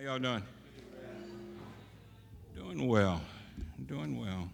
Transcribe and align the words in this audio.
How 0.00 0.06
y'all 0.06 0.18
doing? 0.18 0.42
Doing 2.56 2.88
well. 2.88 3.20
Doing 3.84 4.18
well. 4.18 4.48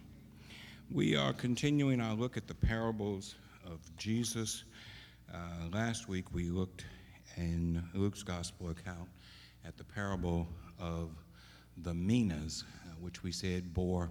We 0.91 1.15
are 1.15 1.31
continuing 1.31 2.01
our 2.01 2.15
look 2.15 2.35
at 2.35 2.47
the 2.47 2.53
parables 2.53 3.35
of 3.65 3.79
Jesus. 3.95 4.65
Uh, 5.33 5.69
last 5.71 6.09
week 6.09 6.33
we 6.33 6.49
looked 6.49 6.83
in 7.37 7.81
Luke's 7.93 8.23
gospel 8.23 8.71
account 8.71 9.07
at 9.65 9.77
the 9.77 9.85
parable 9.85 10.49
of 10.81 11.11
the 11.77 11.93
minas, 11.93 12.65
uh, 12.85 12.89
which 12.99 13.23
we 13.23 13.31
said 13.31 13.73
bore 13.73 14.09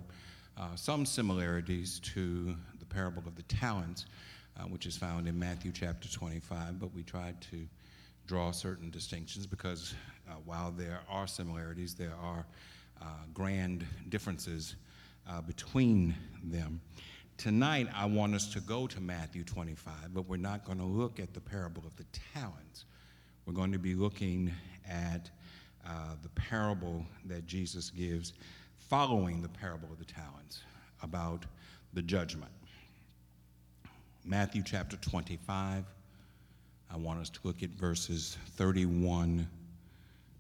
uh, 0.57 0.75
some 0.75 1.05
similarities 1.05 2.01
to 2.01 2.57
the 2.79 2.87
parable 2.87 3.23
of 3.27 3.35
the 3.35 3.43
talents, 3.43 4.07
uh, 4.59 4.63
which 4.63 4.87
is 4.87 4.97
found 4.97 5.29
in 5.29 5.39
Matthew 5.39 5.71
chapter 5.71 6.09
25, 6.09 6.81
but 6.81 6.95
we 6.95 7.03
tried 7.03 7.39
to 7.43 7.67
draw 8.27 8.51
certain 8.51 8.91
distinctions 8.91 9.47
because 9.47 9.95
uh, 10.29 10.35
while 10.45 10.73
there 10.73 11.01
are 11.09 11.27
similarities, 11.27 11.95
there 11.95 12.15
are 12.21 12.45
uh, 13.01 13.05
grand 13.33 13.87
differences 14.09 14.77
uh, 15.29 15.41
between 15.41 16.15
them. 16.43 16.81
Tonight, 17.37 17.89
I 17.95 18.07
want 18.07 18.35
us 18.35 18.53
to 18.55 18.61
go 18.61 18.87
to 18.87 19.01
Matthew 19.01 19.45
25, 19.45 20.15
but 20.15 20.27
we're 20.29 20.39
not 20.39 20.65
going 20.65 20.79
to 20.79 20.85
look 20.85 21.21
at 21.21 21.35
the 21.35 21.41
parable 21.41 21.83
of 21.87 21.95
the 21.97 22.07
talents. 22.35 22.87
We're 23.45 23.53
going 23.53 23.73
to 23.73 23.79
be 23.79 23.95
looking 23.95 24.53
at 24.89 25.31
uh, 25.87 26.15
the 26.23 26.31
parable 26.31 27.05
that 27.27 27.47
Jesus 27.47 27.91
gives 27.91 28.33
following 28.79 29.43
the 29.43 29.49
parable 29.49 29.89
of 29.93 29.99
the 29.99 30.05
talents 30.05 30.63
about 31.03 31.45
the 31.93 32.03
judgment. 32.03 32.51
Matthew 34.25 34.63
chapter 34.65 34.97
25. 34.97 35.85
I 36.91 36.97
want 36.97 37.21
us 37.21 37.31
to 37.31 37.41
look 37.43 37.63
at 37.63 37.71
verses 37.71 38.39
31 38.57 39.47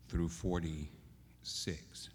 through 0.08 0.28
46. 0.28 2.10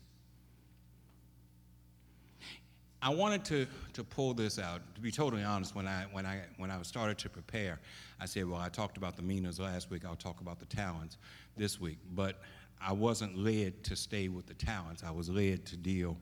I 3.03 3.09
wanted 3.09 3.44
to, 3.45 3.67
to 3.94 4.03
pull 4.03 4.33
this 4.33 4.59
out. 4.59 4.81
To 4.95 5.02
be 5.02 5.11
totally 5.11 5.44
honest, 5.44 5.75
when 5.75 5.88
I, 5.88 6.06
when, 6.11 6.25
I, 6.25 6.41
when 6.58 6.69
I 6.69 6.81
started 6.83 7.17
to 7.19 7.30
prepare, 7.30 7.80
I 8.19 8.25
said, 8.25 8.47
well, 8.47 8.59
I 8.61 8.69
talked 8.69 8.97
about 8.97 9.16
the 9.16 9.23
minas 9.23 9.59
last 9.59 9.89
week, 9.89 10.06
I'll 10.06 10.16
talk 10.16 10.39
about 10.39 10.59
the 10.59 10.66
talents 10.66 11.17
this 11.58 11.81
week. 11.81 11.97
But 12.13 12.39
I 12.80 12.94
wasn't 12.94 13.38
led 13.38 13.84
to 13.86 13.95
stay 13.95 14.28
with 14.28 14.45
the 14.45 14.53
talents. 14.53 15.03
I 15.03 15.11
was 15.11 15.30
led 15.30 15.66
to 15.67 15.78
deal 15.78 16.17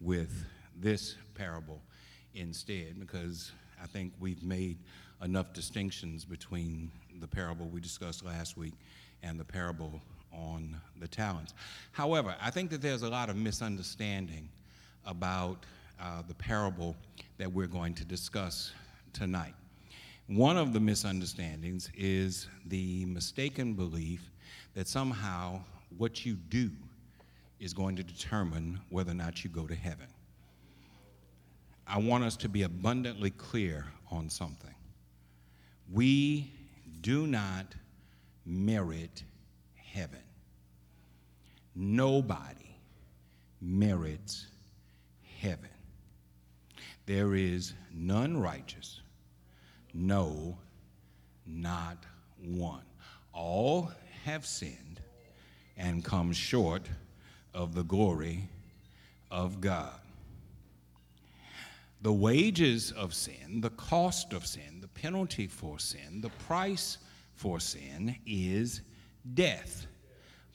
with 0.00 0.44
this 0.80 1.16
parable 1.34 1.82
instead 2.34 2.98
because 2.98 3.52
I 3.82 3.86
think 3.86 4.12
we've 4.18 4.42
made 4.42 4.78
enough 5.22 5.52
distinctions 5.52 6.24
between 6.24 6.90
the 7.20 7.26
parable 7.26 7.66
we 7.66 7.80
discussed 7.80 8.24
last 8.24 8.56
week 8.56 8.74
and 9.22 9.38
the 9.38 9.44
parable 9.44 10.00
on 10.32 10.80
the 11.00 11.08
talents. 11.08 11.54
However, 11.92 12.34
I 12.40 12.50
think 12.50 12.70
that 12.70 12.82
there's 12.82 13.02
a 13.02 13.08
lot 13.08 13.28
of 13.28 13.36
misunderstanding 13.36 14.48
about 15.06 15.64
uh, 16.00 16.22
the 16.26 16.34
parable 16.34 16.96
that 17.38 17.52
we're 17.52 17.66
going 17.66 17.94
to 17.94 18.04
discuss 18.04 18.72
tonight. 19.12 19.54
One 20.26 20.56
of 20.56 20.72
the 20.72 20.80
misunderstandings 20.80 21.90
is 21.96 22.48
the 22.66 23.04
mistaken 23.04 23.74
belief 23.74 24.30
that 24.74 24.88
somehow 24.88 25.60
what 25.98 26.24
you 26.24 26.34
do 26.34 26.70
is 27.60 27.72
going 27.72 27.96
to 27.96 28.02
determine 28.02 28.80
whether 28.88 29.12
or 29.12 29.14
not 29.14 29.44
you 29.44 29.50
go 29.50 29.66
to 29.66 29.74
heaven. 29.74 30.06
I 31.86 31.98
want 31.98 32.24
us 32.24 32.36
to 32.38 32.48
be 32.48 32.62
abundantly 32.62 33.30
clear 33.30 33.86
on 34.10 34.30
something. 34.30 34.74
We 35.90 36.52
do 37.00 37.26
not 37.26 37.74
merit 38.44 39.24
heaven. 39.74 40.22
Nobody 41.74 42.76
merits 43.60 44.46
heaven. 45.40 45.68
There 47.06 47.34
is 47.34 47.74
none 47.92 48.38
righteous, 48.38 49.00
no, 49.94 50.58
not 51.46 51.98
one. 52.38 52.84
All 53.32 53.90
have 54.24 54.46
sinned 54.46 55.00
and 55.76 56.04
come 56.04 56.32
short 56.32 56.88
of 57.54 57.74
the 57.74 57.82
glory 57.82 58.48
of 59.30 59.60
God. 59.60 59.98
The 62.02 62.12
wages 62.12 62.92
of 62.92 63.14
sin, 63.14 63.60
the 63.60 63.70
cost 63.70 64.32
of 64.32 64.46
sin, 64.46 64.81
penalty 64.94 65.46
for 65.46 65.78
sin, 65.78 66.20
the 66.20 66.30
price 66.46 66.98
for 67.34 67.60
sin 67.60 68.16
is 68.26 68.82
death. 69.34 69.86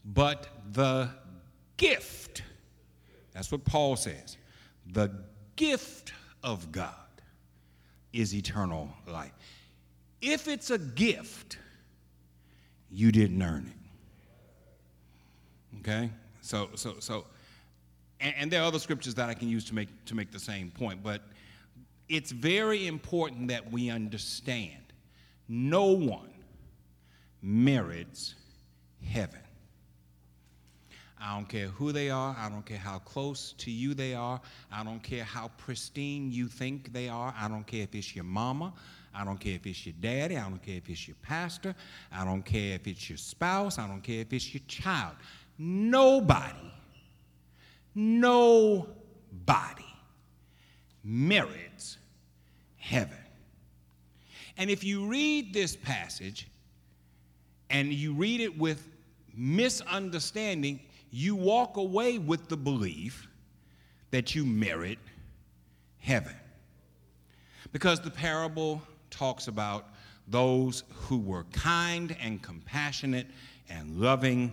But 0.05 0.47
the 0.71 1.09
gift, 1.77 2.43
that's 3.33 3.51
what 3.51 3.65
Paul 3.65 3.95
says, 3.95 4.37
the 4.93 5.11
gift 5.55 6.13
of 6.43 6.71
God 6.71 6.93
is 8.13 8.33
eternal 8.33 8.89
life. 9.05 9.33
If 10.21 10.47
it's 10.47 10.71
a 10.71 10.77
gift, 10.77 11.57
you 12.89 13.11
didn't 13.11 13.41
earn 13.41 13.71
it. 15.75 15.79
Okay? 15.79 16.09
So, 16.41 16.69
so, 16.75 16.95
so, 16.99 17.25
and, 18.19 18.33
and 18.37 18.51
there 18.51 18.61
are 18.61 18.65
other 18.65 18.79
scriptures 18.79 19.13
that 19.15 19.29
I 19.29 19.33
can 19.33 19.49
use 19.49 19.65
to 19.65 19.75
make, 19.75 19.89
to 20.05 20.15
make 20.15 20.31
the 20.31 20.39
same 20.39 20.71
point, 20.71 21.03
but 21.03 21.21
it's 22.09 22.31
very 22.31 22.88
important 22.88 23.50
that 23.50 23.72
we 23.72 23.90
understand 23.90 24.94
no 25.47 25.85
one 25.88 26.29
merits 27.41 28.35
heaven. 29.06 29.40
I 31.19 31.35
don't 31.35 31.50
care 31.50 31.67
who 31.67 31.91
they 31.91 32.09
are. 32.09 32.35
I 32.38 32.47
don't 32.50 32.66
care 32.66 32.78
how 32.78 33.00
close 33.00 33.53
to 33.57 33.72
you 33.72 33.94
they 33.94 34.13
are. 34.13 34.40
I 34.72 34.84
don't 34.84 35.01
care 35.01 35.23
how 35.23 35.50
pristine 35.57 36.31
you 36.31 36.47
think 36.47 36.94
they 36.94 37.09
are. 37.09 37.34
I 37.38 37.47
don't 37.47 37.66
care 37.66 37.84
if 37.84 37.96
it's 37.96 38.16
your 38.16 38.23
mama. 38.23 38.73
I 39.16 39.25
don't 39.25 39.40
care 39.40 39.56
if 39.56 39.66
it's 39.66 39.85
your 39.85 39.96
daddy. 40.00 40.38
I 40.38 40.47
don't 40.47 40.62
care 40.62 40.75
if 40.75 40.88
it's 40.90 41.07
your 41.07 41.17
pastor. 41.23 41.73
I 42.12 42.23
don't 42.23 42.44
care 42.44 42.75
if 42.75 42.85
it's 42.85 43.09
your 43.09 43.17
spouse. 43.17 43.79
I 43.79 43.88
don't 43.88 44.01
care 44.01 44.22
if 44.22 44.31
it's 44.31 44.53
your 44.53 44.62
child. 44.67 45.16
Nobody, 45.57 46.72
nobody 47.96 48.94
merits 51.07 51.97
heaven. 52.75 53.18
And 54.57 54.69
if 54.69 54.84
you 54.84 55.06
read 55.06 55.53
this 55.53 55.75
passage 55.75 56.47
and 57.69 57.94
you 57.94 58.13
read 58.13 58.41
it 58.41 58.57
with 58.57 58.90
misunderstanding, 59.34 60.81
you 61.09 61.35
walk 61.35 61.78
away 61.78 62.17
with 62.17 62.50
the 62.50 62.57
belief 62.57 63.28
that 64.12 64.35
you 64.35 64.46
merit 64.46 65.00
heaven. 66.00 66.35
Because 67.72 68.01
the 68.01 68.12
parable 68.12 68.81
talks 69.09 69.47
about 69.47 69.85
those 70.28 70.84
who 70.94 71.19
were 71.19 71.46
kind 71.53 72.16
and 72.22 72.41
compassionate 72.41 73.28
and 73.69 73.97
loving 73.97 74.51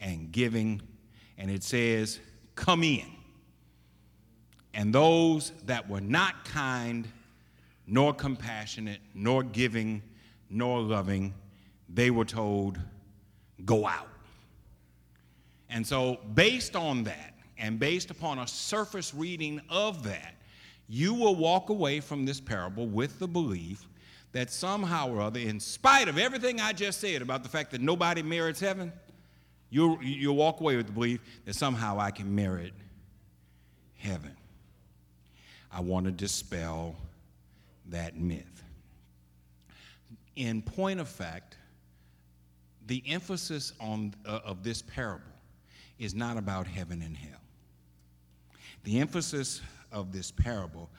and 0.00 0.32
giving, 0.32 0.82
and 1.38 1.50
it 1.50 1.62
says, 1.62 2.20
Come 2.56 2.82
in. 2.82 3.13
And 4.74 4.92
those 4.92 5.52
that 5.66 5.88
were 5.88 6.00
not 6.00 6.44
kind, 6.44 7.06
nor 7.86 8.12
compassionate, 8.12 9.00
nor 9.14 9.42
giving, 9.42 10.02
nor 10.50 10.80
loving, 10.80 11.32
they 11.88 12.10
were 12.10 12.24
told, 12.24 12.78
Go 13.64 13.86
out. 13.86 14.08
And 15.70 15.86
so, 15.86 16.18
based 16.34 16.76
on 16.76 17.04
that, 17.04 17.34
and 17.56 17.78
based 17.78 18.10
upon 18.10 18.40
a 18.40 18.48
surface 18.48 19.14
reading 19.14 19.60
of 19.70 20.02
that, 20.04 20.34
you 20.88 21.14
will 21.14 21.36
walk 21.36 21.70
away 21.70 22.00
from 22.00 22.26
this 22.26 22.40
parable 22.40 22.86
with 22.86 23.18
the 23.18 23.28
belief 23.28 23.86
that 24.32 24.50
somehow 24.50 25.08
or 25.08 25.20
other, 25.20 25.38
in 25.38 25.60
spite 25.60 26.08
of 26.08 26.18
everything 26.18 26.60
I 26.60 26.72
just 26.72 27.00
said 27.00 27.22
about 27.22 27.42
the 27.44 27.48
fact 27.48 27.70
that 27.70 27.80
nobody 27.80 28.22
merits 28.22 28.60
heaven, 28.60 28.92
you'll, 29.70 30.02
you'll 30.02 30.36
walk 30.36 30.60
away 30.60 30.76
with 30.76 30.86
the 30.86 30.92
belief 30.92 31.20
that 31.44 31.54
somehow 31.54 31.98
I 32.00 32.10
can 32.10 32.34
merit 32.34 32.72
heaven. 33.96 34.36
I 35.74 35.80
want 35.80 36.06
to 36.06 36.12
dispel 36.12 36.94
that 37.90 38.16
myth. 38.16 38.62
In 40.36 40.62
point 40.62 41.00
of 41.00 41.08
fact, 41.08 41.56
the 42.86 43.02
emphasis 43.08 43.72
on, 43.80 44.14
uh, 44.24 44.38
of 44.44 44.62
this 44.62 44.82
parable 44.82 45.24
is 45.98 46.14
not 46.14 46.36
about 46.36 46.68
heaven 46.68 47.02
and 47.02 47.16
hell. 47.16 47.40
The 48.84 49.00
emphasis 49.00 49.62
of 49.90 50.12
this 50.12 50.30
parable 50.30 50.90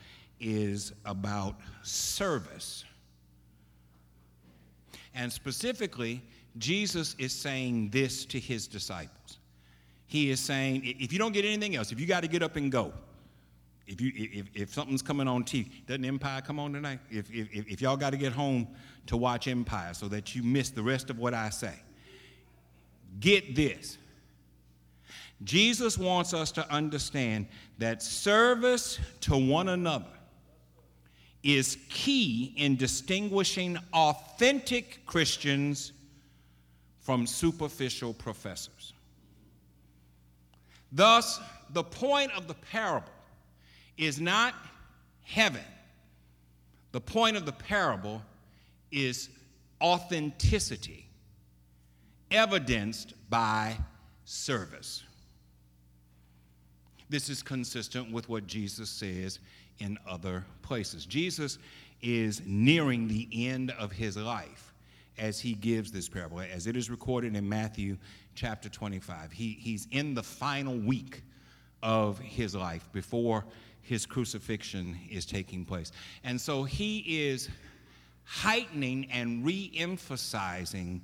is 0.42 0.92
about 1.06 1.56
service. 1.84 2.84
And 5.14 5.32
specifically, 5.32 6.22
Jesus 6.58 7.16
is 7.18 7.32
saying 7.32 7.92
this 7.92 8.26
to 8.26 8.40
his 8.40 8.68
disciples. 8.68 9.38
He 10.08 10.30
is 10.30 10.42
saying, 10.42 10.82
if 10.84 11.14
you 11.14 11.20
don't 11.20 11.32
get 11.32 11.46
anything 11.46 11.78
else, 11.78 11.94
if 11.94 12.00
you 12.00 12.06
got 12.06 12.22
to 12.22 12.28
get 12.28 12.44
up 12.44 12.58
and 12.58 12.72
go, 12.72 12.94
if, 13.88 14.02
you, 14.02 14.12
if, 14.16 14.48
if 14.54 14.74
something's 14.74 15.02
coming 15.02 15.28
on 15.28 15.44
TV, 15.44 15.70
doesn't 15.86 16.06
Empire 16.06 16.42
come 16.42 16.60
on 16.60 16.74
tonight? 16.74 17.00
If, 17.10 17.30
if, 17.32 17.50
if 17.52 17.82
y'all 17.82 17.98
got 17.98 18.12
to 18.12 18.18
get 18.18 18.34
home 18.34 18.68
to 19.08 19.18
watch 19.18 19.48
Empire 19.48 19.94
so 19.94 20.08
that 20.08 20.36
you 20.36 20.44
miss 20.44 20.70
the 20.70 20.82
rest 20.82 21.10
of 21.10 21.20
what 21.20 21.34
I 21.34 21.50
say, 21.50 21.74
get 23.20 23.56
this 23.56 23.98
Jesus 25.44 25.98
wants 25.98 26.34
us 26.34 26.52
to 26.54 26.70
understand 26.72 27.48
that 27.78 28.02
service 28.02 29.00
to 29.22 29.36
one 29.36 29.70
another 29.70 30.06
is 31.44 31.78
key 31.90 32.54
in 32.58 32.76
distinguishing 32.76 33.78
authentic 33.94 35.06
Christians 35.06 35.92
from 37.02 37.28
superficial 37.28 38.14
professors. 38.14 38.94
Thus, 40.92 41.40
the 41.72 41.84
point 41.84 42.32
of 42.32 42.48
the 42.48 42.56
parable 42.56 43.12
is 43.98 44.20
not 44.20 44.54
heaven. 45.24 45.64
The 46.92 47.02
point 47.02 47.38
of 47.38 47.46
the 47.46 47.52
parable 47.52 48.22
is 48.92 49.30
authenticity, 49.82 51.08
evidenced 52.32 53.14
by 53.30 53.78
service. 54.24 55.04
This 57.10 57.30
is 57.30 57.44
consistent 57.44 58.12
with 58.12 58.30
what 58.30 58.48
Jesus 58.48 58.90
says 58.90 59.40
in 59.80 59.98
other 60.08 60.46
places. 60.62 61.06
Jesus 61.06 61.60
is 62.02 62.42
nearing 62.46 63.08
the 63.08 63.28
end 63.34 63.72
of 63.72 63.92
his 63.92 64.18
life 64.18 64.74
as 65.18 65.40
he 65.40 65.54
gives 65.54 65.92
this 65.92 66.10
parable, 66.10 66.40
as 66.40 66.68
it 66.68 66.76
is 66.76 66.90
recorded 66.90 67.36
in 67.36 67.48
Matthew 67.48 67.98
chapter 68.34 68.70
25. 68.70 69.32
He, 69.32 69.58
he's 69.60 69.88
in 69.92 70.14
the 70.14 70.24
final 70.24 70.76
week 70.76 71.22
of 71.82 72.20
his 72.20 72.56
life 72.56 72.90
before 72.92 73.46
his 73.86 74.06
crucifixion 74.06 74.98
is 75.10 75.26
taking 75.26 75.64
place. 75.64 75.92
And 76.24 76.42
so 76.42 76.64
he 76.64 77.28
is 77.28 77.50
heightening 78.24 79.08
and 79.12 79.46
re 79.46 79.72
emphasizing 79.76 81.02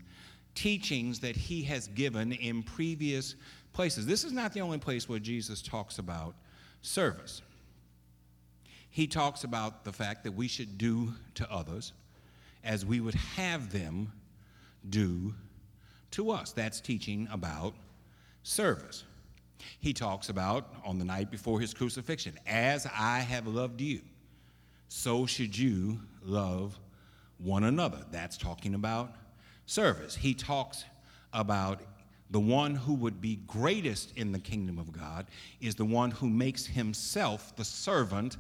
teachings 0.55 1.19
that 1.19 1.35
he 1.35 1.61
has 1.63 1.87
given 1.89 2.33
in 2.33 2.63
previous 2.63 3.35
places. 3.71 4.05
This 4.05 4.23
is 4.23 4.33
not 4.33 4.53
the 4.53 4.61
only 4.61 4.79
place 4.79 5.07
where 5.07 5.19
Jesus 5.19 5.61
talks 5.61 5.99
about 5.99 6.33
service. 6.81 7.43
He 8.89 9.07
talks 9.07 9.43
about 9.43 9.85
the 9.85 9.93
fact 9.93 10.23
that 10.23 10.33
we 10.33 10.47
should 10.47 10.77
do 10.77 11.13
to 11.35 11.49
others 11.51 11.93
as 12.63 12.85
we 12.85 12.99
would 12.99 13.15
have 13.15 13.71
them 13.71 14.11
do 14.89 15.33
to 16.11 16.31
us. 16.31 16.51
That's 16.51 16.81
teaching 16.81 17.27
about 17.31 17.75
service. 18.43 19.03
He 19.79 19.93
talks 19.93 20.29
about 20.29 20.73
on 20.85 20.99
the 20.99 21.05
night 21.05 21.31
before 21.31 21.59
his 21.59 21.73
crucifixion, 21.73 22.37
as 22.45 22.87
I 22.97 23.19
have 23.19 23.47
loved 23.47 23.81
you, 23.81 24.01
so 24.87 25.25
should 25.25 25.57
you 25.57 25.99
love 26.23 26.77
one 27.37 27.63
another. 27.63 28.05
That's 28.11 28.37
talking 28.37 28.75
about 28.75 29.13
service. 29.65 30.15
He 30.15 30.33
talks 30.33 30.85
about 31.33 31.81
the 32.29 32.39
one 32.39 32.75
who 32.75 32.93
would 32.93 33.19
be 33.19 33.37
greatest 33.47 34.17
in 34.17 34.31
the 34.31 34.39
kingdom 34.39 34.79
of 34.79 34.91
God 34.91 35.27
is 35.59 35.75
the 35.75 35.85
one 35.85 36.11
who 36.11 36.29
makes 36.29 36.65
himself 36.65 37.55
the 37.55 37.65
servant 37.65 38.37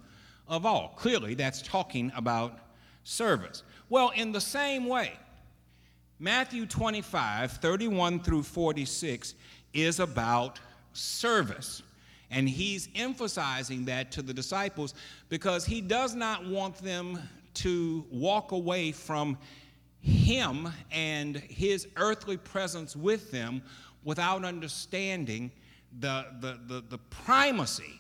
of 0.47 0.65
all. 0.65 0.93
Clearly, 0.95 1.33
that's 1.33 1.61
talking 1.61 2.11
about 2.15 2.59
service. 3.03 3.63
Well, 3.89 4.11
in 4.15 4.31
the 4.31 4.41
same 4.41 4.85
way, 4.85 5.13
Matthew 6.19 6.65
25, 6.65 7.53
31 7.53 8.19
through 8.21 8.43
46 8.43 9.33
is 9.73 9.99
about 9.99 10.59
service. 10.93 11.81
And 12.29 12.47
he's 12.47 12.87
emphasizing 12.95 13.85
that 13.85 14.11
to 14.13 14.21
the 14.21 14.33
disciples 14.33 14.93
because 15.29 15.65
he 15.65 15.81
does 15.81 16.15
not 16.15 16.45
want 16.45 16.77
them 16.77 17.19
to 17.55 18.05
walk 18.09 18.53
away 18.53 18.91
from 18.91 19.37
him 20.01 20.69
and 20.91 21.37
his 21.37 21.87
earthly 21.97 22.37
presence 22.37 22.95
with 22.95 23.31
them 23.31 23.61
without 24.03 24.45
understanding 24.45 25.51
the, 25.99 26.25
the, 26.39 26.59
the, 26.67 26.81
the 26.89 26.97
primacy 26.97 27.99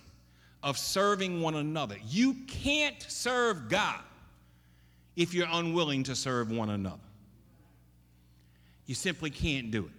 of 0.63 0.77
serving 0.77 1.41
one 1.41 1.55
another. 1.55 1.97
You 2.07 2.35
can't 2.47 3.03
serve 3.07 3.67
God 3.67 4.01
if 5.15 5.33
you're 5.33 5.47
unwilling 5.51 6.03
to 6.03 6.15
serve 6.15 6.51
one 6.51 6.69
another. 6.69 7.01
You 8.85 8.95
simply 8.95 9.29
can't 9.29 9.71
do 9.71 9.85
it. 9.85 9.91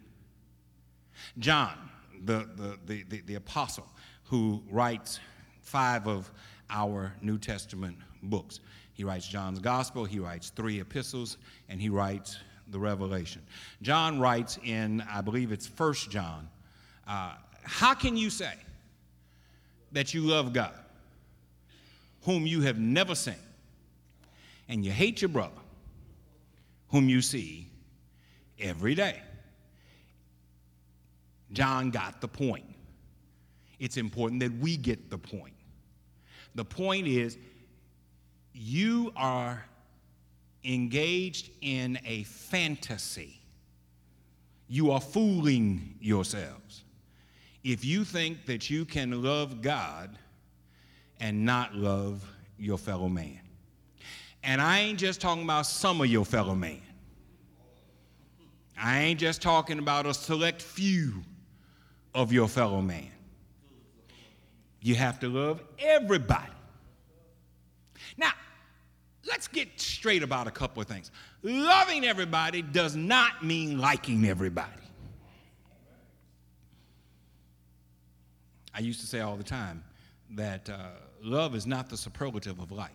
John, 1.39 1.77
the, 2.25 2.49
the, 2.57 2.79
the, 2.87 3.03
the, 3.05 3.21
the 3.23 3.35
apostle 3.35 3.87
who 4.25 4.63
writes 4.71 5.21
five 5.61 6.07
of 6.07 6.31
our 6.71 7.13
New 7.21 7.39
Testament 7.39 7.97
books, 8.23 8.61
he 8.95 9.05
writes 9.05 9.27
John's 9.27 9.59
Gospel, 9.59 10.05
he 10.05 10.19
writes 10.19 10.51
three 10.51 10.81
epistles, 10.81 11.39
and 11.69 11.81
he 11.81 11.89
writes 11.89 12.39
the 12.69 12.79
Revelation. 12.79 13.43
John 13.83 14.21
writes 14.21 14.59
in, 14.65 15.03
I 15.11 15.21
believe 15.21 15.53
it's 15.53 15.67
First 15.67 16.11
John, 16.11 16.49
uh, 17.07 17.35
how 17.65 17.95
can 17.95 18.17
you 18.17 18.31
say 18.31 18.55
that 19.93 20.15
you 20.15 20.23
love 20.23 20.53
God, 20.53 20.75
whom 22.23 22.47
you 22.47 22.63
have 22.63 22.79
never 22.79 23.15
seen, 23.15 23.35
and 24.69 24.85
you 24.85 24.91
hate 24.91 25.21
your 25.21 25.29
brother, 25.29 25.53
whom 26.89 27.09
you 27.09 27.21
see 27.21 27.69
every 28.59 28.95
day? 28.95 29.21
John 31.53 31.91
got 31.91 32.21
the 32.21 32.29
point. 32.29 32.65
It's 33.79 33.97
important 33.97 34.41
that 34.41 34.53
we 34.59 34.77
get 34.77 35.11
the 35.11 35.19
point. 35.19 35.55
The 36.55 36.65
point 36.65 37.07
is, 37.07 37.37
you 38.53 39.13
are 39.17 39.65
engaged 40.65 41.51
in 41.61 41.99
a 42.05 42.23
fantasy. 42.25 43.41
You 44.69 44.91
are 44.91 45.01
fooling 45.01 45.97
yourselves. 46.01 46.85
If 47.65 47.85
you 47.85 48.05
think 48.05 48.47
that 48.47 48.71
you 48.71 48.85
can 48.85 49.23
love 49.23 49.63
God 49.63 50.19
and 51.21 51.45
not 51.45 51.75
love 51.75 52.25
your 52.59 52.79
fellow 52.79 53.09
man. 53.09 53.41
And 54.43 54.61
I 54.61 54.81
ain't 54.81 54.99
just 54.99 55.21
talking 55.21 55.45
about 55.45 55.67
some 55.67 56.01
of 56.01 56.09
your 56.09 56.25
fellow 56.25 56.55
man. 56.55 56.83
I 58.77 59.01
ain't 59.01 59.21
just 59.21 59.41
talking 59.41 59.79
about 59.79 60.07
a 60.07 60.15
select 60.15 60.61
few 60.61 61.23
of 62.15 62.33
your 62.33 62.49
fellow 62.49 62.81
man. 62.81 63.09
You 64.81 64.95
have 64.97 65.21
to 65.21 65.29
love 65.29 65.63
everybody. 65.79 66.53
Now, 68.17 68.33
let's 69.25 69.49
get 69.49 69.81
straight 69.81 70.23
about 70.23 70.47
a 70.47 70.51
couple 70.51 70.83
of 70.83 70.89
things. 70.89 71.11
Loving 71.43 72.05
everybody 72.05 72.63
does 72.63 72.97
not 72.97 73.45
mean 73.45 73.79
liking 73.79 74.25
everybody. 74.27 74.71
I 78.75 78.81
used 78.81 79.01
to 79.01 79.07
say 79.07 79.21
all 79.21 79.37
the 79.37 79.45
time 79.45 79.85
that 80.31 80.69
uh, 80.69 80.77
love 81.23 81.55
is 81.55 81.67
not 81.67 81.89
the 81.89 81.97
superlative 81.97 82.59
of 82.59 82.73
like. 82.73 82.91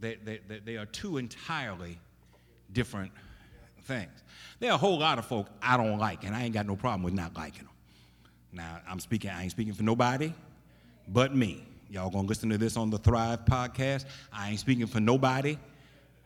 They, 0.00 0.16
they, 0.24 0.40
they 0.64 0.76
are 0.76 0.86
two 0.86 1.18
entirely 1.18 1.98
different 2.72 3.12
things. 3.84 4.22
There 4.58 4.70
are 4.70 4.74
a 4.74 4.78
whole 4.78 4.98
lot 4.98 5.18
of 5.18 5.26
folk 5.26 5.48
I 5.62 5.76
don't 5.76 5.98
like, 5.98 6.24
and 6.24 6.34
I 6.34 6.42
ain't 6.42 6.54
got 6.54 6.66
no 6.66 6.76
problem 6.76 7.02
with 7.02 7.14
not 7.14 7.36
liking 7.36 7.64
them. 7.64 7.72
Now, 8.52 8.80
I'm 8.88 9.00
speaking, 9.00 9.30
I 9.30 9.42
ain't 9.42 9.50
speaking 9.50 9.72
for 9.72 9.82
nobody 9.82 10.32
but 11.08 11.34
me. 11.34 11.64
Y'all 11.88 12.10
gonna 12.10 12.28
listen 12.28 12.48
to 12.50 12.58
this 12.58 12.76
on 12.76 12.90
the 12.90 12.98
Thrive 12.98 13.44
podcast. 13.44 14.04
I 14.32 14.50
ain't 14.50 14.60
speaking 14.60 14.86
for 14.86 15.00
nobody 15.00 15.58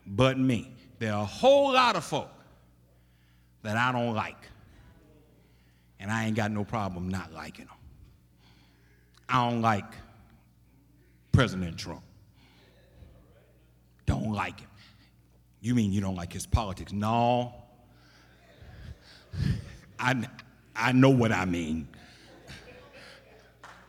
but 0.05 0.37
me. 0.37 0.71
There 0.99 1.13
are 1.13 1.23
a 1.23 1.25
whole 1.25 1.73
lot 1.73 1.95
of 1.95 2.03
folk 2.03 2.29
that 3.63 3.77
I 3.77 3.91
don't 3.91 4.13
like. 4.13 4.37
And 5.99 6.11
I 6.11 6.25
ain't 6.25 6.35
got 6.35 6.51
no 6.51 6.63
problem 6.63 7.09
not 7.09 7.33
liking 7.33 7.65
them. 7.65 7.75
I 9.27 9.49
don't 9.49 9.61
like 9.61 9.85
President 11.31 11.77
Trump. 11.77 12.03
Don't 14.05 14.33
like 14.33 14.59
him. 14.59 14.69
You 15.61 15.73
mean 15.73 15.91
you 15.91 15.99
don't 15.99 16.15
like 16.15 16.31
his 16.31 16.45
politics? 16.45 16.93
No. 16.93 17.53
I, 19.99 20.27
I 20.75 20.91
know 20.91 21.09
what 21.09 21.31
I 21.31 21.45
mean. 21.45 21.87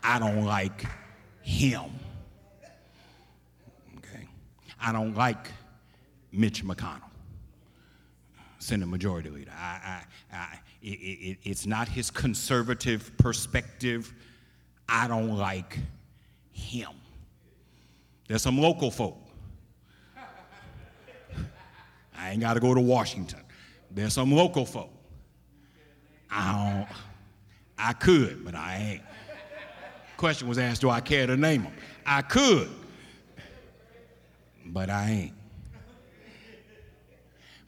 I 0.06 0.20
don't 0.20 0.44
like 0.44 0.86
him. 1.42 1.90
Okay? 3.98 4.28
I 4.80 4.92
don't 4.92 5.16
like 5.16 5.50
Mitch 6.30 6.64
McConnell, 6.64 7.10
Senate 8.60 8.86
Majority 8.86 9.30
Leader. 9.30 9.50
I, 9.52 10.02
I, 10.32 10.36
I, 10.36 10.58
it, 10.80 10.88
it, 10.88 11.38
it's 11.42 11.66
not 11.66 11.88
his 11.88 12.12
conservative 12.12 13.10
perspective. 13.18 14.14
I 14.88 15.08
don't 15.08 15.36
like 15.36 15.76
him. 16.52 16.92
There's 18.28 18.42
some 18.42 18.58
local 18.58 18.92
folk. 18.92 19.18
I 22.16 22.30
ain't 22.30 22.40
got 22.40 22.54
to 22.54 22.60
go 22.60 22.74
to 22.74 22.80
Washington. 22.80 23.40
There's 23.90 24.12
some 24.12 24.30
local 24.32 24.64
folk. 24.64 24.90
I 26.30 26.52
don't. 26.86 26.98
I 27.78 27.92
could, 27.92 28.44
but 28.44 28.54
I 28.54 28.76
ain't. 28.76 29.02
Question 30.16 30.48
was 30.48 30.58
asked, 30.58 30.80
do 30.80 30.90
I 30.90 31.00
care 31.00 31.26
to 31.26 31.36
name 31.36 31.64
them? 31.64 31.72
I 32.04 32.22
could, 32.22 32.70
but 34.64 34.88
I 34.88 35.10
ain't. 35.10 35.32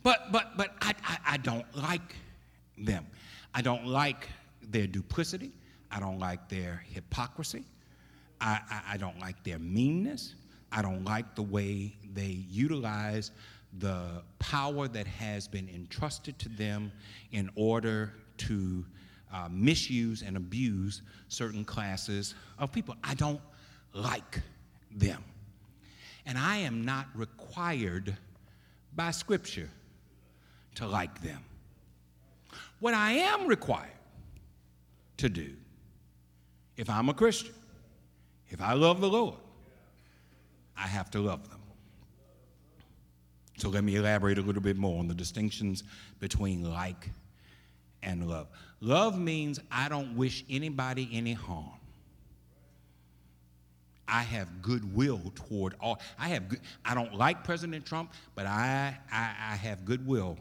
But 0.02 0.32
but 0.32 0.56
but 0.56 0.70
I, 0.80 0.94
I, 1.04 1.18
I 1.32 1.36
don't 1.36 1.66
like 1.76 2.14
them. 2.78 3.06
I 3.54 3.60
don't 3.62 3.86
like 3.86 4.28
their 4.62 4.86
duplicity. 4.86 5.52
I 5.90 6.00
don't 6.00 6.18
like 6.18 6.48
their 6.48 6.82
hypocrisy. 6.88 7.64
I, 8.40 8.60
I, 8.70 8.94
I 8.94 8.96
don't 8.96 9.18
like 9.18 9.42
their 9.42 9.58
meanness. 9.58 10.34
I 10.70 10.82
don't 10.82 11.04
like 11.04 11.34
the 11.34 11.42
way 11.42 11.96
they 12.12 12.44
utilize 12.48 13.32
the 13.78 14.22
power 14.38 14.88
that 14.88 15.06
has 15.06 15.48
been 15.48 15.68
entrusted 15.68 16.38
to 16.38 16.48
them 16.48 16.92
in 17.32 17.50
order 17.54 18.14
to 18.38 18.84
uh, 19.32 19.48
misuse 19.50 20.22
and 20.22 20.36
abuse 20.36 21.02
certain 21.28 21.64
classes 21.64 22.34
of 22.58 22.72
people. 22.72 22.94
I 23.04 23.14
don't 23.14 23.40
like 23.92 24.40
them. 24.94 25.22
And 26.26 26.38
I 26.38 26.58
am 26.58 26.84
not 26.84 27.06
required 27.14 28.16
by 28.94 29.10
Scripture 29.10 29.68
to 30.76 30.86
like 30.86 31.22
them. 31.22 31.42
What 32.80 32.94
I 32.94 33.12
am 33.12 33.46
required 33.46 33.90
to 35.18 35.28
do, 35.28 35.50
if 36.76 36.88
I'm 36.88 37.08
a 37.08 37.14
Christian, 37.14 37.54
if 38.48 38.60
I 38.60 38.72
love 38.74 39.00
the 39.00 39.08
Lord, 39.08 39.34
I 40.76 40.86
have 40.86 41.10
to 41.10 41.18
love 41.18 41.48
them. 41.48 41.58
So 43.58 43.68
let 43.68 43.82
me 43.82 43.96
elaborate 43.96 44.38
a 44.38 44.42
little 44.42 44.62
bit 44.62 44.76
more 44.76 45.00
on 45.00 45.08
the 45.08 45.14
distinctions 45.14 45.82
between 46.20 46.62
like 46.62 47.10
and 48.02 48.28
love. 48.28 48.48
Love 48.80 49.18
means 49.18 49.60
I 49.70 49.88
don't 49.88 50.16
wish 50.16 50.44
anybody 50.48 51.08
any 51.12 51.32
harm. 51.32 51.72
I 54.06 54.22
have 54.22 54.62
goodwill 54.62 55.20
toward 55.34 55.74
all. 55.80 56.00
I 56.18 56.28
have. 56.28 56.48
Good, 56.48 56.60
I 56.84 56.94
don't 56.94 57.14
like 57.14 57.44
President 57.44 57.84
Trump, 57.84 58.12
but 58.34 58.46
I, 58.46 58.96
I 59.12 59.34
I 59.50 59.56
have 59.56 59.84
goodwill 59.84 60.38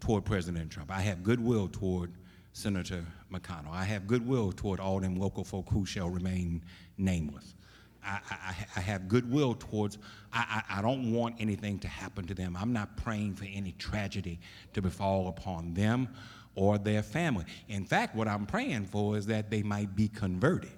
toward 0.00 0.24
President 0.24 0.70
Trump. 0.70 0.92
I 0.92 1.00
have 1.00 1.24
goodwill 1.24 1.68
toward 1.68 2.12
Senator 2.52 3.04
McConnell. 3.32 3.72
I 3.72 3.84
have 3.84 4.06
goodwill 4.06 4.52
toward 4.52 4.78
all 4.78 5.00
them 5.00 5.16
local 5.16 5.42
folk 5.44 5.68
who 5.70 5.84
shall 5.84 6.08
remain 6.08 6.62
nameless. 6.96 7.54
I, 8.06 8.20
I, 8.30 8.54
I 8.76 8.80
have 8.80 9.08
goodwill 9.08 9.54
towards, 9.54 9.98
I, 10.32 10.62
I, 10.68 10.78
I 10.78 10.82
don't 10.82 11.12
want 11.12 11.36
anything 11.40 11.78
to 11.80 11.88
happen 11.88 12.26
to 12.26 12.34
them. 12.34 12.56
I'm 12.56 12.72
not 12.72 12.96
praying 12.96 13.34
for 13.34 13.44
any 13.44 13.72
tragedy 13.72 14.38
to 14.74 14.82
befall 14.82 15.28
upon 15.28 15.74
them 15.74 16.08
or 16.54 16.78
their 16.78 17.02
family. 17.02 17.44
In 17.68 17.84
fact, 17.84 18.14
what 18.14 18.28
I'm 18.28 18.46
praying 18.46 18.86
for 18.86 19.16
is 19.16 19.26
that 19.26 19.50
they 19.50 19.62
might 19.62 19.94
be 19.96 20.08
converted. 20.08 20.70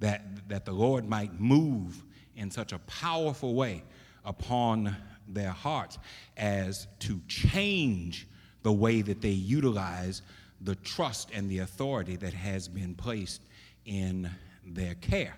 That, 0.00 0.48
that 0.48 0.64
the 0.64 0.72
Lord 0.72 1.08
might 1.08 1.40
move 1.40 2.04
in 2.36 2.50
such 2.50 2.72
a 2.72 2.78
powerful 2.80 3.54
way 3.54 3.82
upon 4.24 4.94
their 5.26 5.50
hearts 5.50 5.98
as 6.36 6.86
to 7.00 7.20
change 7.26 8.28
the 8.62 8.72
way 8.72 9.02
that 9.02 9.20
they 9.20 9.30
utilize 9.30 10.22
the 10.60 10.76
trust 10.76 11.30
and 11.32 11.50
the 11.50 11.58
authority 11.58 12.16
that 12.16 12.32
has 12.32 12.68
been 12.68 12.94
placed 12.94 13.42
in 13.88 14.30
their 14.64 14.94
care. 14.96 15.34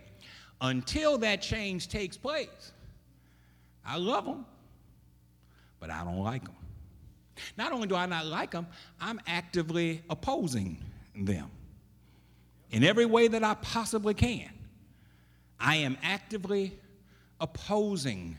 Until 0.61 1.17
that 1.19 1.41
change 1.41 1.89
takes 1.89 2.17
place, 2.17 2.73
I 3.87 3.97
love 3.97 4.27
them, 4.27 4.45
but 5.79 5.89
I 5.89 6.05
don't 6.05 6.19
like 6.19 6.45
them. 6.45 6.55
Not 7.57 7.73
only 7.73 7.87
do 7.87 7.95
I 7.95 8.05
not 8.05 8.27
like 8.27 8.51
them, 8.51 8.67
I'm 9.01 9.21
actively 9.27 10.03
opposing 10.11 10.77
them 11.17 11.51
in 12.71 12.85
every 12.85 13.07
way 13.07 13.29
that 13.29 13.43
I 13.43 13.55
possibly 13.55 14.13
can. 14.13 14.51
I 15.59 15.77
am 15.77 15.97
actively 16.03 16.79
opposing 17.41 18.37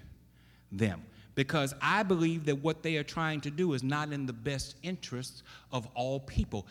them 0.72 1.02
because 1.34 1.74
I 1.82 2.04
believe 2.04 2.46
that 2.46 2.58
what 2.58 2.84
they 2.84 2.98
are 2.98 3.04
trying 3.04 3.42
to 3.42 3.50
do 3.50 3.74
is 3.74 3.82
not 3.82 4.12
in 4.12 4.26
the 4.26 4.34
best 4.34 4.76
interests 4.84 5.44
of 5.72 5.88
all 5.96 6.20
people, 6.20 6.68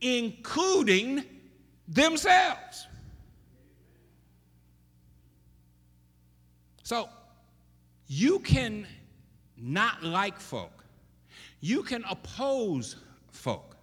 including 0.00 1.24
themselves. 1.88 2.86
So, 6.82 7.08
you 8.06 8.40
can 8.40 8.86
not 9.56 10.02
like 10.02 10.40
folk, 10.40 10.84
you 11.60 11.82
can 11.82 12.04
oppose 12.08 12.96
folk. 13.30 13.76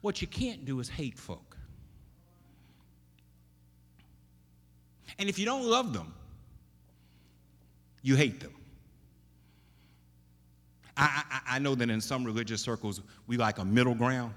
What 0.00 0.20
you 0.20 0.28
can't 0.28 0.64
do 0.64 0.78
is 0.78 0.88
hate 0.88 1.18
folk. 1.18 1.56
And 5.18 5.28
if 5.28 5.38
you 5.38 5.44
don't 5.44 5.64
love 5.64 5.92
them, 5.92 6.14
you 8.02 8.14
hate 8.14 8.38
them. 8.38 8.54
I, 10.96 11.22
I, 11.30 11.56
I 11.56 11.58
know 11.58 11.74
that 11.74 11.90
in 11.90 12.00
some 12.00 12.24
religious 12.24 12.60
circles, 12.60 13.02
we 13.26 13.36
like 13.36 13.58
a 13.58 13.64
middle 13.64 13.94
ground. 13.94 14.34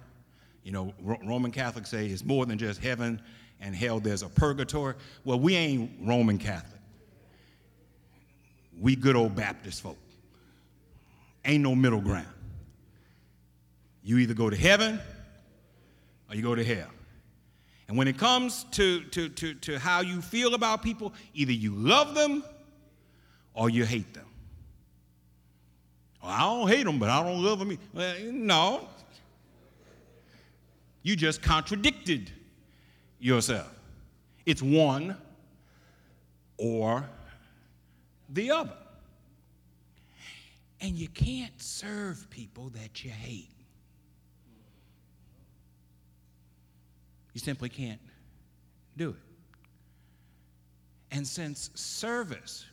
You 0.64 0.72
know, 0.72 0.94
Roman 1.02 1.52
Catholics 1.52 1.90
say 1.90 2.08
it's 2.08 2.24
more 2.24 2.46
than 2.46 2.58
just 2.58 2.80
heaven 2.80 3.22
and 3.60 3.76
hell, 3.76 4.00
there's 4.00 4.24
a 4.24 4.30
purgatory. 4.30 4.96
Well, 5.24 5.40
we 5.40 5.56
ain't 5.56 5.92
Roman 6.02 6.38
Catholic. 6.38 6.80
We 8.80 8.96
good 8.96 9.16
old 9.16 9.36
Baptist 9.36 9.84
folk. 9.84 9.98
Ain't 11.46 11.64
no 11.64 11.76
middle 11.76 12.02
ground. 12.02 12.28
You 14.04 14.18
either 14.18 14.34
go 14.34 14.50
to 14.50 14.56
heaven 14.56 15.00
or 16.28 16.36
you 16.36 16.42
go 16.42 16.56
to 16.56 16.64
hell. 16.64 16.90
And 17.88 17.98
when 17.98 18.08
it 18.08 18.18
comes 18.18 18.64
to, 18.72 19.04
to, 19.04 19.30
to, 19.30 19.54
to 19.54 19.78
how 19.78 20.02
you 20.02 20.22
feel 20.22 20.56
about 20.56 20.82
people, 20.82 21.14
either 21.34 21.52
you 21.52 21.76
love 21.76 22.16
them 22.16 22.44
or 23.54 23.70
you 23.70 23.86
hate 23.86 24.14
them. 24.14 24.26
Well, 26.24 26.32
I 26.32 26.40
don't 26.40 26.68
hate 26.68 26.86
them, 26.86 27.00
but 27.00 27.10
I 27.10 27.22
don't 27.22 27.44
love 27.44 27.60
them. 27.60 27.78
Well, 27.94 28.16
no, 28.32 28.88
you 31.04 31.16
just 31.16 31.42
contradicted 31.42 32.32
yourself. 33.20 33.74
It's 34.46 34.62
one 34.62 35.18
or 36.58 37.06
the 38.30 38.52
other. 38.52 38.74
And 40.80 40.96
you 40.96 41.08
can't 41.08 41.60
serve 41.62 42.28
people 42.30 42.70
that 42.70 43.04
you 43.04 43.12
hate. 43.12 43.50
You 47.34 47.40
simply 47.40 47.70
can't 47.70 48.02
do 48.98 49.12
it. 49.12 49.16
And 51.12 51.28
since 51.28 51.70
service 51.76 52.66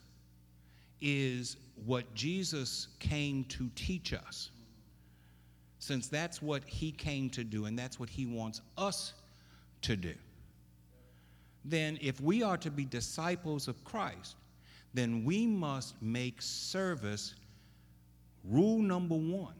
is 1.01 1.57
what 1.85 2.13
Jesus 2.15 2.89
came 2.99 3.45
to 3.45 3.71
teach 3.75 4.13
us, 4.13 4.51
since 5.79 6.09
that's 6.09 6.43
what 6.43 6.65
he 6.65 6.91
came 6.91 7.31
to 7.31 7.45
do 7.45 7.67
and 7.67 7.79
that's 7.79 8.01
what 8.01 8.09
he 8.09 8.27
wants 8.27 8.61
us 8.77 9.15
to 9.83 9.97
do, 9.97 10.15
then 11.65 11.99
if 12.01 12.21
we 12.21 12.43
are 12.43 12.57
to 12.57 12.71
be 12.71 12.85
disciples 12.85 13.69
of 13.69 13.83
Christ, 13.85 14.37
then 14.95 15.25
we 15.25 15.47
must 15.47 16.01
make 16.03 16.41
service 16.41 17.35
rule 18.45 18.79
number 18.79 19.15
one. 19.15 19.55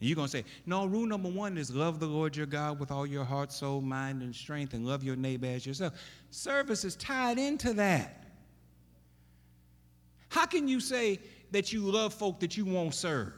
And 0.00 0.08
you're 0.08 0.16
going 0.16 0.28
to 0.28 0.32
say, 0.32 0.44
no, 0.66 0.86
rule 0.86 1.06
number 1.06 1.30
one 1.30 1.56
is 1.56 1.74
love 1.74 1.98
the 1.98 2.06
Lord 2.06 2.36
your 2.36 2.46
God 2.46 2.78
with 2.78 2.90
all 2.90 3.06
your 3.06 3.24
heart, 3.24 3.52
soul, 3.52 3.80
mind, 3.80 4.22
and 4.22 4.34
strength, 4.34 4.74
and 4.74 4.86
love 4.86 5.02
your 5.02 5.16
neighbor 5.16 5.46
as 5.46 5.64
yourself. 5.64 5.94
Service 6.30 6.84
is 6.84 6.96
tied 6.96 7.38
into 7.38 7.72
that. 7.74 8.24
How 10.28 10.46
can 10.46 10.68
you 10.68 10.80
say 10.80 11.20
that 11.52 11.72
you 11.72 11.80
love 11.80 12.12
folk 12.12 12.40
that 12.40 12.56
you 12.56 12.64
won't 12.64 12.94
serve? 12.94 13.32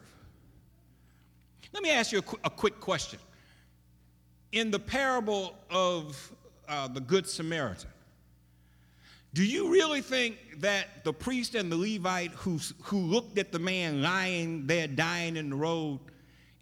Let 1.76 1.82
me 1.82 1.90
ask 1.90 2.10
you 2.10 2.20
a, 2.20 2.22
qu- 2.22 2.38
a 2.42 2.48
quick 2.48 2.80
question. 2.80 3.18
In 4.52 4.70
the 4.70 4.78
parable 4.78 5.54
of 5.68 6.32
uh, 6.66 6.88
the 6.88 7.00
Good 7.00 7.26
Samaritan, 7.26 7.90
do 9.34 9.44
you 9.44 9.70
really 9.70 10.00
think 10.00 10.38
that 10.60 11.04
the 11.04 11.12
priest 11.12 11.54
and 11.54 11.70
the 11.70 11.76
Levite 11.76 12.30
who, 12.30 12.58
who 12.84 12.96
looked 12.96 13.36
at 13.36 13.52
the 13.52 13.58
man 13.58 14.00
lying 14.00 14.66
there 14.66 14.88
dying 14.88 15.36
in 15.36 15.50
the 15.50 15.56
road 15.56 16.00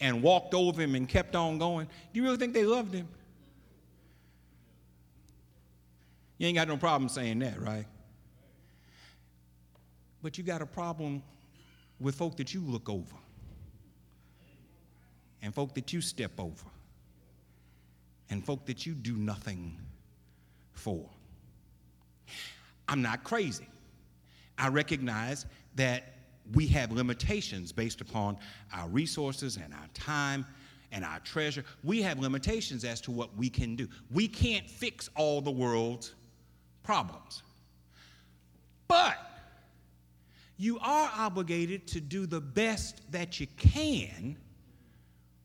and 0.01 0.21
walked 0.21 0.53
over 0.53 0.83
him 0.83 0.97
and 0.97 1.09
kept 1.09 1.37
on 1.37 1.59
going, 1.59 1.87
do 1.87 2.19
you 2.19 2.25
really 2.25 2.37
think 2.37 2.53
they 2.53 2.65
loved 2.65 2.93
him? 2.93 3.07
You 6.39 6.49
ain't 6.49 6.57
got 6.57 6.67
no 6.67 6.77
problem 6.77 7.09
saying 7.09 7.39
that, 7.39 7.63
right? 7.63 7.87
But 10.25 10.39
you 10.39 10.43
got 10.43 10.61
a 10.61 10.67
problem 10.67 11.23
with 12.01 12.17
folk 12.17 12.37
that 12.39 12.53
you 12.53 12.63
look 12.63 12.89
over 12.89 13.15
and 15.45 15.55
folk 15.55 15.75
that 15.75 15.93
you 15.93 16.01
step 16.01 16.33
over 16.39 16.67
and 18.31 18.45
folk 18.45 18.65
that 18.65 18.87
you 18.87 18.95
do 18.95 19.15
nothing 19.15 19.77
for. 20.73 21.05
I'm 22.89 23.03
not 23.03 23.23
crazy. 23.25 23.69
I 24.57 24.69
recognize 24.69 25.45
that 25.77 26.15
we 26.55 26.67
have 26.69 26.93
limitations 26.93 27.73
based 27.73 28.01
upon 28.01 28.39
our 28.73 28.89
resources 28.89 29.59
and 29.59 29.73
our 29.75 29.87
time 29.93 30.47
and 30.93 31.05
our 31.05 31.21
treasure. 31.21 31.65
We 31.83 32.01
have 32.03 32.19
limitations 32.19 32.85
as 32.85 33.01
to 33.03 33.11
what 33.11 33.37
we 33.37 33.51
can 33.51 33.77
do. 33.77 33.87
We 34.11 34.27
can't 34.27 34.69
fix 34.69 35.11
all 35.15 35.43
the 35.43 35.51
world's 35.51 36.15
problems. 36.83 37.43
But 38.89 39.19
you 40.57 40.79
are 40.79 41.11
obligated 41.17 41.87
to 41.89 42.01
do 42.01 42.25
the 42.27 42.41
best 42.41 43.01
that 43.11 43.41
you 43.41 43.47
can 43.59 44.37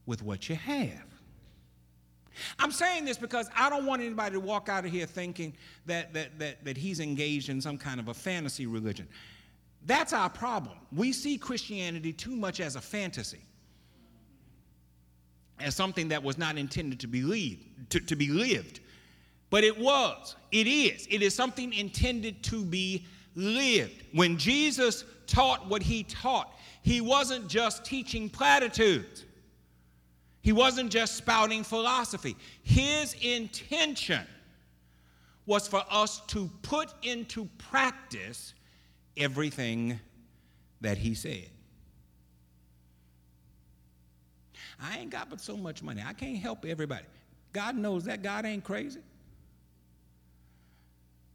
with 0.09 0.23
what 0.23 0.49
you 0.49 0.55
have. 0.55 1.05
I'm 2.57 2.71
saying 2.71 3.05
this 3.05 3.17
because 3.17 3.47
I 3.55 3.69
don't 3.69 3.85
want 3.85 4.01
anybody 4.01 4.33
to 4.33 4.39
walk 4.39 4.67
out 4.67 4.83
of 4.83 4.91
here 4.91 5.05
thinking 5.05 5.53
that, 5.85 6.13
that, 6.13 6.39
that, 6.39 6.65
that 6.65 6.77
he's 6.77 6.99
engaged 6.99 7.49
in 7.49 7.61
some 7.61 7.77
kind 7.77 7.99
of 7.99 8.07
a 8.07 8.13
fantasy 8.13 8.65
religion. 8.65 9.07
That's 9.85 10.11
our 10.11 10.29
problem. 10.29 10.77
We 10.91 11.13
see 11.13 11.37
Christianity 11.37 12.11
too 12.11 12.35
much 12.35 12.59
as 12.59 12.75
a 12.75 12.81
fantasy, 12.81 13.41
as 15.59 15.75
something 15.75 16.07
that 16.07 16.23
was 16.23 16.37
not 16.37 16.57
intended 16.57 16.99
to 17.01 17.07
be, 17.07 17.21
lead, 17.21 17.59
to, 17.91 17.99
to 17.99 18.15
be 18.15 18.29
lived. 18.29 18.79
But 19.51 19.63
it 19.63 19.77
was, 19.77 20.35
it 20.51 20.65
is. 20.65 21.07
It 21.09 21.21
is 21.21 21.35
something 21.35 21.71
intended 21.71 22.43
to 22.45 22.63
be 22.63 23.05
lived. 23.35 24.05
When 24.13 24.37
Jesus 24.37 25.05
taught 25.27 25.67
what 25.67 25.83
he 25.83 26.03
taught, 26.03 26.55
he 26.81 26.99
wasn't 26.99 27.47
just 27.47 27.85
teaching 27.85 28.27
platitudes. 28.29 29.25
He 30.41 30.51
wasn't 30.51 30.91
just 30.91 31.15
spouting 31.15 31.63
philosophy. 31.63 32.35
His 32.63 33.13
intention 33.21 34.25
was 35.45 35.67
for 35.67 35.83
us 35.89 36.21
to 36.27 36.49
put 36.61 36.93
into 37.03 37.45
practice 37.57 38.53
everything 39.17 39.99
that 40.81 40.97
he 40.97 41.13
said. 41.13 41.49
I 44.81 44.99
ain't 44.99 45.09
got 45.09 45.29
but 45.29 45.41
so 45.41 45.57
much 45.57 45.83
money. 45.83 46.03
I 46.05 46.13
can't 46.13 46.37
help 46.37 46.65
everybody. 46.65 47.05
God 47.51 47.75
knows 47.75 48.05
that. 48.05 48.23
God 48.23 48.45
ain't 48.45 48.63
crazy. 48.63 49.01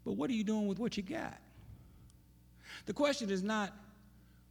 But 0.04 0.12
what 0.12 0.30
are 0.30 0.34
you 0.34 0.44
doing 0.44 0.66
with 0.66 0.78
what 0.78 0.96
you 0.96 1.02
got? 1.02 1.38
The 2.86 2.92
question 2.92 3.30
is 3.30 3.42
not 3.42 3.72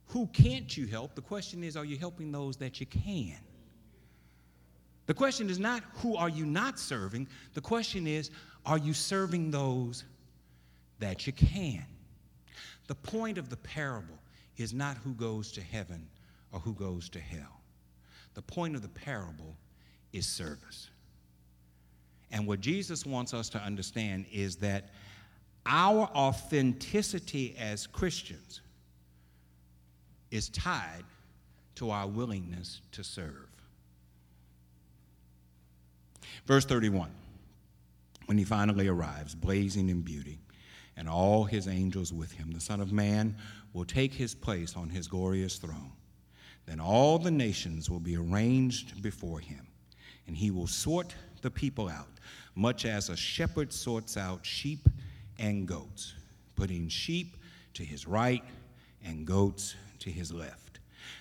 who 0.07 0.27
can't 0.27 0.75
you 0.75 0.85
help? 0.85 1.15
The 1.15 1.21
question 1.21 1.63
is 1.63 1.75
are 1.77 1.85
you 1.85 1.97
helping 1.97 2.31
those 2.31 2.57
that 2.57 2.79
you 2.79 2.85
can? 2.85 3.37
The 5.05 5.13
question 5.13 5.49
is 5.49 5.59
not 5.59 5.83
who 5.95 6.15
are 6.15 6.29
you 6.29 6.45
not 6.45 6.79
serving? 6.79 7.27
The 7.53 7.61
question 7.61 8.07
is 8.07 8.31
are 8.65 8.77
you 8.77 8.93
serving 8.93 9.51
those 9.51 10.05
that 10.99 11.27
you 11.27 11.33
can? 11.33 11.85
The 12.87 12.95
point 12.95 13.37
of 13.37 13.49
the 13.49 13.57
parable 13.57 14.17
is 14.57 14.73
not 14.73 14.97
who 14.97 15.13
goes 15.13 15.51
to 15.53 15.61
heaven 15.61 16.07
or 16.51 16.59
who 16.59 16.73
goes 16.73 17.09
to 17.09 17.19
hell. 17.19 17.61
The 18.35 18.41
point 18.41 18.75
of 18.75 18.81
the 18.81 18.89
parable 18.89 19.55
is 20.11 20.25
service. 20.25 20.89
And 22.31 22.47
what 22.47 22.61
Jesus 22.61 23.05
wants 23.05 23.33
us 23.33 23.49
to 23.49 23.59
understand 23.59 24.25
is 24.31 24.55
that 24.57 24.89
our 25.65 26.09
authenticity 26.15 27.55
as 27.59 27.87
Christians 27.87 28.61
is 30.31 30.49
tied 30.49 31.03
to 31.75 31.91
our 31.91 32.07
willingness 32.07 32.81
to 32.91 33.03
serve. 33.03 33.52
Verse 36.45 36.65
31 36.65 37.09
When 38.25 38.37
he 38.37 38.43
finally 38.43 38.87
arrives, 38.87 39.35
blazing 39.35 39.89
in 39.89 40.01
beauty, 40.01 40.39
and 40.95 41.09
all 41.09 41.43
his 41.43 41.67
angels 41.67 42.13
with 42.13 42.31
him, 42.31 42.51
the 42.51 42.59
Son 42.59 42.81
of 42.81 42.91
Man 42.91 43.35
will 43.73 43.85
take 43.85 44.13
his 44.13 44.35
place 44.35 44.75
on 44.75 44.89
his 44.89 45.07
glorious 45.07 45.57
throne. 45.57 45.91
Then 46.65 46.79
all 46.79 47.19
the 47.19 47.31
nations 47.31 47.89
will 47.89 47.99
be 47.99 48.15
arranged 48.15 49.01
before 49.01 49.39
him, 49.39 49.67
and 50.27 50.37
he 50.37 50.51
will 50.51 50.67
sort 50.67 51.13
the 51.41 51.51
people 51.51 51.89
out, 51.89 52.07
much 52.55 52.85
as 52.85 53.09
a 53.09 53.17
shepherd 53.17 53.73
sorts 53.73 54.15
out 54.15 54.45
sheep 54.45 54.87
and 55.39 55.67
goats, 55.67 56.13
putting 56.55 56.87
sheep 56.87 57.37
to 57.73 57.83
his 57.83 58.07
right 58.07 58.43
and 59.03 59.25
goats 59.25 59.75
to 59.99 60.09
his 60.09 60.31
left. 60.31 60.62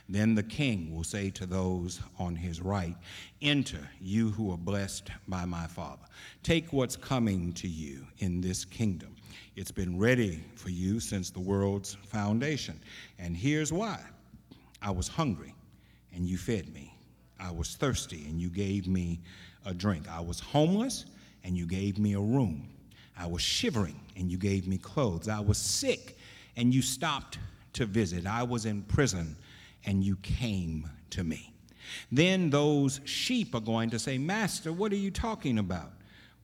Then 0.08 0.34
the 0.34 0.42
king 0.42 0.94
will 0.94 1.04
say 1.04 1.30
to 1.30 1.46
those 1.46 2.00
on 2.18 2.36
his 2.36 2.60
right, 2.60 2.96
Enter, 3.40 3.88
you 4.00 4.30
who 4.30 4.52
are 4.52 4.58
blessed 4.58 5.10
by 5.28 5.44
my 5.44 5.66
Father. 5.66 6.04
Take 6.42 6.72
what's 6.72 6.96
coming 6.96 7.52
to 7.54 7.68
you 7.68 8.06
in 8.18 8.40
this 8.40 8.64
kingdom. 8.64 9.16
It's 9.56 9.70
been 9.70 9.98
ready 9.98 10.42
for 10.54 10.70
you 10.70 11.00
since 11.00 11.30
the 11.30 11.40
world's 11.40 11.94
foundation. 11.94 12.80
And 13.18 13.36
here's 13.36 13.72
why 13.72 14.00
I 14.80 14.90
was 14.90 15.08
hungry, 15.08 15.54
and 16.14 16.26
you 16.26 16.36
fed 16.36 16.72
me. 16.72 16.94
I 17.38 17.50
was 17.50 17.74
thirsty, 17.74 18.24
and 18.28 18.40
you 18.40 18.48
gave 18.48 18.86
me 18.86 19.20
a 19.64 19.74
drink. 19.74 20.08
I 20.08 20.20
was 20.20 20.40
homeless, 20.40 21.06
and 21.44 21.56
you 21.56 21.66
gave 21.66 21.98
me 21.98 22.14
a 22.14 22.20
room. 22.20 22.68
I 23.18 23.26
was 23.26 23.42
shivering, 23.42 24.00
and 24.16 24.30
you 24.30 24.38
gave 24.38 24.66
me 24.66 24.78
clothes. 24.78 25.28
I 25.28 25.40
was 25.40 25.58
sick, 25.58 26.16
and 26.56 26.74
you 26.74 26.82
stopped 26.82 27.38
to 27.74 27.86
visit. 27.86 28.26
I 28.26 28.42
was 28.42 28.66
in 28.66 28.82
prison, 28.82 29.36
and 29.84 30.04
you 30.04 30.16
came 30.16 30.88
to 31.10 31.24
me. 31.24 31.52
Then 32.10 32.50
those 32.50 33.00
sheep 33.04 33.54
are 33.54 33.60
going 33.60 33.90
to 33.90 33.98
say, 33.98 34.18
Master, 34.18 34.72
what 34.72 34.92
are 34.92 34.96
you 34.96 35.10
talking 35.10 35.58
about? 35.58 35.92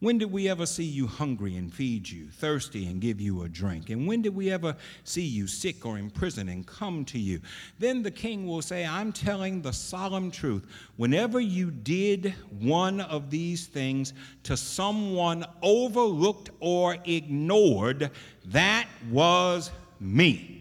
When 0.00 0.18
did 0.18 0.30
we 0.30 0.48
ever 0.48 0.64
see 0.64 0.84
you 0.84 1.08
hungry 1.08 1.56
and 1.56 1.74
feed 1.74 2.08
you, 2.08 2.28
thirsty 2.28 2.86
and 2.86 3.00
give 3.00 3.20
you 3.20 3.42
a 3.42 3.48
drink? 3.48 3.90
And 3.90 4.06
when 4.06 4.22
did 4.22 4.34
we 4.34 4.48
ever 4.52 4.76
see 5.02 5.24
you 5.24 5.48
sick 5.48 5.84
or 5.84 5.98
in 5.98 6.08
prison 6.08 6.48
and 6.48 6.64
come 6.64 7.04
to 7.06 7.18
you? 7.18 7.40
Then 7.80 8.04
the 8.04 8.10
king 8.12 8.46
will 8.46 8.62
say, 8.62 8.86
I'm 8.86 9.12
telling 9.12 9.60
the 9.60 9.72
solemn 9.72 10.30
truth. 10.30 10.66
Whenever 10.96 11.40
you 11.40 11.72
did 11.72 12.32
one 12.60 13.00
of 13.00 13.28
these 13.28 13.66
things 13.66 14.12
to 14.44 14.56
someone 14.56 15.44
overlooked 15.62 16.50
or 16.60 16.96
ignored, 17.04 18.12
that 18.46 18.86
was 19.10 19.72
me. 19.98 20.57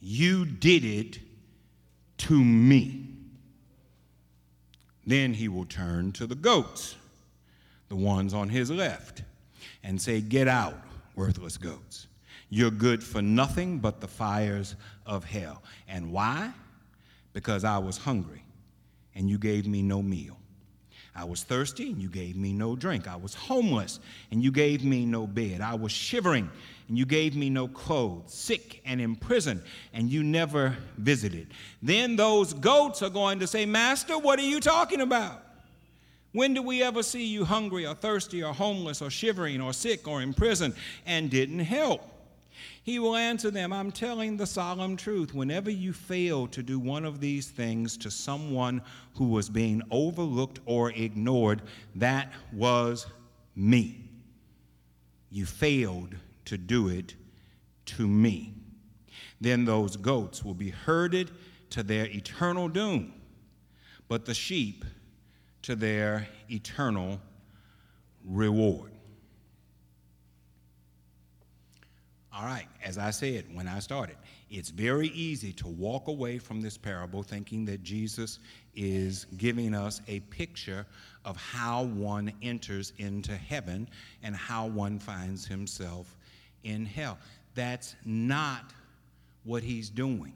You 0.00 0.44
did 0.44 0.84
it 0.84 1.18
to 2.18 2.42
me. 2.42 3.06
Then 5.06 5.34
he 5.34 5.48
will 5.48 5.64
turn 5.64 6.12
to 6.12 6.26
the 6.26 6.34
goats 6.34 6.96
the 7.90 7.96
ones 7.96 8.32
on 8.32 8.48
his 8.48 8.70
left, 8.70 9.24
and 9.82 10.00
say, 10.00 10.20
Get 10.22 10.48
out, 10.48 10.78
worthless 11.16 11.58
goats. 11.58 12.06
You're 12.48 12.70
good 12.70 13.04
for 13.04 13.20
nothing 13.20 13.78
but 13.78 14.00
the 14.00 14.08
fires 14.08 14.76
of 15.04 15.24
hell. 15.24 15.62
And 15.88 16.10
why? 16.10 16.52
Because 17.32 17.64
I 17.64 17.78
was 17.78 17.98
hungry, 17.98 18.42
and 19.14 19.28
you 19.28 19.38
gave 19.38 19.66
me 19.66 19.82
no 19.82 20.02
meal. 20.02 20.38
I 21.14 21.24
was 21.24 21.42
thirsty, 21.42 21.90
and 21.90 22.00
you 22.00 22.08
gave 22.08 22.36
me 22.36 22.52
no 22.52 22.76
drink. 22.76 23.08
I 23.08 23.16
was 23.16 23.34
homeless, 23.34 23.98
and 24.30 24.42
you 24.42 24.52
gave 24.52 24.84
me 24.84 25.04
no 25.04 25.26
bed. 25.26 25.60
I 25.60 25.74
was 25.74 25.90
shivering, 25.90 26.48
and 26.90 26.98
you 26.98 27.06
gave 27.06 27.36
me 27.36 27.48
no 27.48 27.68
clothes, 27.68 28.34
sick 28.34 28.82
and 28.84 29.00
in 29.00 29.14
prison, 29.14 29.62
and 29.94 30.10
you 30.10 30.24
never 30.24 30.76
visited. 30.98 31.46
Then 31.80 32.16
those 32.16 32.52
goats 32.52 33.00
are 33.00 33.08
going 33.08 33.38
to 33.38 33.46
say, 33.46 33.64
Master, 33.64 34.18
what 34.18 34.40
are 34.40 34.44
you 34.44 34.58
talking 34.58 35.00
about? 35.00 35.40
When 36.32 36.52
do 36.52 36.62
we 36.62 36.82
ever 36.82 37.04
see 37.04 37.24
you 37.26 37.44
hungry 37.44 37.86
or 37.86 37.94
thirsty 37.94 38.42
or 38.42 38.52
homeless 38.52 39.00
or 39.00 39.08
shivering 39.08 39.60
or 39.60 39.72
sick 39.72 40.08
or 40.08 40.20
in 40.20 40.34
prison 40.34 40.74
and 41.06 41.30
didn't 41.30 41.60
help? 41.60 42.02
He 42.82 42.98
will 42.98 43.14
answer 43.14 43.52
them, 43.52 43.72
I'm 43.72 43.92
telling 43.92 44.36
the 44.36 44.46
solemn 44.46 44.96
truth. 44.96 45.32
Whenever 45.32 45.70
you 45.70 45.92
fail 45.92 46.48
to 46.48 46.60
do 46.60 46.80
one 46.80 47.04
of 47.04 47.20
these 47.20 47.48
things 47.50 47.96
to 47.98 48.10
someone 48.10 48.82
who 49.14 49.26
was 49.26 49.48
being 49.48 49.80
overlooked 49.92 50.58
or 50.66 50.90
ignored, 50.90 51.62
that 51.94 52.32
was 52.52 53.06
me. 53.54 54.10
You 55.30 55.46
failed 55.46 56.16
to 56.50 56.58
do 56.58 56.88
it 56.88 57.14
to 57.86 58.08
me. 58.08 58.52
Then 59.40 59.64
those 59.64 59.96
goats 59.96 60.44
will 60.44 60.54
be 60.54 60.70
herded 60.70 61.30
to 61.70 61.84
their 61.84 62.06
eternal 62.06 62.68
doom, 62.68 63.12
but 64.08 64.24
the 64.24 64.34
sheep 64.34 64.84
to 65.62 65.76
their 65.76 66.26
eternal 66.50 67.20
reward. 68.24 68.90
All 72.34 72.44
right, 72.44 72.66
as 72.84 72.98
I 72.98 73.10
said 73.10 73.44
when 73.54 73.68
I 73.68 73.78
started, 73.78 74.16
it's 74.50 74.70
very 74.70 75.08
easy 75.08 75.52
to 75.52 75.68
walk 75.68 76.08
away 76.08 76.38
from 76.38 76.60
this 76.60 76.76
parable 76.76 77.22
thinking 77.22 77.64
that 77.66 77.84
Jesus 77.84 78.40
is 78.74 79.26
giving 79.36 79.72
us 79.72 80.00
a 80.08 80.18
picture 80.18 80.84
of 81.24 81.36
how 81.36 81.84
one 81.84 82.32
enters 82.42 82.92
into 82.98 83.36
heaven 83.36 83.88
and 84.24 84.34
how 84.34 84.66
one 84.66 84.98
finds 84.98 85.46
himself 85.46 86.16
in 86.64 86.84
hell. 86.84 87.18
That's 87.54 87.96
not 88.04 88.72
what 89.44 89.62
he's 89.62 89.90
doing. 89.90 90.34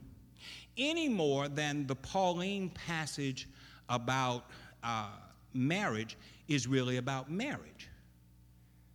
Any 0.77 1.09
more 1.09 1.49
than 1.49 1.87
the 1.87 1.95
Pauline 1.95 2.71
passage 2.71 3.49
about 3.89 4.47
uh, 4.83 5.11
marriage 5.53 6.17
is 6.49 6.67
really 6.67 6.97
about 6.97 7.31
marriage. 7.31 7.89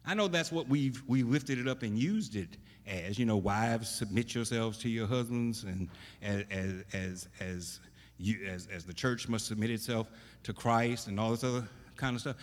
I 0.06 0.14
know 0.14 0.28
that's 0.28 0.52
what 0.52 0.68
we've 0.68 1.02
we 1.08 1.24
lifted 1.24 1.60
it 1.60 1.68
up 1.68 1.84
and 1.84 1.98
used 1.98 2.36
it 2.36 2.58
as. 2.88 3.20
You 3.20 3.26
know, 3.26 3.38
wives 3.38 3.90
submit 3.90 4.34
yourselves 4.34 4.78
to 4.80 4.90
your 4.90 5.08
husbands, 5.08 5.64
and 5.64 5.88
as 6.22 6.84
as 6.94 7.28
as 7.40 7.80
you 8.18 8.46
as 8.48 8.68
as 8.74 8.86
the 8.86 8.94
church 8.94 9.30
must 9.30 9.46
submit 9.46 9.70
itself 9.70 10.10
to 10.44 10.54
Christ, 10.54 11.08
and 11.08 11.20
all 11.20 11.32
this 11.32 11.44
other 11.44 11.68
kind 11.96 12.16
of 12.16 12.22
stuff. 12.22 12.38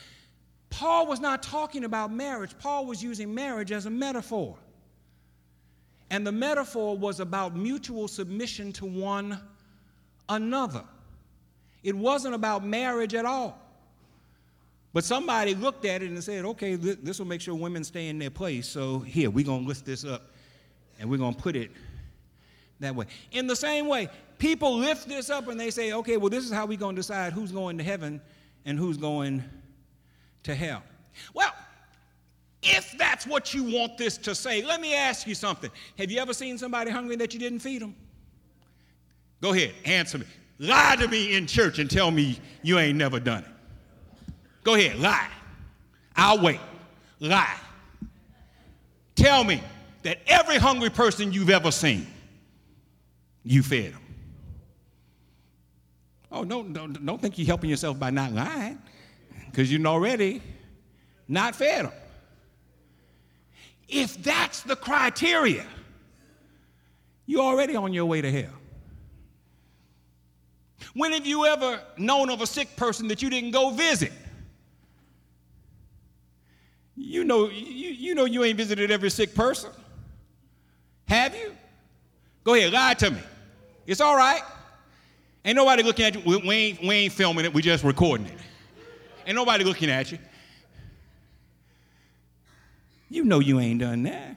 Paul 0.70 1.06
was 1.06 1.20
not 1.20 1.42
talking 1.42 1.84
about 1.84 2.12
marriage. 2.12 2.56
Paul 2.58 2.86
was 2.86 3.02
using 3.02 3.34
marriage 3.34 3.72
as 3.72 3.86
a 3.86 3.90
metaphor. 3.90 4.56
And 6.10 6.26
the 6.26 6.32
metaphor 6.32 6.96
was 6.96 7.20
about 7.20 7.56
mutual 7.56 8.08
submission 8.08 8.72
to 8.74 8.86
one 8.86 9.40
another. 10.28 10.84
It 11.82 11.94
wasn't 11.94 12.34
about 12.34 12.64
marriage 12.64 13.14
at 13.14 13.24
all. 13.24 13.58
But 14.92 15.04
somebody 15.04 15.54
looked 15.54 15.84
at 15.84 16.02
it 16.02 16.10
and 16.10 16.24
said, 16.24 16.44
okay, 16.44 16.74
this 16.74 17.18
will 17.18 17.26
make 17.26 17.40
sure 17.40 17.54
women 17.54 17.84
stay 17.84 18.08
in 18.08 18.18
their 18.18 18.30
place. 18.30 18.66
So 18.66 19.00
here, 19.00 19.30
we're 19.30 19.44
going 19.44 19.62
to 19.62 19.68
lift 19.68 19.84
this 19.84 20.04
up 20.04 20.30
and 20.98 21.10
we're 21.10 21.18
going 21.18 21.34
to 21.34 21.42
put 21.42 21.54
it 21.54 21.70
that 22.80 22.94
way. 22.94 23.06
In 23.32 23.46
the 23.46 23.56
same 23.56 23.88
way, 23.88 24.08
people 24.38 24.76
lift 24.76 25.08
this 25.08 25.28
up 25.28 25.48
and 25.48 25.60
they 25.60 25.70
say, 25.70 25.92
okay, 25.92 26.16
well, 26.16 26.30
this 26.30 26.44
is 26.44 26.52
how 26.52 26.66
we're 26.66 26.78
going 26.78 26.96
to 26.96 27.00
decide 27.00 27.32
who's 27.32 27.52
going 27.52 27.78
to 27.78 27.84
heaven 27.84 28.20
and 28.64 28.78
who's 28.78 28.96
going 28.96 29.44
to 30.44 30.54
hell. 30.54 30.82
Well, 31.34 31.52
if 32.66 32.96
that's 32.98 33.26
what 33.26 33.54
you 33.54 33.64
want 33.64 33.96
this 33.96 34.16
to 34.18 34.34
say, 34.34 34.62
let 34.62 34.80
me 34.80 34.94
ask 34.94 35.26
you 35.26 35.34
something. 35.34 35.70
Have 35.98 36.10
you 36.10 36.18
ever 36.18 36.34
seen 36.34 36.58
somebody 36.58 36.90
hungry 36.90 37.16
that 37.16 37.32
you 37.32 37.40
didn't 37.40 37.60
feed 37.60 37.82
them? 37.82 37.94
Go 39.40 39.52
ahead, 39.52 39.72
answer 39.84 40.18
me. 40.18 40.26
Lie 40.58 40.96
to 40.96 41.08
me 41.08 41.36
in 41.36 41.46
church 41.46 41.78
and 41.78 41.90
tell 41.90 42.10
me 42.10 42.38
you 42.62 42.78
ain't 42.78 42.96
never 42.96 43.20
done 43.20 43.44
it. 43.44 44.32
Go 44.64 44.74
ahead, 44.74 44.98
lie. 44.98 45.28
I'll 46.16 46.40
wait. 46.40 46.60
Lie. 47.20 47.58
Tell 49.14 49.44
me 49.44 49.62
that 50.02 50.18
every 50.26 50.56
hungry 50.56 50.90
person 50.90 51.32
you've 51.32 51.50
ever 51.50 51.70
seen, 51.70 52.06
you 53.44 53.62
fed 53.62 53.92
them. 53.92 54.02
Oh, 56.32 56.44
don't, 56.44 56.72
don't, 56.72 57.06
don't 57.06 57.20
think 57.20 57.38
you're 57.38 57.46
helping 57.46 57.70
yourself 57.70 57.98
by 57.98 58.10
not 58.10 58.32
lying, 58.32 58.78
because 59.46 59.72
you're 59.72 59.86
already 59.86 60.42
not 61.28 61.54
fed 61.54 61.86
them. 61.86 61.92
If 63.88 64.22
that's 64.22 64.62
the 64.62 64.76
criteria, 64.76 65.64
you're 67.26 67.42
already 67.42 67.76
on 67.76 67.92
your 67.92 68.06
way 68.06 68.20
to 68.20 68.30
hell. 68.30 68.52
When 70.94 71.12
have 71.12 71.26
you 71.26 71.46
ever 71.46 71.80
known 71.98 72.30
of 72.30 72.40
a 72.40 72.46
sick 72.46 72.74
person 72.76 73.08
that 73.08 73.22
you 73.22 73.30
didn't 73.30 73.50
go 73.50 73.70
visit? 73.70 74.12
You 76.96 77.24
know, 77.24 77.48
you, 77.48 77.90
you 77.90 78.14
know 78.14 78.24
you 78.24 78.44
ain't 78.44 78.56
visited 78.56 78.90
every 78.90 79.10
sick 79.10 79.34
person. 79.34 79.70
Have 81.08 81.36
you? 81.36 81.54
Go 82.44 82.54
ahead, 82.54 82.72
lie 82.72 82.94
to 82.94 83.10
me. 83.10 83.20
It's 83.86 84.00
all 84.00 84.16
right. 84.16 84.42
Ain't 85.44 85.56
nobody 85.56 85.82
looking 85.82 86.06
at 86.06 86.14
you. 86.14 86.22
We, 86.24 86.36
we, 86.38 86.54
ain't, 86.54 86.80
we 86.80 86.94
ain't 86.94 87.12
filming 87.12 87.44
it, 87.44 87.52
we 87.52 87.62
just 87.62 87.84
recording 87.84 88.26
it. 88.26 88.38
Ain't 89.26 89.36
nobody 89.36 89.64
looking 89.64 89.90
at 89.90 90.10
you. 90.10 90.18
You 93.16 93.24
know 93.24 93.40
you 93.40 93.58
ain't 93.60 93.80
done 93.80 94.02
that. 94.02 94.36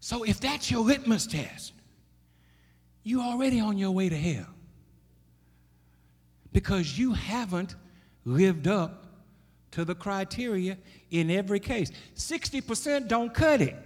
So 0.00 0.24
if 0.24 0.40
that's 0.40 0.68
your 0.68 0.80
litmus 0.80 1.28
test, 1.28 1.72
you're 3.04 3.22
already 3.22 3.60
on 3.60 3.78
your 3.78 3.92
way 3.92 4.08
to 4.08 4.16
hell. 4.16 4.48
Because 6.52 6.98
you 6.98 7.12
haven't 7.12 7.76
lived 8.24 8.66
up 8.66 9.04
to 9.70 9.84
the 9.84 9.94
criteria 9.94 10.76
in 11.12 11.30
every 11.30 11.60
case. 11.60 11.92
60% 12.16 13.06
don't 13.06 13.32
cut 13.32 13.60
it. 13.60 13.76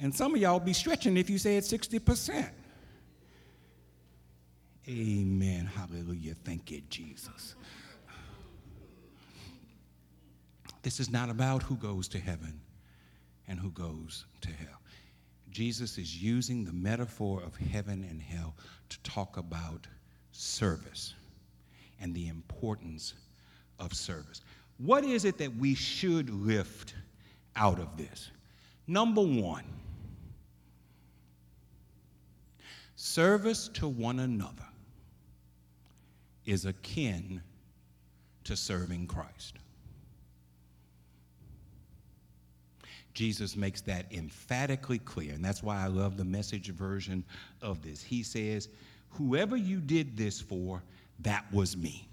And 0.00 0.12
some 0.12 0.34
of 0.34 0.40
y'all 0.40 0.58
be 0.58 0.72
stretching 0.72 1.16
if 1.16 1.30
you 1.30 1.38
say 1.38 1.56
it's 1.56 1.72
60%. 1.72 2.50
Amen. 4.88 5.66
Hallelujah. 5.66 6.34
Thank 6.44 6.72
you, 6.72 6.82
Jesus. 6.90 7.54
This 10.86 11.00
is 11.00 11.10
not 11.10 11.30
about 11.30 11.64
who 11.64 11.74
goes 11.74 12.06
to 12.06 12.18
heaven 12.20 12.60
and 13.48 13.58
who 13.58 13.72
goes 13.72 14.24
to 14.40 14.52
hell. 14.52 14.80
Jesus 15.50 15.98
is 15.98 16.22
using 16.22 16.64
the 16.64 16.72
metaphor 16.72 17.42
of 17.42 17.56
heaven 17.56 18.06
and 18.08 18.22
hell 18.22 18.54
to 18.90 18.98
talk 19.00 19.36
about 19.36 19.88
service 20.30 21.14
and 22.00 22.14
the 22.14 22.28
importance 22.28 23.14
of 23.80 23.94
service. 23.94 24.42
What 24.78 25.02
is 25.02 25.24
it 25.24 25.38
that 25.38 25.56
we 25.56 25.74
should 25.74 26.30
lift 26.30 26.94
out 27.56 27.80
of 27.80 27.96
this? 27.96 28.30
Number 28.86 29.22
one, 29.22 29.64
service 32.94 33.66
to 33.74 33.88
one 33.88 34.20
another 34.20 34.68
is 36.44 36.64
akin 36.64 37.42
to 38.44 38.54
serving 38.54 39.08
Christ. 39.08 39.58
Jesus 43.16 43.56
makes 43.56 43.80
that 43.80 44.12
emphatically 44.12 44.98
clear, 44.98 45.32
and 45.32 45.42
that's 45.42 45.62
why 45.62 45.82
I 45.82 45.86
love 45.86 46.18
the 46.18 46.24
message 46.24 46.68
version 46.68 47.24
of 47.62 47.80
this. 47.80 48.02
He 48.02 48.22
says, 48.22 48.68
Whoever 49.08 49.56
you 49.56 49.80
did 49.80 50.18
this 50.18 50.38
for, 50.38 50.82
that 51.20 51.46
was 51.50 51.78
me. 51.78 52.06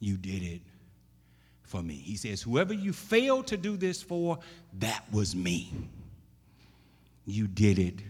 You 0.00 0.18
did 0.18 0.42
it 0.42 0.60
for 1.62 1.82
me. 1.82 1.94
He 1.94 2.14
says, 2.18 2.42
Whoever 2.42 2.74
you 2.74 2.92
failed 2.92 3.46
to 3.46 3.56
do 3.56 3.78
this 3.78 4.02
for, 4.02 4.38
that 4.80 5.02
was 5.10 5.34
me. 5.34 5.72
You 7.24 7.46
did 7.46 7.78
it 7.78 8.02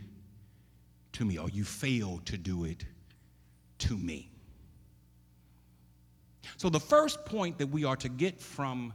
to 1.13 1.25
me, 1.25 1.39
or 1.39 1.49
you 1.51 1.63
failed 1.63 2.27
to 2.27 2.37
do 2.37 2.65
it 2.65 2.85
to 3.79 3.97
me. 3.97 4.29
So, 6.57 6.69
the 6.69 6.81
first 6.81 7.25
point 7.25 7.59
that 7.59 7.69
we 7.69 7.85
are 7.85 7.97
to 7.97 8.09
get 8.09 8.41
from 8.41 8.93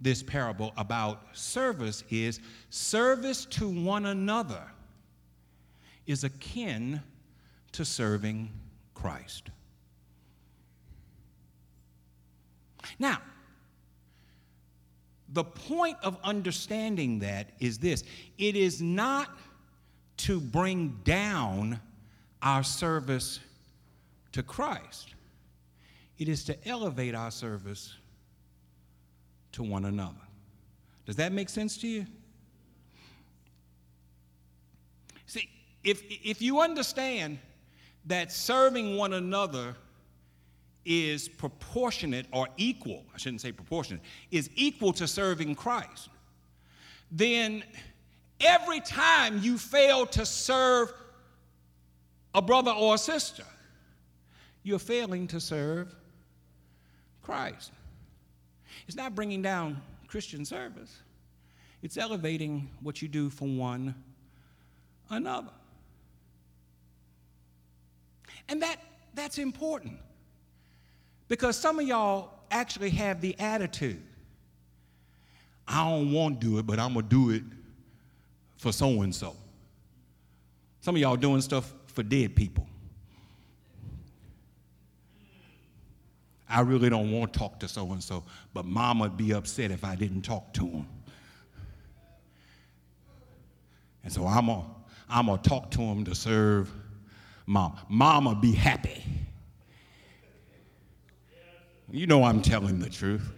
this 0.00 0.22
parable 0.22 0.72
about 0.76 1.22
service 1.32 2.04
is 2.10 2.40
service 2.70 3.44
to 3.46 3.68
one 3.68 4.06
another 4.06 4.62
is 6.06 6.24
akin 6.24 7.02
to 7.72 7.84
serving 7.84 8.50
Christ. 8.94 9.50
Now, 12.98 13.20
the 15.28 15.44
point 15.44 15.96
of 16.02 16.18
understanding 16.22 17.18
that 17.18 17.50
is 17.58 17.78
this 17.78 18.04
it 18.38 18.56
is 18.56 18.80
not 18.80 19.36
to 20.18 20.40
bring 20.40 21.00
down 21.04 21.80
our 22.42 22.62
service 22.62 23.40
to 24.32 24.42
Christ, 24.42 25.14
it 26.18 26.28
is 26.28 26.44
to 26.44 26.68
elevate 26.68 27.14
our 27.14 27.30
service 27.30 27.94
to 29.56 29.62
one 29.62 29.86
another. 29.86 30.20
Does 31.06 31.16
that 31.16 31.32
make 31.32 31.48
sense 31.48 31.78
to 31.78 31.88
you? 31.88 32.06
See, 35.24 35.48
if, 35.82 36.02
if 36.10 36.42
you 36.42 36.60
understand 36.60 37.38
that 38.04 38.30
serving 38.30 38.98
one 38.98 39.14
another 39.14 39.74
is 40.84 41.26
proportionate 41.26 42.26
or 42.32 42.48
equal, 42.58 43.02
I 43.14 43.18
shouldn't 43.18 43.40
say 43.40 43.50
proportionate, 43.50 44.02
is 44.30 44.50
equal 44.56 44.92
to 44.92 45.08
serving 45.08 45.54
Christ, 45.54 46.10
then 47.10 47.64
every 48.40 48.80
time 48.80 49.40
you 49.42 49.56
fail 49.56 50.04
to 50.06 50.26
serve 50.26 50.92
a 52.34 52.42
brother 52.42 52.72
or 52.72 52.96
a 52.96 52.98
sister, 52.98 53.44
you're 54.64 54.78
failing 54.78 55.26
to 55.28 55.40
serve 55.40 55.94
Christ. 57.22 57.72
It's 58.86 58.96
not 58.96 59.14
bringing 59.14 59.42
down 59.42 59.82
Christian 60.08 60.44
service, 60.44 61.00
it's 61.82 61.96
elevating 61.96 62.70
what 62.80 63.02
you 63.02 63.08
do 63.08 63.30
for 63.30 63.46
one 63.46 63.94
another. 65.10 65.50
And 68.48 68.62
that, 68.62 68.76
that's 69.14 69.38
important 69.38 69.98
because 71.26 71.56
some 71.56 71.80
of 71.80 71.86
y'all 71.86 72.30
actually 72.50 72.90
have 72.90 73.20
the 73.20 73.36
attitude 73.40 74.02
I 75.68 75.88
don't 75.88 76.12
want 76.12 76.40
to 76.40 76.46
do 76.46 76.58
it, 76.58 76.66
but 76.66 76.78
I'm 76.78 76.94
going 76.94 77.08
to 77.08 77.08
do 77.08 77.30
it 77.30 77.42
for 78.56 78.72
so 78.72 79.02
and 79.02 79.14
so. 79.14 79.34
Some 80.80 80.94
of 80.94 81.00
y'all 81.00 81.16
doing 81.16 81.40
stuff 81.40 81.72
for 81.86 82.02
dead 82.02 82.36
people. 82.36 82.66
I 86.48 86.60
really 86.60 86.88
don't 86.88 87.10
want 87.10 87.32
to 87.32 87.38
talk 87.38 87.58
to 87.60 87.68
so 87.68 87.90
and 87.92 88.02
so, 88.02 88.24
but 88.54 88.64
mom 88.64 89.00
would 89.00 89.16
be 89.16 89.32
upset 89.32 89.70
if 89.70 89.84
I 89.84 89.96
didn't 89.96 90.22
talk 90.22 90.52
to 90.54 90.66
him. 90.66 90.86
And 94.04 94.12
so 94.12 94.26
I'm 94.26 94.46
going 94.46 94.64
I'm 95.08 95.26
to 95.26 95.38
talk 95.38 95.70
to 95.72 95.80
him 95.80 96.04
to 96.04 96.14
serve 96.14 96.70
mom. 97.46 97.76
Mama 97.88 98.34
be 98.34 98.52
happy. 98.52 99.02
You 101.90 102.06
know 102.06 102.24
I'm 102.24 102.42
telling 102.42 102.78
the 102.78 102.90
truth. 102.90 103.32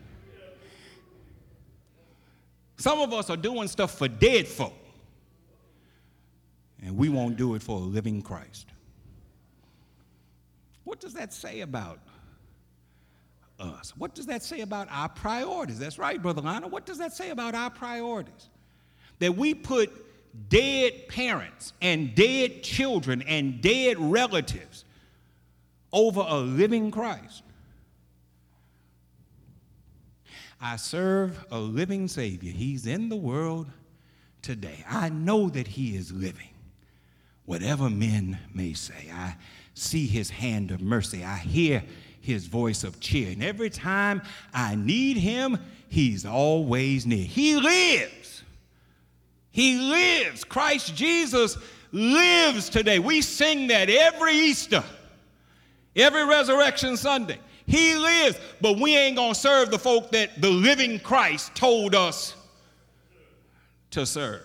Some 2.77 3.01
of 3.01 3.13
us 3.13 3.29
are 3.29 3.37
doing 3.37 3.69
stuff 3.69 3.99
for 3.99 4.09
dead 4.09 4.47
folk, 4.47 4.73
and 6.83 6.97
we 6.97 7.09
won't 7.09 7.37
do 7.37 7.55
it 7.55 7.63
for 7.63 7.77
a 7.77 7.83
living 7.83 8.23
Christ. 8.23 8.69
What 10.85 11.01
does 11.01 11.13
that 11.15 11.33
say 11.33 11.61
about 11.61 11.99
us. 13.59 13.95
What 13.97 14.15
does 14.15 14.27
that 14.27 14.43
say 14.43 14.61
about 14.61 14.89
our 14.91 15.09
priorities? 15.09 15.79
That's 15.79 15.99
right, 15.99 16.21
Brother 16.21 16.41
Lionel. 16.41 16.71
What 16.71 16.87
does 16.87 16.99
that 16.99 17.13
say 17.13 17.31
about 17.31 17.55
our 17.55 17.71
priorities? 17.71 18.49
That 19.19 19.37
we 19.37 19.55
put 19.55 19.91
dead 20.49 21.09
parents 21.09 21.73
and 21.83 22.15
dead 22.15 22.63
children 22.63 23.23
and 23.23 23.61
dead 23.61 23.99
relatives 23.99 24.85
over 25.93 26.25
a 26.27 26.39
living 26.39 26.91
Christ. 26.91 27.43
I 30.61 30.77
serve 30.77 31.45
a 31.51 31.59
living 31.59 32.09
Savior. 32.09 32.53
He's 32.53 32.87
in 32.87 33.09
the 33.09 33.17
world 33.17 33.69
today. 34.43 34.85
I 34.89 35.09
know 35.09 35.49
that 35.51 35.69
He 35.69 35.97
is 35.97 36.13
living. 36.13 36.49
Whatever 37.45 37.89
men 37.89 38.39
may 38.53 38.73
say, 38.73 39.11
I 39.13 39.37
see 39.75 40.07
His 40.07 40.31
hand 40.31 40.71
of 40.71 40.81
mercy. 40.81 41.25
I 41.25 41.37
hear 41.37 41.83
His 42.29 42.47
voice 42.47 42.85
of 42.85 43.01
cheer. 43.01 43.33
And 43.33 43.43
every 43.43 43.71
time 43.71 44.21
I 44.53 44.75
need 44.75 45.17
Him, 45.17 45.57
He's 45.89 46.27
always 46.27 47.07
near. 47.07 47.25
He 47.25 47.57
lives. 47.57 48.45
He 49.51 49.79
lives. 49.79 50.45
Christ 50.45 50.95
Jesus 50.95 51.57
lives 51.91 52.69
today. 52.69 52.99
We 52.99 53.23
sing 53.23 53.69
that 53.69 53.89
every 53.89 54.35
Easter, 54.35 54.85
every 55.97 56.27
Resurrection 56.27 56.99
Sunday. 56.99 57.39
He 57.65 57.95
lives, 57.95 58.39
but 58.61 58.79
we 58.79 58.95
ain't 58.95 59.17
going 59.17 59.33
to 59.33 59.41
serve 59.41 59.71
the 59.71 59.79
folk 59.79 60.11
that 60.11 60.39
the 60.39 60.51
living 60.51 61.01
Christ 61.01 61.55
told 61.55 61.95
us 61.95 62.35
to 63.93 64.05
serve. 64.05 64.43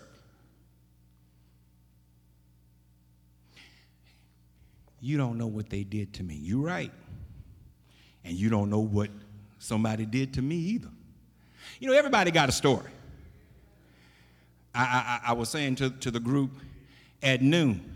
You 5.02 5.18
don't 5.18 5.38
know 5.38 5.48
what 5.48 5.70
they 5.70 5.84
did 5.84 6.14
to 6.14 6.24
me. 6.24 6.36
You're 6.36 6.62
right. 6.62 6.92
And 8.26 8.36
you 8.36 8.50
don't 8.50 8.70
know 8.70 8.80
what 8.80 9.10
somebody 9.60 10.06
did 10.06 10.34
to 10.36 10.42
me 10.42 10.56
either. 10.56 10.90
You 11.80 11.90
know, 11.90 11.96
everybody 11.96 12.32
got 12.32 12.50
a 12.50 12.52
story. 12.52 12.90
I, 14.76 15.20
I, 15.26 15.30
I 15.30 15.34
was 15.34 15.50
saying 15.50 15.76
to, 15.76 15.90
to 15.90 16.12
the 16.12 16.20
group 16.20 16.52
at 17.22 17.42
noon, 17.42 17.90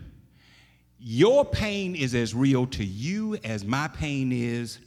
your 1.00 1.44
pain 1.44 1.94
is 1.94 2.14
as 2.14 2.34
real 2.34 2.66
to 2.68 2.84
you 2.84 3.36
as 3.44 3.64
my 3.64 3.88
pain 3.88 4.32
is 4.32 4.78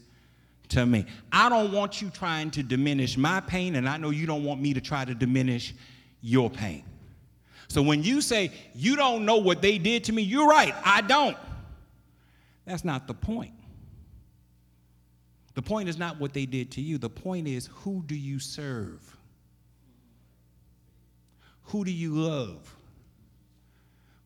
to 0.70 0.86
me. 0.86 1.06
I 1.32 1.50
don't 1.50 1.72
want 1.72 2.02
you 2.02 2.10
trying 2.10 2.52
to 2.52 2.64
diminish 2.64 3.18
my 3.18 3.40
pain, 3.42 3.76
and 3.76 3.88
I 3.88 3.98
know 3.98 4.10
you 4.10 4.26
don't 4.26 4.44
want 4.44 4.62
me 4.62 4.74
to 4.74 4.82
try 4.82 5.06
to 5.06 5.14
diminish 5.14 5.74
your 6.22 6.50
pain. 6.50 6.84
So 7.68 7.82
when 7.82 8.04
you 8.04 8.22
say 8.22 8.52
you 8.74 8.96
don't 8.96 9.26
know 9.26 9.38
what 9.38 9.62
they 9.62 9.78
did 9.78 10.04
to 10.06 10.14
me, 10.14 10.22
you're 10.22 10.48
right, 10.48 10.74
I 10.84 11.02
don't. 11.02 11.38
That's 12.66 12.84
not 12.84 13.08
the 13.08 13.14
point. 13.14 13.54
The 15.54 15.62
point 15.62 15.90
is 15.90 15.98
not 15.98 16.20
what 16.20 16.34
they 16.34 16.46
did 16.46 16.72
to 16.72 16.82
you, 16.82 16.98
the 16.98 17.10
point 17.10 17.48
is 17.48 17.70
who 17.74 18.04
do 18.06 18.16
you 18.16 18.40
serve? 18.40 19.18
Who 21.66 21.86
do 21.86 21.92
you 21.92 22.14
love? 22.14 22.76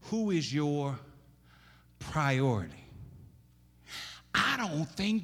Who 0.03 0.31
is 0.31 0.53
your 0.53 0.97
priority? 1.99 2.73
I 4.33 4.57
don't 4.57 4.85
think 4.89 5.23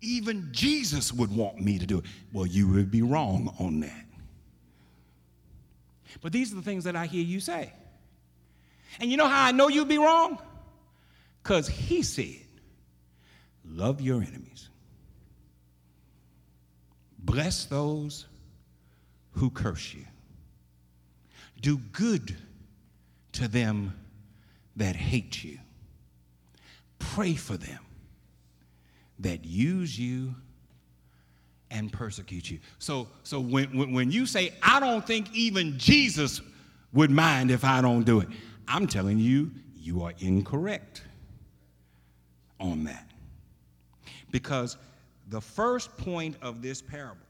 even 0.00 0.48
Jesus 0.52 1.12
would 1.12 1.34
want 1.34 1.60
me 1.60 1.78
to 1.78 1.86
do 1.86 1.98
it. 1.98 2.04
Well, 2.32 2.46
you 2.46 2.68
would 2.68 2.90
be 2.90 3.02
wrong 3.02 3.54
on 3.58 3.80
that. 3.80 4.04
But 6.20 6.32
these 6.32 6.52
are 6.52 6.56
the 6.56 6.62
things 6.62 6.84
that 6.84 6.96
I 6.96 7.06
hear 7.06 7.22
you 7.22 7.40
say. 7.40 7.72
And 9.00 9.10
you 9.10 9.16
know 9.16 9.26
how 9.26 9.44
I 9.44 9.52
know 9.52 9.68
you'd 9.68 9.88
be 9.88 9.98
wrong? 9.98 10.38
Because 11.42 11.68
he 11.68 12.02
said, 12.02 12.40
Love 13.66 14.00
your 14.00 14.22
enemies, 14.22 14.68
bless 17.24 17.64
those 17.64 18.26
who 19.32 19.50
curse 19.50 19.94
you, 19.94 20.04
do 21.60 21.78
good 21.92 22.36
to 23.32 23.48
them 23.48 23.94
that 24.76 24.94
hate 24.94 25.42
you, 25.42 25.58
pray 26.98 27.34
for 27.34 27.56
them 27.56 27.80
that 29.18 29.44
use 29.44 29.98
you 29.98 30.34
and 31.70 31.92
persecute 31.92 32.50
you. 32.50 32.58
So, 32.78 33.08
so 33.22 33.40
when, 33.40 33.76
when, 33.76 33.92
when 33.92 34.10
you 34.10 34.26
say, 34.26 34.52
I 34.62 34.80
don't 34.80 35.06
think 35.06 35.32
even 35.34 35.78
Jesus 35.78 36.40
would 36.92 37.10
mind 37.10 37.50
if 37.50 37.64
I 37.64 37.80
don't 37.80 38.04
do 38.04 38.20
it, 38.20 38.28
I'm 38.68 38.86
telling 38.86 39.18
you, 39.18 39.50
you 39.76 40.02
are 40.02 40.12
incorrect 40.18 41.02
on 42.60 42.84
that. 42.84 43.10
Because 44.30 44.76
the 45.28 45.40
first 45.40 45.96
point 45.96 46.36
of 46.42 46.62
this 46.62 46.82
parable 46.82 47.20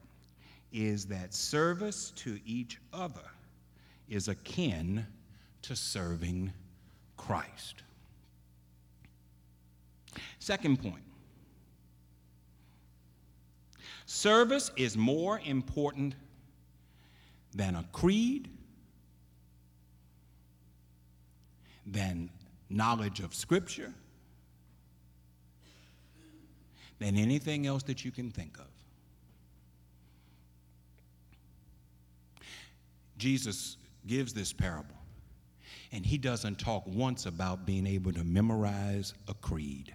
is 0.72 1.07
that 1.07 1.33
service 1.33 2.12
to 2.16 2.38
each 2.44 2.78
other 2.92 3.20
is 4.09 4.28
akin 4.28 5.07
to 5.62 5.76
serving 5.76 6.52
Christ. 7.16 7.83
Second 10.38 10.83
point 10.83 11.02
Service 14.07 14.70
is 14.76 14.96
more 14.96 15.40
important 15.44 16.14
than 17.54 17.76
a 17.76 17.85
creed, 17.92 18.48
than 21.87 22.28
knowledge 22.68 23.20
of 23.20 23.35
Scripture, 23.35 23.92
than 26.98 27.16
anything 27.16 27.66
else 27.66 27.83
that 27.85 28.04
you 28.04 28.11
can 28.11 28.30
think 28.30 28.59
of. 28.59 28.66
Jesus 33.16 33.76
gives 34.07 34.35
this 34.35 34.52
parable, 34.52 34.96
and 35.92 36.04
he 36.04 36.18
doesn't 36.18 36.59
talk 36.59 36.85
once 36.87 37.26
about 37.26 37.64
being 37.64 37.87
able 37.87 38.12
to 38.12 38.24
memorize 38.24 39.14
a 39.28 39.35
creed. 39.35 39.94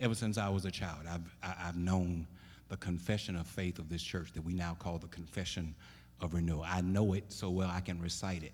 Ever 0.00 0.14
since 0.14 0.38
I 0.38 0.48
was 0.48 0.64
a 0.64 0.70
child, 0.70 1.00
I've, 1.08 1.36
I've 1.42 1.76
known 1.76 2.26
the 2.68 2.76
confession 2.76 3.36
of 3.36 3.46
faith 3.46 3.78
of 3.78 3.88
this 3.88 4.02
church 4.02 4.32
that 4.32 4.42
we 4.42 4.54
now 4.54 4.76
call 4.78 4.98
the 4.98 5.06
confession 5.08 5.74
of 6.20 6.34
renewal. 6.34 6.64
I 6.66 6.80
know 6.80 7.12
it 7.12 7.24
so 7.28 7.50
well 7.50 7.70
I 7.70 7.80
can 7.80 8.00
recite 8.00 8.42
it. 8.42 8.52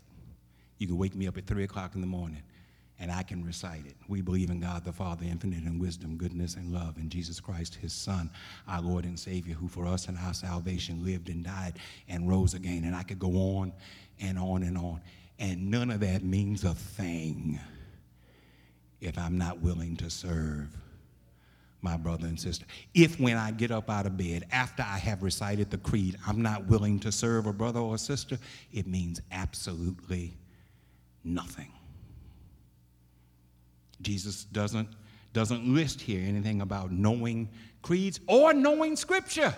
You 0.79 0.87
can 0.87 0.99
wake 0.99 1.15
me 1.15 1.29
up 1.29 1.39
at 1.39 1.47
3 1.47 1.65
o'clock 1.65 1.95
in 1.95 2.01
the 2.01 2.07
morning 2.07 2.43
and 3.01 3.11
I 3.11 3.23
can 3.23 3.43
recite 3.43 3.87
it. 3.87 3.97
We 4.09 4.21
believe 4.21 4.51
in 4.51 4.61
God 4.61 4.85
the 4.85 4.93
Father, 4.93 5.25
infinite 5.25 5.65
in 5.65 5.79
wisdom, 5.79 6.19
goodness, 6.19 6.55
and 6.55 6.71
love, 6.71 6.99
and 6.99 7.11
Jesus 7.11 7.41
Christ, 7.41 7.75
his 7.77 7.95
Son, 7.95 8.31
our 8.69 8.83
Lord 8.83 9.07
and 9.07 9.19
Savior, 9.19 9.55
who 9.55 9.69
for 9.69 9.87
us 9.87 10.07
and 10.07 10.19
our 10.19 10.35
salvation 10.35 11.03
lived 11.03 11.31
and 11.31 11.43
died 11.43 11.79
and 12.09 12.29
rose 12.29 12.53
again. 12.53 12.85
And 12.85 12.95
I 12.95 13.03
could 13.03 13.19
go 13.19 13.33
on 13.59 13.73
and 14.21 14.39
on 14.39 14.63
and 14.63 14.77
on. 14.77 15.01
And 15.39 15.71
none 15.71 15.91
of 15.91 16.01
that 16.01 16.23
means 16.23 16.63
a 16.65 16.75
thing 16.75 17.59
if 19.01 19.17
I'm 19.17 19.39
not 19.39 19.61
willing 19.61 19.97
to 19.97 20.11
serve 20.11 20.69
my 21.81 21.97
brother 21.97 22.27
and 22.27 22.39
sister. 22.39 22.67
If 22.93 23.19
when 23.19 23.39
I 23.39 23.51
get 23.51 23.71
up 23.71 23.89
out 23.89 24.05
of 24.05 24.19
bed, 24.19 24.45
after 24.53 24.83
I 24.83 24.99
have 24.99 25.23
recited 25.23 25.71
the 25.71 25.79
creed, 25.79 26.19
I'm 26.27 26.43
not 26.43 26.67
willing 26.67 27.01
to 27.01 27.11
serve 27.11 27.47
a 27.47 27.53
brother 27.55 27.81
or 27.81 27.95
a 27.95 27.99
sister, 27.99 28.37
it 28.71 28.87
means 28.87 29.23
absolutely 29.33 30.37
nothing. 31.25 31.73
Jesus 34.03 34.45
doesn't, 34.45 34.89
doesn't 35.33 35.67
list 35.67 36.01
here 36.01 36.23
anything 36.27 36.61
about 36.61 36.91
knowing 36.93 37.49
creeds 37.83 38.21
or 38.27 38.53
knowing 38.53 38.97
scripture. 38.97 39.55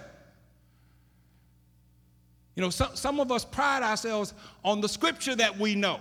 You 2.55 2.63
know, 2.63 2.71
some, 2.71 2.95
some 2.95 3.21
of 3.21 3.33
us 3.33 3.45
pride 3.45 3.83
ourselves 3.83 4.35
on 4.65 4.81
the 4.81 4.89
scripture 4.89 5.35
that 5.37 5.59
we 5.59 5.75
know. 5.75 6.01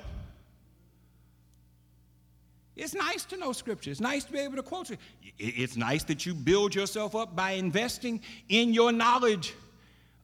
It's 2.76 2.94
nice 2.94 3.26
to 3.26 3.38
know 3.38 3.52
scripture. 3.52 3.92
It's 3.92 4.00
nice 4.00 4.24
to 4.24 4.32
be 4.32 4.40
able 4.40 4.56
to 4.56 4.64
quote 4.64 4.92
it. 4.92 5.00
It's 5.38 5.78
nice 5.78 6.04
that 6.06 6.26
you 6.26 6.34
build 6.34 6.74
yourself 6.74 7.16
up 7.16 7.36
by 7.36 7.52
investing 7.52 8.22
in 8.50 8.74
your 8.74 8.92
knowledge 8.92 9.54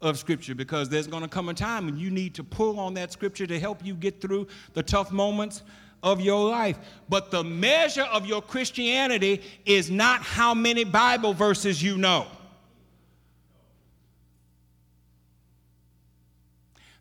of 0.02 0.18
scripture 0.18 0.56
because 0.56 0.90
there's 0.90 1.08
going 1.08 1.24
to 1.24 1.30
come 1.30 1.50
a 1.50 1.54
time 1.54 1.86
when 1.86 1.98
you 1.98 2.10
need 2.10 2.36
to 2.36 2.44
pull 2.44 2.80
on 2.80 2.94
that 2.94 3.12
scripture 3.12 3.48
to 3.48 3.60
help 3.60 3.84
you 3.86 3.94
get 3.94 4.22
through 4.22 4.48
the 4.74 4.84
tough 4.84 5.12
moments 5.12 5.64
of 6.04 6.22
your 6.22 6.50
life. 6.50 6.78
But 7.10 7.32
the 7.32 7.44
measure 7.44 8.04
of 8.04 8.26
your 8.26 8.42
Christianity 8.42 9.42
is 9.66 9.90
not 9.90 10.22
how 10.22 10.54
many 10.54 10.84
Bible 10.84 11.34
verses 11.34 11.82
you 11.82 11.98
know. 11.98 12.28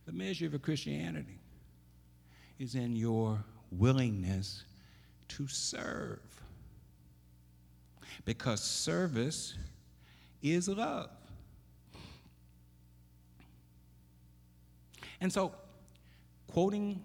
The 0.06 0.12
measure 0.12 0.46
of 0.46 0.54
a 0.54 0.58
Christianity 0.58 1.38
is 2.58 2.74
in 2.74 2.96
your 2.96 3.44
willingness 3.70 4.64
to 5.28 5.46
serve. 5.48 6.20
Because 8.24 8.62
service 8.62 9.54
is 10.42 10.68
love. 10.68 11.10
And 15.20 15.32
so, 15.32 15.52
quoting 16.48 17.02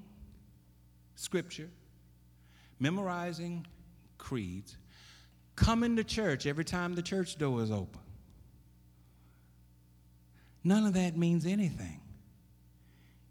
scripture, 1.15 1.69
memorizing 2.81 3.65
creeds, 4.17 4.75
coming 5.55 5.95
to 5.95 6.03
church 6.03 6.45
every 6.45 6.65
time 6.65 6.95
the 6.95 7.01
church 7.01 7.37
door 7.37 7.61
is 7.61 7.71
open. 7.71 8.01
None 10.63 10.85
of 10.85 10.93
that 10.95 11.15
means 11.15 11.45
anything 11.45 12.01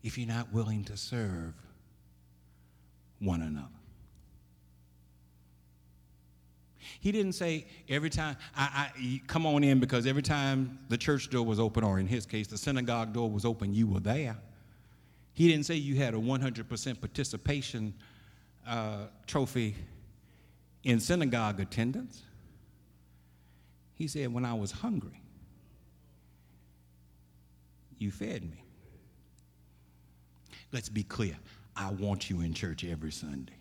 if 0.03 0.17
you're 0.17 0.29
not 0.29 0.53
willing 0.53 0.85
to 0.85 0.97
serve 0.97 1.55
one 3.19 3.43
another. 3.43 3.69
He 7.01 7.13
didn't 7.13 7.33
say 7.33 7.67
every 7.89 8.11
time, 8.11 8.37
I, 8.57 8.91
I, 8.97 9.21
come 9.27 9.47
on 9.47 9.65
in 9.65 9.81
because 9.81 10.07
every 10.07 10.23
time 10.23 10.79
the 10.89 10.99
church 10.99 11.31
door 11.31 11.45
was 11.45 11.59
open, 11.61 11.85
or 11.85 11.99
in 11.99 12.07
his 12.07 12.27
case, 12.27 12.47
the 12.47 12.59
synagogue 12.59 13.13
door 13.13 13.31
was 13.31 13.45
open, 13.45 13.75
you 13.75 13.87
were 13.87 14.01
there. 14.01 14.37
He 15.33 15.49
didn't 15.49 15.67
say 15.67 15.77
you 15.77 15.97
had 15.97 16.15
a 16.15 16.19
100% 16.19 17.01
participation 17.01 17.95
uh, 18.67 19.07
trophy 19.27 19.77
in 20.85 21.01
synagogue 21.01 21.61
attendance. 21.61 22.23
He 23.95 24.09
said, 24.09 24.33
when 24.33 24.45
I 24.45 24.55
was 24.55 24.71
hungry, 24.71 25.21
you 27.99 28.11
fed 28.11 28.43
me. 28.43 28.65
Let's 30.73 30.89
be 30.89 31.03
clear. 31.03 31.37
I 31.77 31.91
want 31.91 32.31
you 32.31 32.41
in 32.41 32.55
church 32.55 32.85
every 32.85 33.13
Sunday. 33.13 33.53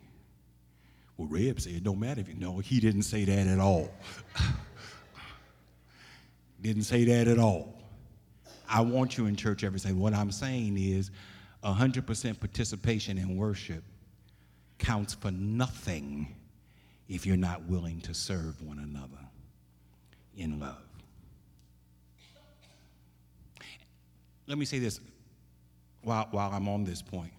Well, 1.17 1.27
Reb 1.27 1.59
said, 1.59 1.83
don't 1.83 1.99
matter 1.99 2.21
if 2.21 2.29
you 2.29 2.35
know. 2.35 2.59
He 2.59 2.79
didn't 2.79 3.03
say 3.03 3.25
that 3.25 3.47
at 3.47 3.59
all. 3.59 3.91
didn't 6.61 6.83
say 6.83 7.03
that 7.05 7.27
at 7.27 7.39
all. 7.39 7.75
I 8.69 8.81
want 8.81 9.17
you 9.17 9.25
in 9.25 9.35
church 9.35 9.63
every 9.63 9.79
Sunday. 9.79 9.99
What 9.99 10.13
I'm 10.13 10.31
saying 10.31 10.77
is 10.77 11.11
100% 11.63 12.39
participation 12.39 13.17
in 13.17 13.35
worship 13.35 13.83
counts 14.79 15.13
for 15.13 15.31
nothing 15.31 16.35
if 17.07 17.25
you're 17.25 17.37
not 17.37 17.63
willing 17.65 18.01
to 18.01 18.13
serve 18.13 18.61
one 18.61 18.79
another 18.79 19.23
in 20.35 20.59
love. 20.59 20.77
Let 24.47 24.57
me 24.57 24.65
say 24.65 24.79
this 24.79 24.99
while, 26.01 26.27
while 26.31 26.51
I'm 26.51 26.67
on 26.67 26.83
this 26.83 27.01
point. 27.01 27.31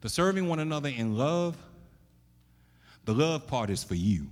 The 0.00 0.08
serving 0.08 0.46
one 0.48 0.58
another 0.58 0.90
in 0.90 1.16
love, 1.16 1.56
the 3.04 3.14
love 3.14 3.46
part 3.46 3.70
is 3.70 3.82
for 3.82 3.94
you. 3.94 4.26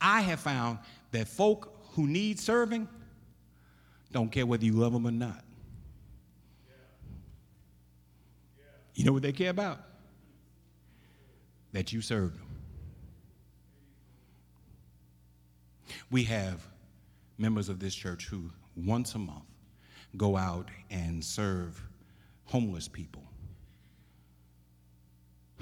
I 0.00 0.22
have 0.22 0.40
found 0.40 0.78
that 1.12 1.28
folk 1.28 1.72
who 1.92 2.06
need 2.06 2.40
serving 2.40 2.88
don't 4.10 4.30
care 4.30 4.44
whether 4.44 4.64
you 4.64 4.72
love 4.72 4.92
them 4.92 5.06
or 5.06 5.12
not. 5.12 5.44
You 8.94 9.04
know 9.04 9.12
what 9.12 9.22
they 9.22 9.32
care 9.32 9.50
about? 9.50 9.80
That 11.72 11.92
you 11.92 12.00
serve 12.00 12.32
them. 12.32 12.48
We 16.10 16.24
have 16.24 16.60
members 17.38 17.68
of 17.68 17.78
this 17.78 17.94
church 17.94 18.26
who 18.26 18.50
once 18.76 19.14
a 19.14 19.18
month 19.18 19.44
go 20.16 20.36
out 20.36 20.68
and 20.90 21.24
serve 21.24 21.82
homeless 22.44 22.88
people 22.88 23.22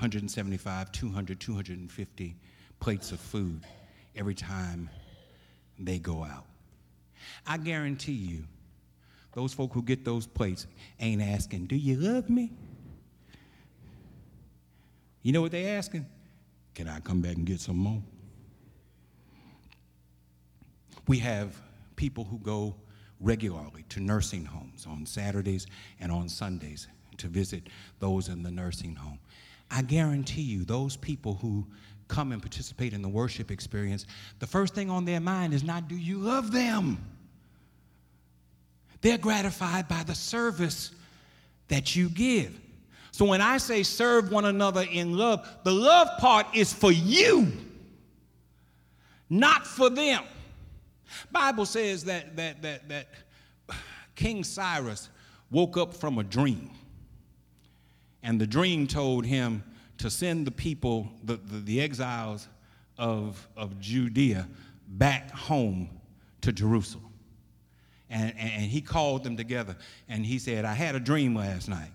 175, 0.01 0.93
200, 0.93 1.39
250 1.39 2.37
plates 2.81 3.13
of 3.13 3.21
food 3.21 3.61
every 4.17 4.35
time 4.35 4.89
they 5.79 5.99
go 5.99 6.25
out. 6.25 6.47
I 7.47 7.59
guarantee 7.59 8.13
you, 8.13 8.45
those 9.35 9.53
folk 9.53 9.75
who 9.75 9.83
get 9.83 10.07
those 10.07 10.27
plates 10.27 10.67
ain't 11.01 11.21
asking, 11.21 11.67
Do 11.67 11.77
you 11.77 11.97
love 11.97 12.31
me? 12.31 12.51
You 15.23 15.33
know 15.33 15.43
what 15.43 15.53
they're 15.53 15.77
asking? 15.77 16.07
Can 16.75 16.89
I 16.89 17.01
come 17.01 17.21
back 17.21 17.37
and 17.37 17.45
get 17.45 17.61
some 17.61 17.77
more? 17.77 18.03
We 21.07 21.19
have 21.19 21.61
people 21.97 22.25
who 22.25 22.39
go 22.39 22.75
regularly 23.21 23.85
to 23.91 24.01
nursing 24.01 24.45
homes 24.45 24.87
on 24.89 25.05
Saturdays 25.05 25.67
and 26.01 26.11
on 26.11 26.29
Sundays 26.29 26.89
to 27.19 27.27
visit 27.27 27.69
those 27.99 28.29
in 28.29 28.43
the 28.43 28.51
nursing 28.51 28.95
home. 28.95 29.19
I 29.71 29.83
guarantee 29.83 30.43
you, 30.43 30.65
those 30.65 30.97
people 30.97 31.35
who 31.35 31.67
come 32.09 32.33
and 32.33 32.43
participate 32.43 32.93
in 32.93 33.03
the 33.03 33.09
worship 33.09 33.51
experience, 33.51 34.07
the 34.39 34.47
first 34.47 34.75
thing 34.75 34.91
on 34.91 35.05
their 35.05 35.21
mind 35.21 35.55
is 35.55 35.63
not, 35.63 35.87
do 35.87 35.97
you 35.97 36.19
love 36.19 36.51
them? 36.51 36.99
They're 39.01 39.19
gratified 39.19 39.89
by 39.89 40.03
the 40.03 40.15
service 40.15 40.91
that 41.69 41.95
you 41.95 42.09
give. 42.09 42.59
So 43.21 43.27
when 43.27 43.43
I 43.43 43.59
say 43.59 43.83
serve 43.83 44.33
one 44.33 44.47
another 44.47 44.81
in 44.91 45.15
love, 45.15 45.47
the 45.63 45.73
love 45.73 46.09
part 46.21 46.47
is 46.55 46.73
for 46.73 46.91
you, 46.91 47.53
not 49.29 49.67
for 49.67 49.91
them. 49.91 50.25
Bible 51.31 51.67
says 51.67 52.05
that, 52.05 52.35
that, 52.39 52.63
that, 52.63 52.89
that 52.89 53.09
King 54.15 54.43
Cyrus 54.43 55.11
woke 55.51 55.77
up 55.77 55.93
from 55.93 56.17
a 56.17 56.25
dream. 56.25 56.71
And 58.23 58.41
the 58.41 58.47
dream 58.47 58.87
told 58.87 59.27
him 59.27 59.65
to 59.99 60.09
send 60.09 60.47
the 60.47 60.51
people, 60.51 61.13
the, 61.23 61.37
the, 61.37 61.59
the 61.59 61.81
exiles 61.83 62.49
of, 62.97 63.47
of 63.55 63.79
Judea, 63.81 64.49
back 64.89 65.31
home 65.31 65.91
to 66.41 66.53
Jerusalem. 66.53 67.13
And, 68.09 68.33
and, 68.39 68.63
he 68.63 68.81
called 68.81 69.25
them 69.25 69.37
together 69.37 69.77
and 70.09 70.25
he 70.25 70.39
said, 70.39 70.65
I 70.65 70.73
had 70.73 70.95
a 70.95 71.01
dream 71.01 71.37
last 71.37 71.69
night. 71.69 71.91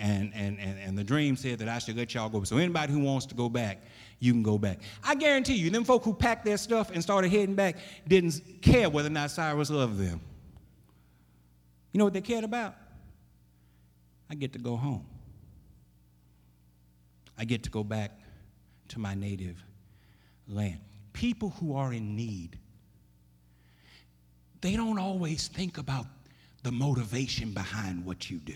And, 0.00 0.32
and, 0.34 0.58
and, 0.58 0.78
and 0.78 0.98
the 0.98 1.04
dream 1.04 1.36
said 1.36 1.58
that 1.58 1.68
I 1.68 1.78
should 1.78 1.94
let 1.94 2.14
y'all 2.14 2.30
go. 2.30 2.42
So 2.44 2.56
anybody 2.56 2.90
who 2.90 3.00
wants 3.00 3.26
to 3.26 3.34
go 3.34 3.50
back, 3.50 3.82
you 4.18 4.32
can 4.32 4.42
go 4.42 4.56
back. 4.56 4.78
I 5.04 5.14
guarantee 5.14 5.56
you, 5.56 5.68
them 5.68 5.84
folk 5.84 6.04
who 6.04 6.14
packed 6.14 6.46
their 6.46 6.56
stuff 6.56 6.90
and 6.90 7.02
started 7.02 7.30
heading 7.30 7.54
back 7.54 7.76
didn't 8.08 8.40
care 8.62 8.88
whether 8.88 9.08
or 9.08 9.12
not 9.12 9.30
Cyrus 9.30 9.68
loved 9.68 9.98
them. 9.98 10.22
You 11.92 11.98
know 11.98 12.04
what 12.04 12.14
they 12.14 12.22
cared 12.22 12.44
about? 12.44 12.74
I 14.30 14.36
get 14.36 14.54
to 14.54 14.58
go 14.58 14.74
home. 14.74 15.04
I 17.36 17.44
get 17.44 17.62
to 17.64 17.70
go 17.70 17.84
back 17.84 18.18
to 18.88 18.98
my 18.98 19.14
native 19.14 19.62
land. 20.48 20.80
People 21.12 21.50
who 21.60 21.76
are 21.76 21.92
in 21.92 22.16
need, 22.16 22.58
they 24.62 24.76
don't 24.76 24.98
always 24.98 25.48
think 25.48 25.76
about 25.76 26.06
the 26.62 26.72
motivation 26.72 27.52
behind 27.52 28.06
what 28.06 28.30
you 28.30 28.38
do. 28.38 28.54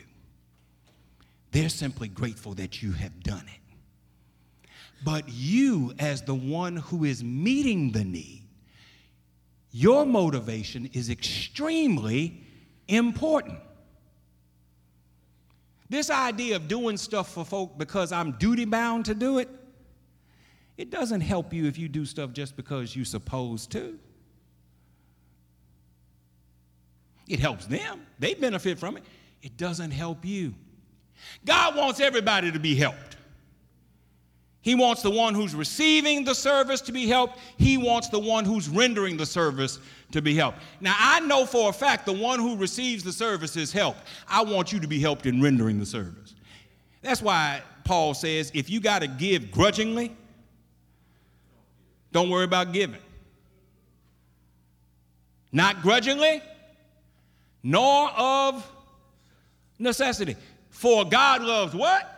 They're 1.55 1.69
simply 1.69 2.09
grateful 2.09 2.55
that 2.55 2.83
you 2.83 2.90
have 2.90 3.23
done 3.23 3.45
it. 3.47 4.69
But 5.05 5.29
you, 5.29 5.93
as 6.01 6.21
the 6.21 6.35
one 6.35 6.75
who 6.75 7.05
is 7.05 7.23
meeting 7.23 7.93
the 7.93 8.03
need, 8.03 8.43
your 9.71 10.05
motivation 10.05 10.90
is 10.93 11.11
extremely 11.11 12.43
important. 12.88 13.61
This 15.88 16.11
idea 16.11 16.57
of 16.57 16.67
doing 16.67 16.97
stuff 16.97 17.33
for 17.33 17.45
folk 17.45 17.79
because 17.79 18.11
I'm 18.11 18.33
duty 18.33 18.64
bound 18.64 19.05
to 19.05 19.14
do 19.14 19.38
it, 19.38 19.49
it 20.77 20.90
doesn't 20.90 21.21
help 21.21 21.53
you 21.55 21.67
if 21.67 21.79
you 21.79 21.88
do 21.88 22.05
stuff 22.05 22.33
just 22.33 22.57
because 22.57 22.97
you're 22.97 23.05
supposed 23.05 23.71
to. 23.71 23.97
It 27.29 27.38
helps 27.38 27.67
them, 27.67 28.01
they 28.19 28.35
benefit 28.35 28.77
from 28.77 28.97
it. 28.97 29.05
It 29.40 29.57
doesn't 29.57 29.93
help 29.93 30.25
you. 30.25 30.55
God 31.44 31.77
wants 31.77 32.00
everybody 32.00 32.50
to 32.53 32.59
be 32.59 32.74
helped. 32.74 33.16
He 34.64 34.74
wants 34.74 35.03
the 35.03 35.11
one 35.11 35.35
who's 35.35 35.55
receiving 35.55 36.24
the 36.24 36.35
service 36.35 36.81
to 36.83 36.92
be 36.92 37.07
helped. 37.07 37.38
He 37.59 37.77
wants 37.77 38.09
the 38.09 38.18
one 38.18 38.46
who's 38.46 38.66
rendering 38.66 39.18
the 39.18 39.27
service 39.27 39.79
to 40.12 40.22
be 40.22 40.35
helped. 40.35 40.59
Now, 40.81 40.94
I 40.98 41.20
know 41.20 41.44
for 41.44 41.68
a 41.68 41.72
fact 41.72 42.07
the 42.07 42.14
one 42.14 42.38
who 42.38 42.57
receives 42.57 43.05
the 43.05 43.12
service 43.12 43.57
is 43.57 43.72
helped. 43.72 44.00
I 44.27 44.42
want 44.42 44.72
you 44.72 44.81
to 44.81 44.87
be 44.87 44.98
helped 44.98 45.27
in 45.27 45.42
rendering 45.42 45.79
the 45.79 45.85
service. 45.85 46.35
That's 47.03 47.20
why 47.20 47.61
Paul 47.85 48.14
says 48.14 48.50
if 48.55 48.70
you 48.70 48.81
got 48.81 49.03
to 49.03 49.07
give 49.07 49.50
grudgingly, 49.50 50.16
don't 52.11 52.31
worry 52.31 52.44
about 52.44 52.72
giving. 52.72 53.00
Not 55.53 55.83
grudgingly, 55.83 56.40
nor 57.62 58.09
of 58.16 58.66
necessity. 59.78 60.36
For 60.75 61.05
God 61.05 61.43
loves 61.43 61.75
what? 61.75 62.14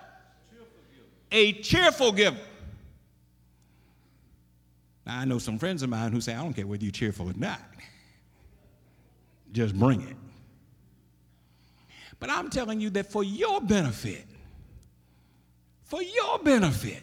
a 1.31 1.53
cheerful 1.53 2.13
giver. 2.13 2.41
Now, 5.05 5.21
I 5.21 5.25
know 5.25 5.39
some 5.39 5.59
friends 5.59 5.83
of 5.83 5.91
mine 5.91 6.13
who 6.13 6.21
say, 6.21 6.35
I 6.35 6.43
don't 6.43 6.53
care 6.55 6.67
whether 6.67 6.83
you're 6.83 6.93
cheerful 6.93 7.29
or 7.29 7.35
not, 7.37 7.61
just 9.53 9.79
bring 9.79 10.01
it. 10.03 10.17
But 12.19 12.31
I'm 12.31 12.49
telling 12.49 12.81
you 12.81 12.91
that 12.91 13.13
for 13.13 13.23
your 13.23 13.61
benefit, 13.61 14.25
for 15.85 16.03
your 16.03 16.39
benefit, 16.39 17.03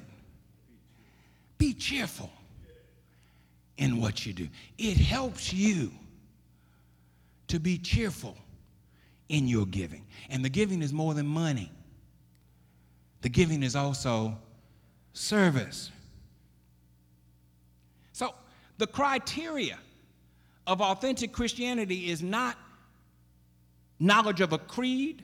be 1.57 1.73
cheerful 1.73 2.31
in 3.77 4.01
what 4.01 4.25
you 4.25 4.33
do. 4.33 4.47
It 4.77 4.97
helps 4.97 5.53
you 5.53 5.91
to 7.47 7.59
be 7.59 7.77
cheerful 7.77 8.35
in 9.33 9.47
your 9.47 9.65
giving. 9.65 10.05
And 10.29 10.45
the 10.45 10.49
giving 10.49 10.81
is 10.81 10.93
more 10.93 11.13
than 11.13 11.27
money 11.27 11.71
the 13.23 13.29
giving 13.29 13.63
is 13.63 13.75
also 13.75 14.37
service. 15.13 15.89
So, 18.11 18.35
the 18.77 18.85
criteria 18.85 19.79
of 20.67 20.81
authentic 20.81 21.31
Christianity 21.31 22.09
is 22.11 22.21
not 22.21 22.57
knowledge 23.97 24.41
of 24.41 24.51
a 24.51 24.57
creed 24.57 25.23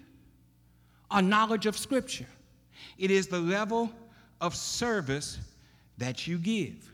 or 1.12 1.22
knowledge 1.22 1.66
of 1.66 1.78
Scripture. 1.78 2.28
It 2.98 3.12
is 3.12 3.28
the 3.28 3.40
level 3.40 3.92
of 4.40 4.56
service 4.56 5.38
that 5.98 6.26
you 6.26 6.38
give. 6.38 6.90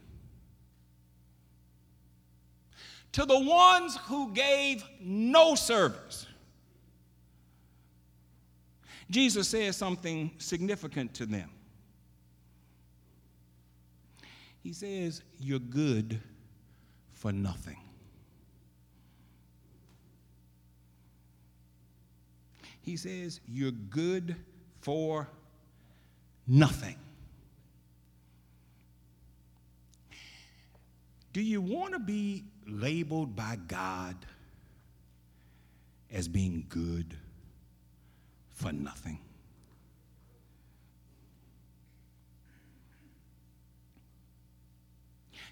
To 3.12 3.28
the 3.28 3.40
ones 3.40 3.96
who 4.08 4.34
gave 4.34 4.84
no 5.00 5.54
service, 5.54 6.26
Jesus 9.10 9.48
says 9.48 9.78
something 9.78 10.32
significant 10.38 11.14
to 11.16 11.26
them. 11.26 11.50
He 14.64 14.74
says, 14.74 15.22
You're 15.40 15.60
good 15.60 16.20
for 17.14 17.32
nothing. 17.32 17.78
He 22.82 22.98
says, 22.98 23.42
You're 23.48 23.72
good 23.72 24.36
for 24.82 25.30
nothing. 26.48 26.98
Do 31.32 31.42
you 31.42 31.62
want 31.62 31.94
to 31.94 32.00
be 32.00 32.46
labeled 32.66 33.36
by 33.36 33.58
God 33.68 34.16
as 36.12 36.28
being 36.28 36.66
good 36.70 37.16
for 38.56 38.72
nothing? 38.72 39.20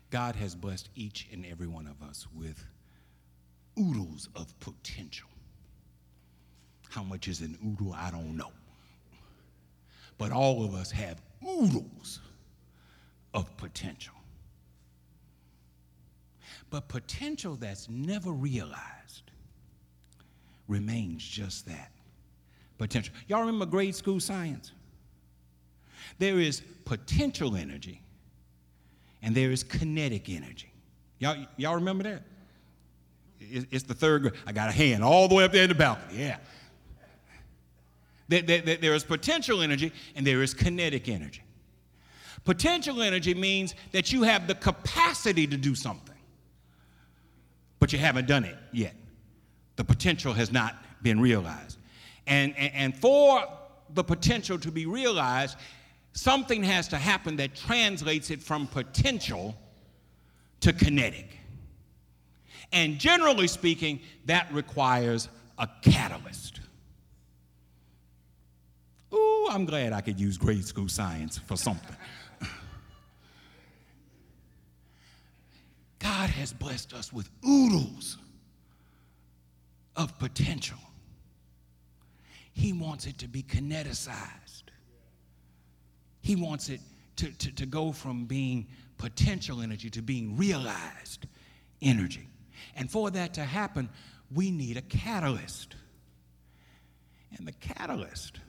God 0.10 0.36
has 0.36 0.56
blessed 0.56 0.89
each 0.95 1.28
and 1.32 1.45
every 1.45 1.68
one 1.68 1.88
of 1.88 2.01
us 2.08 2.28
with 2.36 2.64
oodles 3.80 4.30
of 4.36 4.58
potential. 4.60 5.28
How 6.89 7.04
much 7.04 7.28
is 7.28 7.41
an 7.41 7.58
oodle? 7.66 7.93
I 7.97 8.12
don't 8.12 8.38
know. 8.38 8.51
But 10.18 10.32
all 10.32 10.64
of 10.64 10.76
us 10.76 10.91
have 10.91 11.22
oodles 11.43 12.20
of 13.34 13.58
potential. 13.58 14.14
But 16.70 16.88
potential 16.88 17.56
that's 17.56 17.89
never 17.89 18.32
realized 18.32 19.32
remains 20.68 21.24
just 21.24 21.66
that 21.68 21.93
potential. 22.78 23.14
Y'all 23.28 23.42
remember 23.42 23.66
grade 23.66 23.96
school 23.96 24.20
science? 24.20 24.72
There 26.20 26.40
is 26.40 26.62
potential 26.86 27.56
energy 27.56 28.02
and 29.22 29.34
there 29.34 29.52
is 29.52 29.64
kinetic 29.64 30.30
energy. 30.30 30.72
Y'all, 31.20 31.46
y'all 31.58 31.76
remember 31.76 32.04
that? 32.04 32.24
It's 33.40 33.84
the 33.84 33.94
third 33.94 34.22
grade. 34.22 34.34
I 34.46 34.52
got 34.52 34.70
a 34.70 34.72
hand 34.72 35.04
all 35.04 35.28
the 35.28 35.36
way 35.36 35.44
up 35.44 35.52
there 35.52 35.64
in 35.64 35.70
the 35.70 35.76
balcony. 35.76 36.20
Yeah. 36.20 36.38
There, 38.30 38.94
is 38.94 39.04
potential 39.04 39.62
energy 39.62 39.92
and 40.16 40.26
there 40.26 40.42
is 40.42 40.54
kinetic 40.54 41.08
energy. 41.08 41.44
Potential 42.46 43.02
energy 43.02 43.34
means 43.34 43.76
that 43.92 44.12
you 44.12 44.24
have 44.24 44.48
the 44.48 44.56
capacity 44.56 45.48
to 45.48 45.56
do 45.56 45.76
something, 45.76 46.16
but 47.80 47.94
you 47.94 48.00
haven't 48.00 48.28
done 48.28 48.44
it 48.44 48.58
yet. 48.72 48.96
The 49.76 49.84
potential 49.84 50.34
has 50.34 50.52
not 50.52 50.76
been 51.04 51.20
realized. 51.20 51.78
And, 52.28 52.56
and, 52.58 52.74
and 52.74 52.96
for 52.96 53.44
the 53.94 54.04
potential 54.04 54.58
to 54.60 54.72
be 54.72 54.86
realized, 54.86 55.58
something 56.14 56.64
has 56.64 56.88
to 56.90 56.98
happen 56.98 57.36
that 57.38 57.56
translates 57.56 58.30
it 58.30 58.42
from 58.42 58.68
potential 58.68 59.56
to 60.62 60.74
kinetic. 60.74 61.38
And 62.72 62.98
generally 62.98 63.48
speaking, 63.48 64.00
that 64.26 64.52
requires 64.52 65.30
a 65.58 65.68
catalyst. 65.82 66.60
Ooh, 69.14 69.48
I'm 69.52 69.66
glad 69.66 69.94
I 69.94 70.02
could 70.02 70.20
use 70.20 70.38
grade 70.38 70.66
school 70.66 70.88
science 70.88 71.38
for 71.38 71.56
something. 71.56 71.96
God 76.00 76.30
has 76.32 76.52
blessed 76.52 76.94
us 76.94 77.14
with 77.14 77.30
oodles 77.48 78.18
of 79.96 80.18
potential. 80.20 80.78
He 82.54 82.72
wants 82.72 83.06
it 83.06 83.18
to 83.20 83.28
be 83.28 83.43
kineticized. 83.43 84.64
He 86.22 86.36
wants 86.36 86.70
it 86.70 86.80
to, 87.18 87.32
to, 87.32 87.51
to 87.51 87.66
go 87.66 87.91
from 87.91 88.26
being 88.26 88.68
potential 88.97 89.62
energy 89.62 89.89
to 89.89 90.01
being 90.01 90.38
realized 90.38 91.26
energy. 91.82 92.28
And 92.76 92.89
for 92.89 93.12
that 93.12 93.34
to 93.34 93.43
happen, 93.43 93.89
we 94.34 94.49
need 94.49 94.78
a 94.78 94.82
catalyst. 94.82 95.76
And 97.38 97.47
the 97.47 97.51
catalyst 97.51 98.39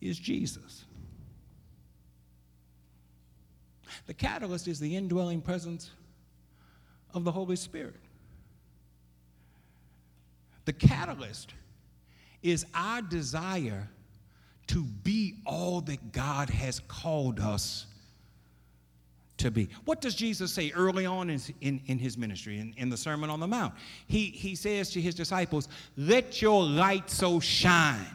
is 0.00 0.18
Jesus. 0.18 0.84
The 4.06 4.14
catalyst 4.14 4.68
is 4.68 4.78
the 4.78 4.94
indwelling 4.94 5.40
presence 5.40 5.90
of 7.14 7.24
the 7.24 7.32
Holy 7.32 7.56
Spirit. 7.56 8.00
The 10.66 10.72
catalyst 10.72 11.54
is 12.42 12.66
our 12.74 13.02
desire 13.02 13.88
to 14.68 14.82
be 14.82 15.36
all 15.46 15.80
that 15.82 16.12
God 16.12 16.50
has 16.50 16.80
called 16.80 17.40
us 17.40 17.86
to 19.38 19.50
be. 19.50 19.68
What 19.84 20.00
does 20.00 20.14
Jesus 20.14 20.52
say 20.52 20.72
early 20.74 21.06
on 21.06 21.30
in, 21.30 21.40
in, 21.60 21.80
in 21.86 21.98
his 21.98 22.18
ministry, 22.18 22.58
in, 22.58 22.74
in 22.76 22.90
the 22.90 22.96
Sermon 22.96 23.30
on 23.30 23.40
the 23.40 23.46
Mount? 23.46 23.74
He, 24.06 24.26
he 24.26 24.54
says 24.54 24.90
to 24.90 25.00
his 25.00 25.14
disciples, 25.14 25.68
Let 25.96 26.42
your 26.42 26.62
light 26.62 27.08
so 27.08 27.40
shine 27.40 28.06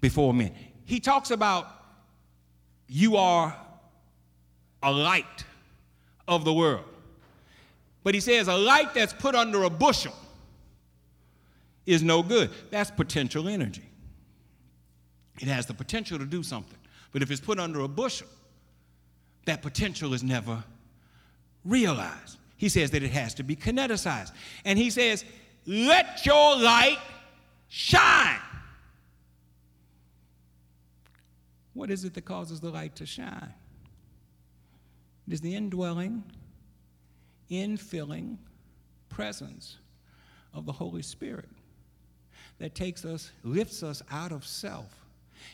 before 0.00 0.34
men. 0.34 0.52
He 0.84 1.00
talks 1.00 1.30
about 1.30 1.68
you 2.88 3.16
are 3.16 3.56
a 4.82 4.90
light 4.90 5.44
of 6.26 6.44
the 6.44 6.52
world. 6.52 6.84
But 8.02 8.14
he 8.14 8.20
says 8.20 8.48
a 8.48 8.56
light 8.56 8.94
that's 8.94 9.12
put 9.12 9.34
under 9.34 9.62
a 9.62 9.70
bushel 9.70 10.14
is 11.90 12.02
no 12.02 12.22
good. 12.22 12.50
That's 12.70 12.90
potential 12.90 13.48
energy. 13.48 13.82
It 15.40 15.48
has 15.48 15.66
the 15.66 15.74
potential 15.74 16.18
to 16.18 16.24
do 16.24 16.42
something. 16.42 16.78
But 17.12 17.22
if 17.22 17.30
it's 17.30 17.40
put 17.40 17.58
under 17.58 17.80
a 17.80 17.88
bushel, 17.88 18.28
that 19.46 19.62
potential 19.62 20.14
is 20.14 20.22
never 20.22 20.62
realized. 21.64 22.38
He 22.56 22.68
says 22.68 22.90
that 22.92 23.02
it 23.02 23.10
has 23.10 23.34
to 23.34 23.42
be 23.42 23.56
kineticized. 23.56 24.32
And 24.64 24.78
he 24.78 24.90
says, 24.90 25.24
let 25.66 26.24
your 26.24 26.56
light 26.56 26.98
shine. 27.68 28.38
What 31.74 31.90
is 31.90 32.04
it 32.04 32.14
that 32.14 32.24
causes 32.24 32.60
the 32.60 32.70
light 32.70 32.94
to 32.96 33.06
shine? 33.06 33.54
It 35.26 35.32
is 35.32 35.40
the 35.40 35.54
indwelling, 35.54 36.22
infilling 37.50 38.36
presence 39.08 39.78
of 40.52 40.66
the 40.66 40.72
Holy 40.72 41.02
Spirit 41.02 41.48
that 42.60 42.74
takes 42.74 43.04
us, 43.04 43.32
lifts 43.42 43.82
us 43.82 44.02
out 44.10 44.30
of 44.30 44.46
self, 44.46 44.94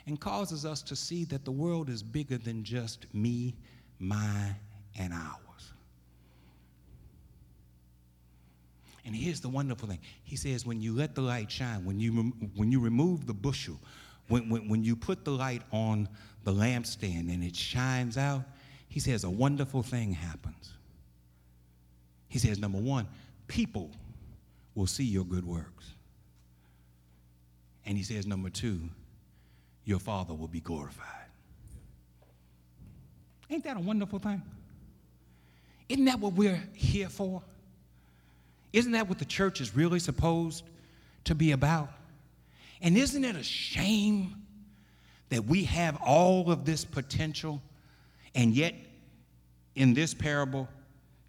and 0.07 0.21
causes 0.21 0.67
us 0.67 0.83
to 0.83 0.97
see 0.97 1.25
that 1.25 1.45
the 1.45 1.51
world 1.51 1.89
is 1.89 2.03
bigger 2.03 2.37
than 2.37 2.65
just 2.65 3.07
me, 3.15 3.55
my, 3.99 4.55
and 4.99 5.15
ours. 5.15 5.73
And 9.05 9.15
here's 9.15 9.41
the 9.41 9.49
wonderful 9.49 9.89
thing. 9.89 10.01
He 10.25 10.35
says, 10.35 10.67
when 10.67 10.81
you 10.81 10.93
let 10.93 11.15
the 11.15 11.21
light 11.21 11.51
shine, 11.51 11.85
when 11.85 12.01
you, 12.01 12.33
when 12.57 12.73
you 12.73 12.81
remove 12.81 13.27
the 13.27 13.35
bushel, 13.35 13.79
when, 14.27 14.51
when, 14.51 14.69
when 14.69 14.83
you 14.83 14.97
put 14.97 15.25
the 15.25 15.31
light 15.31 15.63
on 15.71 16.09
the 16.43 16.51
lampstand 16.51 17.33
and 17.33 17.45
it 17.45 17.55
shines 17.55 18.19
out, 18.19 18.43
he 18.89 18.99
says 18.99 19.23
a 19.23 19.31
wonderful 19.31 19.85
thing 19.85 20.13
happens. 20.13 20.73
He 22.29 22.41
says, 22.41 22.59
number 22.59 22.79
one, 22.79 23.07
people 23.47 23.93
will 24.75 24.89
see 24.89 25.05
your 25.05 25.25
good 25.25 25.47
works. 25.47 25.93
And 27.87 27.97
he 27.97 28.03
says, 28.03 28.27
number 28.27 28.51
two, 28.51 28.81
your 29.85 30.01
Father 30.01 30.35
will 30.35 30.49
be 30.49 30.61
glorified. 30.61 31.07
Ain't 33.49 33.65
that 33.65 33.77
a 33.77 33.81
wonderful 33.81 34.19
thing? 34.19 34.43
Isn't 35.89 36.05
that 36.07 36.19
what 36.19 36.33
we're 36.33 36.63
here 36.75 37.09
for? 37.09 37.43
Isn't 38.73 38.93
that 38.93 39.09
what 39.09 39.19
the 39.19 39.25
church 39.25 39.61
is 39.61 39.77
really 39.77 40.01
supposed 40.01 40.65
to 41.25 41.35
be 41.35 41.53
about? 41.53 41.89
And 42.83 42.97
isn't 42.97 43.25
it 43.25 43.37
a 43.37 43.45
shame 43.45 44.35
that 45.29 45.45
we 45.45 45.65
have 45.65 45.97
all 46.05 46.51
of 46.51 46.65
this 46.65 46.85
potential 46.85 47.63
and 48.35 48.53
yet 48.55 48.75
in 49.77 49.95
this 49.95 50.13
parable, 50.13 50.69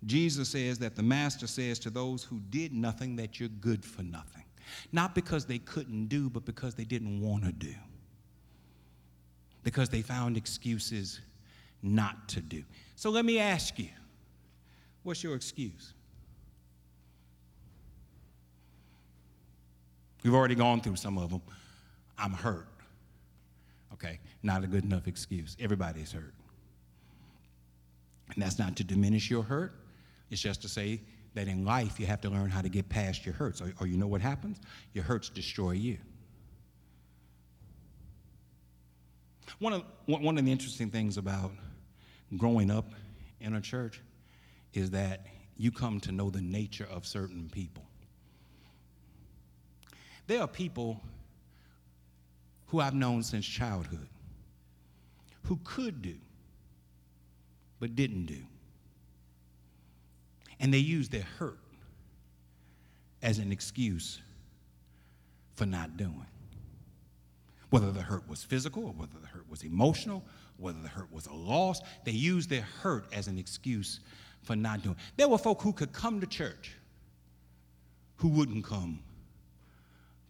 Jesus 0.05 0.49
says 0.49 0.79
that 0.79 0.95
the 0.95 1.03
master 1.03 1.47
says 1.47 1.79
to 1.79 1.89
those 1.89 2.23
who 2.23 2.39
did 2.49 2.73
nothing 2.73 3.15
that 3.17 3.39
you're 3.39 3.49
good 3.49 3.83
for 3.83 4.03
nothing. 4.03 4.43
Not 4.91 5.15
because 5.15 5.45
they 5.45 5.59
couldn't 5.59 6.07
do, 6.07 6.29
but 6.29 6.45
because 6.45 6.75
they 6.75 6.83
didn't 6.83 7.21
want 7.21 7.43
to 7.45 7.51
do. 7.51 7.73
Because 9.63 9.89
they 9.89 10.01
found 10.01 10.37
excuses 10.37 11.19
not 11.81 12.29
to 12.29 12.41
do. 12.41 12.63
So 12.95 13.09
let 13.09 13.25
me 13.25 13.39
ask 13.39 13.77
you 13.79 13.89
what's 15.03 15.23
your 15.23 15.35
excuse? 15.35 15.93
We've 20.23 20.33
already 20.33 20.55
gone 20.55 20.81
through 20.81 20.97
some 20.97 21.17
of 21.17 21.29
them. 21.29 21.41
I'm 22.17 22.33
hurt. 22.33 22.67
Okay, 23.93 24.19
not 24.43 24.63
a 24.63 24.67
good 24.67 24.83
enough 24.83 25.07
excuse. 25.07 25.55
Everybody's 25.59 26.11
hurt. 26.11 26.33
And 28.33 28.43
that's 28.43 28.59
not 28.59 28.75
to 28.77 28.83
diminish 28.83 29.29
your 29.29 29.43
hurt, 29.43 29.73
it's 30.29 30.41
just 30.41 30.61
to 30.63 30.69
say 30.69 30.99
that 31.37 31.47
in 31.47 31.63
life 31.63 31.99
you 31.99 32.07
have 32.07 32.19
to 32.19 32.29
learn 32.29 32.49
how 32.49 32.61
to 32.61 32.69
get 32.69 32.89
past 32.89 33.23
your 33.23 33.35
hurts. 33.35 33.61
Or, 33.61 33.71
or 33.79 33.85
you 33.85 33.95
know 33.95 34.07
what 34.07 34.21
happens? 34.21 34.59
Your 34.93 35.03
hurts 35.03 35.29
destroy 35.29 35.71
you. 35.71 35.99
One 39.59 39.73
of, 39.73 39.83
one 40.07 40.37
of 40.39 40.45
the 40.45 40.51
interesting 40.51 40.89
things 40.89 41.17
about 41.17 41.51
growing 42.37 42.71
up 42.71 42.91
in 43.39 43.53
a 43.53 43.61
church 43.61 44.01
is 44.73 44.89
that 44.91 45.27
you 45.57 45.71
come 45.71 45.99
to 46.01 46.11
know 46.11 46.31
the 46.31 46.41
nature 46.41 46.87
of 46.91 47.05
certain 47.05 47.49
people. 47.51 47.85
There 50.25 50.41
are 50.41 50.47
people 50.47 50.99
who 52.67 52.79
I've 52.79 52.95
known 52.95 53.21
since 53.21 53.45
childhood 53.45 54.07
who 55.43 55.59
could 55.63 56.01
do, 56.01 56.15
but 57.79 57.95
didn't 57.95 58.25
do. 58.25 58.41
And 60.59 60.73
they 60.73 60.79
use 60.79 61.09
their 61.09 61.25
hurt 61.37 61.59
as 63.21 63.39
an 63.39 63.51
excuse 63.51 64.19
for 65.55 65.65
not 65.65 65.97
doing. 65.97 66.25
Whether 67.69 67.91
the 67.91 68.01
hurt 68.01 68.27
was 68.29 68.43
physical 68.43 68.85
or 68.85 68.93
whether 68.93 69.19
the 69.19 69.27
hurt 69.27 69.49
was 69.49 69.63
emotional, 69.63 70.23
whether 70.57 70.81
the 70.81 70.87
hurt 70.87 71.11
was 71.11 71.27
a 71.27 71.33
loss, 71.33 71.81
they 72.05 72.11
used 72.11 72.49
their 72.49 72.65
hurt 72.81 73.05
as 73.13 73.27
an 73.27 73.37
excuse 73.37 73.99
for 74.41 74.55
not 74.55 74.83
doing. 74.83 74.95
There 75.17 75.27
were 75.27 75.37
folk 75.37 75.61
who 75.61 75.73
could 75.73 75.91
come 75.91 76.21
to 76.21 76.27
church 76.27 76.77
who 78.17 78.29
wouldn't 78.29 78.65
come 78.65 78.99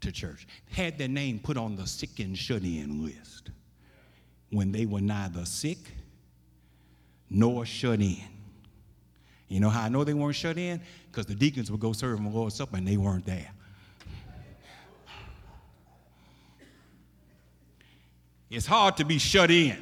to 0.01 0.11
church, 0.11 0.47
had 0.69 0.97
their 0.97 1.07
name 1.07 1.39
put 1.39 1.57
on 1.57 1.75
the 1.75 1.87
sick 1.87 2.19
and 2.19 2.37
shut 2.37 2.61
in 2.63 3.03
list 3.03 3.49
when 4.51 4.71
they 4.71 4.85
were 4.85 5.01
neither 5.01 5.45
sick 5.45 5.77
nor 7.29 7.65
shut 7.65 7.99
in. 7.99 8.36
You 9.47 9.59
know 9.59 9.69
how 9.69 9.83
I 9.83 9.89
know 9.89 10.03
they 10.03 10.13
weren't 10.13 10.35
shut 10.35 10.57
in? 10.57 10.81
Because 11.09 11.25
the 11.25 11.35
deacons 11.35 11.71
would 11.71 11.79
go 11.79 11.93
serve 11.93 12.17
them 12.17 12.25
the 12.25 12.37
Lord's 12.37 12.55
Supper 12.55 12.77
and 12.77 12.87
they 12.87 12.97
weren't 12.97 13.25
there. 13.25 13.49
It's 18.49 18.65
hard 18.65 18.97
to 18.97 19.05
be 19.05 19.17
shut 19.17 19.51
in. 19.51 19.77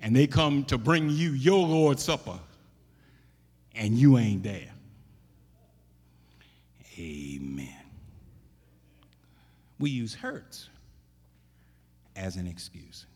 And 0.00 0.14
they 0.14 0.26
come 0.26 0.64
to 0.64 0.78
bring 0.78 1.10
you 1.10 1.30
your 1.30 1.66
Lord's 1.66 2.04
Supper 2.04 2.38
and 3.74 3.96
you 3.96 4.18
ain't 4.18 4.42
there. 4.42 4.70
Amen. 6.98 7.68
We 9.78 9.90
use 9.90 10.14
hurts 10.14 10.68
as 12.14 12.36
an 12.36 12.46
excuse. 12.46 13.06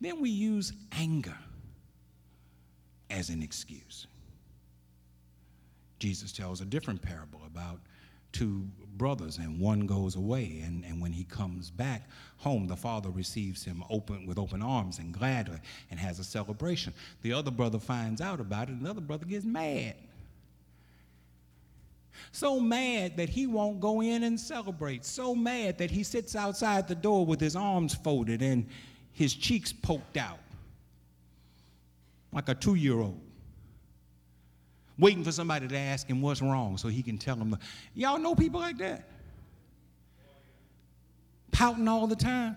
Then 0.00 0.20
we 0.20 0.30
use 0.30 0.72
anger 0.92 1.36
as 3.12 3.28
an 3.28 3.42
excuse. 3.42 4.06
Jesus 5.98 6.32
tells 6.32 6.60
a 6.60 6.64
different 6.64 7.00
parable 7.00 7.40
about 7.46 7.78
two 8.32 8.66
brothers, 8.96 9.38
and 9.38 9.60
one 9.60 9.86
goes 9.86 10.16
away. 10.16 10.62
And, 10.64 10.84
and 10.84 11.00
when 11.00 11.12
he 11.12 11.24
comes 11.24 11.70
back 11.70 12.08
home, 12.38 12.66
the 12.66 12.76
father 12.76 13.10
receives 13.10 13.62
him 13.62 13.84
open 13.90 14.26
with 14.26 14.38
open 14.38 14.62
arms 14.62 14.98
and 14.98 15.12
gladly 15.12 15.58
and 15.90 16.00
has 16.00 16.18
a 16.18 16.24
celebration. 16.24 16.92
The 17.20 17.32
other 17.32 17.50
brother 17.50 17.78
finds 17.78 18.20
out 18.20 18.40
about 18.40 18.68
it, 18.68 18.72
and 18.72 18.86
the 18.86 18.90
other 18.90 19.00
brother 19.00 19.26
gets 19.26 19.44
mad. 19.44 19.94
So 22.32 22.58
mad 22.58 23.16
that 23.16 23.28
he 23.28 23.46
won't 23.46 23.80
go 23.80 24.00
in 24.00 24.22
and 24.22 24.40
celebrate. 24.40 25.04
So 25.04 25.34
mad 25.34 25.78
that 25.78 25.90
he 25.90 26.02
sits 26.02 26.34
outside 26.34 26.88
the 26.88 26.94
door 26.94 27.26
with 27.26 27.40
his 27.40 27.56
arms 27.56 27.94
folded 27.94 28.42
and 28.42 28.66
his 29.12 29.34
cheeks 29.34 29.72
poked 29.72 30.16
out 30.16 30.38
like 32.32 32.48
a 32.48 32.54
two 32.54 32.74
year 32.74 32.98
old 32.98 33.20
waiting 34.98 35.24
for 35.24 35.32
somebody 35.32 35.66
to 35.66 35.76
ask 35.76 36.06
him 36.06 36.22
what's 36.22 36.42
wrong 36.42 36.76
so 36.76 36.88
he 36.88 37.02
can 37.02 37.18
tell 37.18 37.36
them. 37.36 37.56
Y'all 37.94 38.18
know 38.18 38.34
people 38.34 38.60
like 38.60 38.78
that? 38.78 39.08
Pouting 41.50 41.88
all 41.88 42.06
the 42.06 42.16
time, 42.16 42.56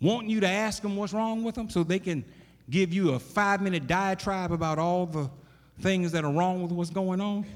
wanting 0.00 0.30
you 0.30 0.40
to 0.40 0.48
ask 0.48 0.82
them 0.82 0.96
what's 0.96 1.12
wrong 1.12 1.42
with 1.42 1.54
them 1.54 1.70
so 1.70 1.82
they 1.82 1.98
can 1.98 2.24
give 2.68 2.92
you 2.92 3.12
a 3.12 3.18
five 3.18 3.62
minute 3.62 3.86
diatribe 3.86 4.52
about 4.52 4.78
all 4.78 5.06
the 5.06 5.30
things 5.80 6.12
that 6.12 6.24
are 6.24 6.32
wrong 6.32 6.62
with 6.62 6.72
what's 6.72 6.90
going 6.90 7.20
on. 7.20 7.46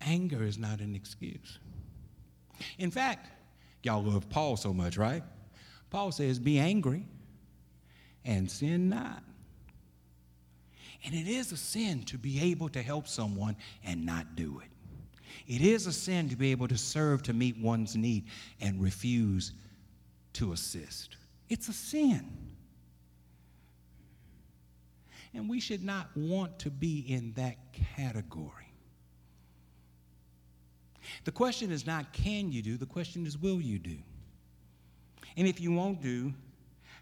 Anger 0.00 0.44
is 0.44 0.58
not 0.58 0.80
an 0.80 0.94
excuse. 0.94 1.58
In 2.78 2.90
fact, 2.90 3.28
y'all 3.82 4.02
love 4.02 4.28
Paul 4.28 4.56
so 4.56 4.72
much, 4.72 4.96
right? 4.96 5.22
Paul 5.90 6.12
says, 6.12 6.38
Be 6.38 6.58
angry 6.58 7.06
and 8.24 8.50
sin 8.50 8.88
not. 8.88 9.22
And 11.04 11.14
it 11.14 11.28
is 11.28 11.52
a 11.52 11.56
sin 11.56 12.02
to 12.04 12.18
be 12.18 12.40
able 12.50 12.68
to 12.70 12.82
help 12.82 13.06
someone 13.06 13.56
and 13.84 14.04
not 14.04 14.34
do 14.34 14.60
it. 14.60 14.70
It 15.46 15.62
is 15.62 15.86
a 15.86 15.92
sin 15.92 16.28
to 16.30 16.36
be 16.36 16.50
able 16.50 16.66
to 16.68 16.76
serve 16.76 17.22
to 17.24 17.32
meet 17.32 17.56
one's 17.58 17.94
need 17.94 18.24
and 18.60 18.82
refuse 18.82 19.52
to 20.34 20.52
assist. 20.52 21.16
It's 21.48 21.68
a 21.68 21.72
sin. 21.72 22.26
And 25.32 25.48
we 25.48 25.60
should 25.60 25.84
not 25.84 26.08
want 26.16 26.58
to 26.60 26.70
be 26.70 27.04
in 27.06 27.32
that 27.34 27.56
category. 27.72 28.72
The 31.24 31.32
question 31.32 31.70
is 31.70 31.86
not 31.86 32.12
can 32.12 32.50
you 32.50 32.62
do, 32.62 32.76
the 32.76 32.86
question 32.86 33.26
is 33.26 33.38
will 33.38 33.60
you 33.60 33.78
do? 33.78 33.98
And 35.36 35.46
if 35.46 35.60
you 35.60 35.72
won't 35.72 36.02
do, 36.02 36.32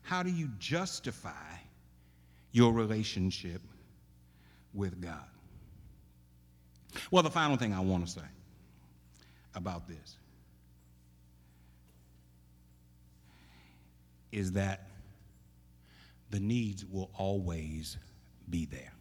how 0.02 0.22
do 0.22 0.30
you 0.30 0.48
justify 0.58 1.30
your 2.52 2.72
relationship 2.72 3.62
with 4.72 5.00
God? 5.00 5.24
Well, 7.10 7.22
the 7.22 7.30
final 7.30 7.56
thing 7.56 7.72
I 7.72 7.80
want 7.80 8.06
to 8.06 8.12
say 8.12 8.26
about 9.54 9.88
this 9.88 10.16
is 14.32 14.52
that 14.52 14.88
the 16.30 16.40
needs 16.40 16.84
will 16.84 17.10
always 17.16 17.96
be 18.50 18.66
there. 18.66 18.92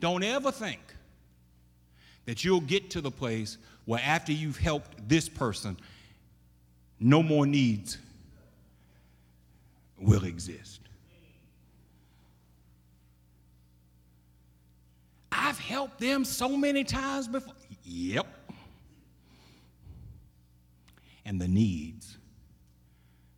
Don't 0.00 0.22
ever 0.22 0.52
think 0.52 0.80
that 2.26 2.44
you'll 2.44 2.60
get 2.60 2.90
to 2.90 3.00
the 3.00 3.10
place 3.10 3.56
where 3.86 4.00
after 4.04 4.32
you've 4.32 4.58
helped 4.58 5.08
this 5.08 5.28
person, 5.28 5.78
no 7.00 7.22
more 7.22 7.46
needs 7.46 7.98
will 9.98 10.24
exist. 10.24 10.80
I've 15.30 15.58
helped 15.58 16.00
them 16.00 16.24
so 16.24 16.56
many 16.56 16.84
times 16.84 17.28
before. 17.28 17.54
Yep. 17.84 18.26
And 21.24 21.40
the 21.40 21.48
needs 21.48 22.16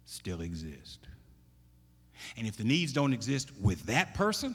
still 0.06 0.40
exist. 0.40 1.06
And 2.36 2.46
if 2.46 2.56
the 2.56 2.64
needs 2.64 2.92
don't 2.92 3.12
exist 3.12 3.50
with 3.60 3.84
that 3.86 4.14
person, 4.14 4.54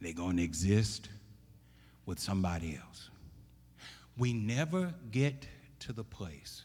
they're 0.00 0.12
going 0.12 0.36
to 0.36 0.42
exist 0.42 1.08
with 2.06 2.18
somebody 2.18 2.78
else. 2.84 3.10
We 4.16 4.32
never 4.32 4.92
get 5.10 5.46
to 5.80 5.92
the 5.92 6.04
place 6.04 6.62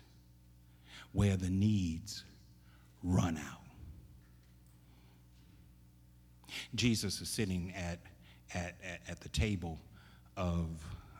where 1.14 1.38
the 1.38 1.50
needs 1.50 2.24
run 3.04 3.38
out. 3.38 3.62
Jesus 6.76 7.22
is 7.22 7.30
sitting 7.30 7.74
at, 7.76 8.00
at, 8.54 8.76
at, 9.08 9.20
the 9.20 9.30
table 9.30 9.80
of 10.36 10.68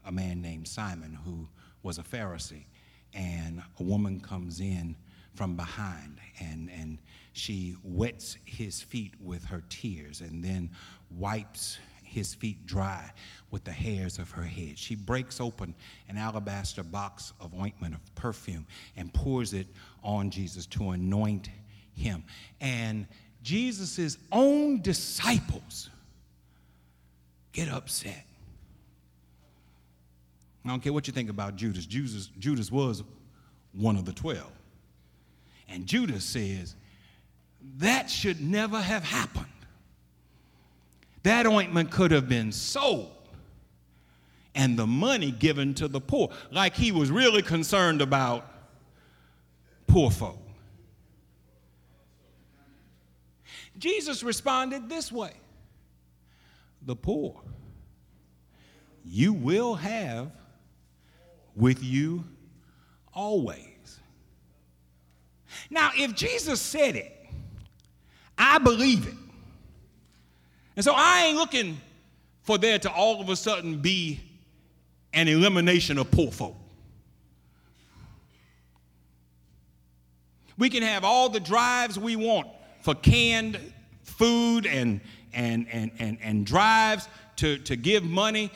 a 0.06 0.12
man 0.12 0.42
named 0.42 0.68
Simon 0.68 1.18
who 1.26 1.48
was 1.84 1.98
a 1.98 2.04
Pharisee, 2.04 2.66
and 3.14 3.62
a 3.80 3.84
woman 3.84 4.20
comes 4.20 4.60
in 4.60 4.96
from 5.36 5.56
behind 5.56 6.18
and, 6.40 6.70
and 6.72 6.98
she 7.34 7.76
wets 7.84 8.38
his 8.46 8.82
feet 8.82 9.14
with 9.22 9.46
her 9.46 9.64
tears 9.70 10.22
and 10.22 10.44
then 10.44 10.72
wipes 11.12 11.78
his 12.18 12.34
feet 12.34 12.66
dry 12.66 13.12
with 13.52 13.64
the 13.64 13.72
hairs 13.72 14.18
of 14.18 14.32
her 14.32 14.44
head. 14.44 14.78
She 14.78 14.96
breaks 14.96 15.40
open 15.40 15.76
an 16.10 16.18
alabaster 16.18 16.84
box 16.84 17.32
of 17.40 17.54
ointment 17.54 17.94
of 17.94 18.16
perfume 18.16 18.66
and 18.96 19.14
pours 19.14 19.54
it 19.54 19.68
on 20.04 20.32
Jesus 20.32 20.66
to 20.66 20.90
anoint 20.90 21.50
him. 21.96 22.24
And 22.60 23.06
Jesus' 23.44 24.18
own 24.32 24.82
disciples 24.82 25.92
get 27.54 27.70
upset. 27.70 28.26
I 30.66 30.70
don't 30.70 30.82
care 30.82 30.92
what 30.92 31.06
you 31.06 31.14
think 31.14 31.30
about 31.30 31.56
Judas. 31.56 31.86
Judas, 31.86 32.32
Judas 32.40 32.72
was 32.72 33.04
one 33.74 33.96
of 33.96 34.06
the 34.06 34.12
12. 34.12 34.44
And 35.70 35.86
Judas 35.86 36.26
says, 36.26 36.76
that 37.78 38.10
should 38.10 38.42
never 38.42 38.82
have 38.82 39.04
happened. 39.04 39.46
That 41.24 41.46
ointment 41.46 41.92
could 41.92 42.12
have 42.12 42.30
been 42.30 42.52
sold 42.52 43.12
and 44.56 44.78
the 44.78 44.88
money 44.88 45.32
given 45.32 45.74
to 45.76 45.88
the 45.88 46.02
poor, 46.02 46.32
like 46.52 46.76
he 46.76 46.92
was 46.92 47.12
really 47.12 47.44
concerned 47.44 48.02
about 48.02 48.50
poor 49.86 50.10
folk. 50.10 50.40
Jesus 53.78 54.24
responded 54.24 54.90
this 54.90 55.12
way 55.12 55.34
The 56.82 56.96
poor 56.96 57.40
you 59.06 59.32
will 59.34 59.76
have 59.76 60.32
with 61.56 61.84
you 61.84 62.24
always. 63.14 64.00
Now, 65.70 65.92
if 65.96 66.14
Jesus 66.14 66.60
said 66.60 66.96
it, 66.96 67.14
I 68.38 68.58
believe 68.58 69.08
it. 69.08 69.27
And 70.78 70.84
so 70.86 70.94
I 70.96 71.26
ain't 71.26 71.38
looking 71.38 71.82
for 72.44 72.58
there 72.58 72.80
to 72.80 72.92
all 72.92 73.20
of 73.20 73.28
a 73.28 73.36
sudden 73.36 73.80
be 73.80 74.22
an 75.12 75.28
elimination 75.28 75.98
of 75.98 76.10
poor 76.12 76.32
folk. 76.32 76.56
We 80.58 80.70
can 80.70 80.84
have 80.84 81.04
all 81.04 81.30
the 81.30 81.40
drives 81.40 82.00
we 82.00 82.16
want 82.16 82.48
for 82.84 82.94
canned 82.94 83.60
food 84.04 84.68
and, 84.68 85.02
and, 85.34 85.68
and, 85.72 85.92
and, 86.00 86.18
and 86.22 86.46
drives 86.46 87.10
to, 87.38 87.58
to 87.60 87.76
give 87.76 88.04
money 88.04 88.52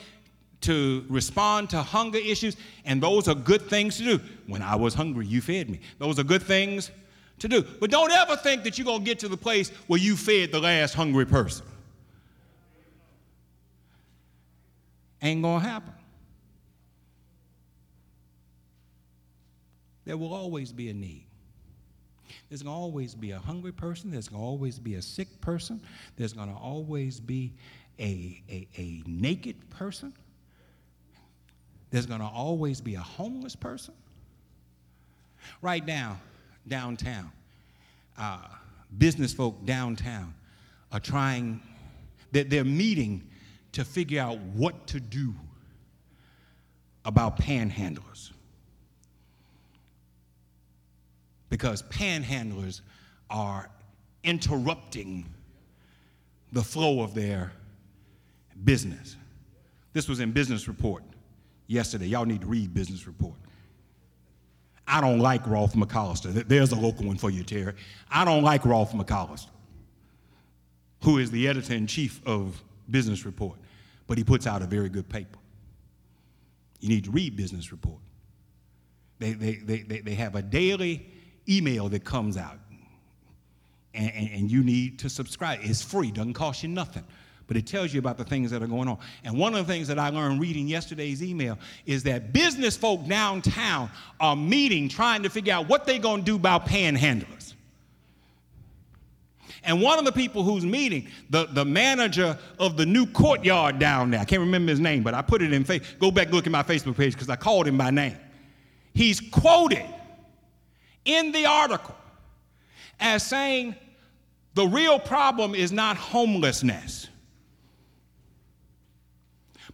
to 0.62 1.04
respond 1.08 1.70
to 1.70 1.82
hunger 1.82 2.18
issues, 2.18 2.56
and 2.84 3.02
those 3.02 3.26
are 3.26 3.34
good 3.34 3.62
things 3.62 3.96
to 3.96 4.04
do. 4.04 4.20
When 4.46 4.62
I 4.62 4.76
was 4.76 4.94
hungry, 4.94 5.26
you 5.26 5.40
fed 5.40 5.68
me. 5.68 5.80
Those 5.98 6.20
are 6.20 6.24
good 6.24 6.42
things 6.42 6.92
to 7.40 7.48
do. 7.48 7.62
But 7.80 7.90
don't 7.90 8.12
ever 8.12 8.36
think 8.36 8.62
that 8.62 8.78
you're 8.78 8.84
going 8.84 9.00
to 9.00 9.04
get 9.04 9.18
to 9.20 9.28
the 9.28 9.36
place 9.36 9.70
where 9.88 9.98
you 9.98 10.16
fed 10.16 10.52
the 10.52 10.60
last 10.60 10.94
hungry 10.94 11.26
person. 11.26 11.66
Ain't 15.22 15.42
going 15.42 15.60
to 15.60 15.68
happen. 15.68 15.94
There 20.04 20.16
will 20.16 20.34
always 20.34 20.72
be 20.72 20.90
a 20.90 20.94
need. 20.94 21.26
There's 22.48 22.62
going 22.62 22.74
to 22.74 22.80
always 22.80 23.14
be 23.14 23.30
a 23.30 23.38
hungry 23.38 23.72
person. 23.72 24.10
There's 24.10 24.28
going 24.28 24.42
to 24.42 24.46
always 24.46 24.78
be 24.78 24.96
a 24.96 25.02
sick 25.02 25.40
person. 25.40 25.80
There's 26.16 26.32
going 26.32 26.48
to 26.48 26.58
always 26.58 27.20
be 27.20 27.52
a, 27.98 28.42
a, 28.50 28.68
a 28.76 29.02
naked 29.06 29.70
person. 29.70 30.12
There's 31.90 32.06
going 32.06 32.20
to 32.20 32.26
always 32.26 32.80
be 32.80 32.94
a 32.96 33.00
homeless 33.00 33.54
person. 33.54 33.94
Right 35.60 35.86
now, 35.86 36.18
downtown, 36.66 37.30
uh, 38.18 38.38
business 38.98 39.32
folk 39.32 39.64
downtown 39.64 40.34
are 40.90 41.00
trying, 41.00 41.60
they're, 42.32 42.44
they're 42.44 42.64
meeting 42.64 43.28
to 43.72 43.84
figure 43.84 44.20
out 44.20 44.38
what 44.38 44.86
to 44.88 45.00
do 45.00 45.34
about 47.04 47.38
panhandlers. 47.38 48.30
Because 51.48 51.82
panhandlers 51.84 52.80
are 53.28 53.68
interrupting 54.24 55.26
the 56.52 56.62
flow 56.62 57.02
of 57.02 57.14
their 57.14 57.52
business. 58.64 59.16
This 59.92 60.08
was 60.08 60.20
in 60.20 60.32
Business 60.32 60.68
Report 60.68 61.02
yesterday. 61.66 62.06
Y'all 62.06 62.24
need 62.24 62.42
to 62.42 62.46
read 62.46 62.72
Business 62.72 63.06
Report. 63.06 63.34
I 64.86 65.00
don't 65.00 65.20
like 65.20 65.46
Rolfe 65.46 65.74
McCollister. 65.74 66.46
There's 66.46 66.72
a 66.72 66.76
local 66.76 67.06
one 67.06 67.16
for 67.16 67.30
you, 67.30 67.44
Terry. 67.44 67.74
I 68.10 68.24
don't 68.24 68.42
like 68.42 68.64
Rolfe 68.64 68.92
McCollister, 68.92 69.48
who 71.04 71.18
is 71.18 71.30
the 71.30 71.48
editor 71.48 71.74
in 71.74 71.86
chief 71.86 72.20
of 72.26 72.62
Business 72.90 73.24
Report, 73.24 73.58
but 74.06 74.18
he 74.18 74.24
puts 74.24 74.46
out 74.46 74.62
a 74.62 74.66
very 74.66 74.88
good 74.88 75.08
paper. 75.08 75.38
You 76.80 76.88
need 76.88 77.04
to 77.04 77.10
read 77.10 77.36
Business 77.36 77.72
Report. 77.72 78.00
They, 79.18 79.32
they, 79.32 79.54
they, 79.56 79.82
they, 79.82 80.00
they 80.00 80.14
have 80.14 80.34
a 80.34 80.42
daily 80.42 81.06
email 81.48 81.88
that 81.88 82.04
comes 82.04 82.36
out, 82.36 82.58
and, 83.94 84.10
and, 84.14 84.30
and 84.30 84.50
you 84.50 84.64
need 84.64 84.98
to 85.00 85.08
subscribe. 85.08 85.60
It's 85.62 85.82
free, 85.82 86.10
doesn't 86.10 86.34
cost 86.34 86.62
you 86.62 86.68
nothing 86.68 87.04
but 87.52 87.58
it 87.58 87.66
tells 87.66 87.92
you 87.92 87.98
about 87.98 88.16
the 88.16 88.24
things 88.24 88.50
that 88.50 88.62
are 88.62 88.66
going 88.66 88.88
on. 88.88 88.96
And 89.24 89.36
one 89.36 89.54
of 89.54 89.66
the 89.66 89.70
things 89.70 89.88
that 89.88 89.98
I 89.98 90.08
learned 90.08 90.40
reading 90.40 90.68
yesterday's 90.68 91.22
email 91.22 91.58
is 91.84 92.02
that 92.04 92.32
business 92.32 92.78
folk 92.78 93.06
downtown 93.06 93.90
are 94.20 94.34
meeting 94.34 94.88
trying 94.88 95.22
to 95.24 95.28
figure 95.28 95.52
out 95.52 95.68
what 95.68 95.84
they're 95.84 95.98
going 95.98 96.20
to 96.20 96.24
do 96.24 96.36
about 96.36 96.66
panhandlers. 96.66 97.52
And 99.64 99.80
one 99.80 99.98
of 99.98 100.04
the 100.04 100.12
people 100.12 100.42
who's 100.42 100.64
meeting, 100.64 101.06
the, 101.30 101.46
the 101.46 101.64
manager 101.64 102.36
of 102.58 102.76
the 102.76 102.84
new 102.84 103.06
courtyard 103.06 103.78
down 103.78 104.10
there, 104.10 104.20
I 104.20 104.24
can't 104.24 104.40
remember 104.40 104.70
his 104.70 104.80
name, 104.80 105.02
but 105.02 105.14
I 105.14 105.22
put 105.22 105.40
it 105.40 105.52
in 105.52 105.64
face. 105.64 105.82
Go 106.00 106.10
back 106.10 106.32
look 106.32 106.46
at 106.46 106.52
my 106.52 106.64
Facebook 106.64 106.96
page 106.96 107.12
because 107.12 107.28
I 107.28 107.36
called 107.36 107.68
him 107.68 107.78
by 107.78 107.90
name. 107.90 108.16
He's 108.92 109.20
quoted 109.20 109.86
in 111.04 111.32
the 111.32 111.46
article 111.46 111.94
as 112.98 113.22
saying 113.22 113.76
the 114.54 114.66
real 114.66 114.98
problem 114.98 115.54
is 115.54 115.70
not 115.70 115.96
homelessness. 115.96 117.08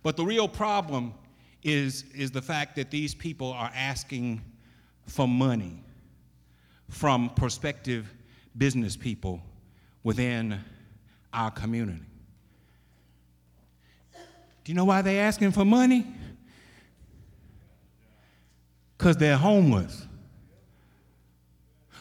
But 0.03 0.16
the 0.16 0.24
real 0.24 0.49
problem 0.49 1.14
is, 1.62 2.05
is 2.14 2.30
the 2.30 2.43
fact 2.43 2.76
that 2.76 2.91
these 2.91 3.14
people 3.14 3.53
are 3.53 3.70
asking 3.74 4.43
for 5.07 5.26
money 5.26 5.82
from 6.89 7.30
prospective 7.30 8.12
business 8.57 8.97
people 8.97 9.43
within 10.09 10.59
our 11.34 11.50
community. 11.50 12.00
Do 14.64 14.72
you 14.72 14.74
know 14.74 14.86
why 14.86 15.02
they're 15.02 15.26
asking 15.26 15.52
for 15.52 15.66
money? 15.66 16.06
Because 18.96 19.18
they're 19.18 19.36
homeless. 19.36 20.06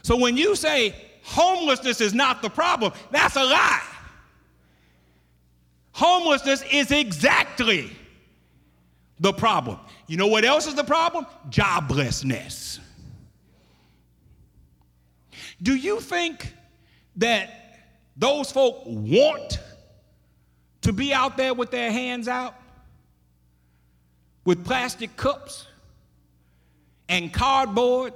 So 0.04 0.16
when 0.16 0.38
you 0.38 0.56
say 0.56 0.96
homelessness 1.22 2.00
is 2.00 2.14
not 2.14 2.42
the 2.42 2.50
problem, 2.50 2.94
that's 3.12 3.36
a 3.36 3.44
lie. 3.44 3.84
Homelessness 5.92 6.64
is 6.72 6.92
exactly 6.92 7.92
the 9.20 9.34
problem. 9.34 9.80
You 10.08 10.16
know 10.16 10.28
what 10.28 10.46
else 10.46 10.66
is 10.66 10.76
the 10.76 10.86
problem? 10.86 11.26
Joblessness. 11.50 12.80
Do 15.62 15.76
you 15.76 16.00
think 16.00 16.54
that 17.18 17.67
those 18.18 18.52
folk 18.52 18.84
want 18.86 19.60
to 20.82 20.94
be 20.94 21.14
out 21.14 21.38
there 21.38 21.54
with 21.54 21.72
their 21.72 21.92
hands 21.92 22.28
out 22.28 22.56
with 24.46 24.66
plastic 24.66 25.16
cups 25.18 25.68
and 27.10 27.34
cardboard 27.34 28.14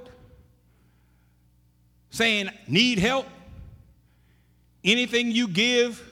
saying, 2.10 2.48
Need 2.66 2.98
help? 2.98 3.26
Anything 4.82 5.30
you 5.30 5.46
give 5.46 6.02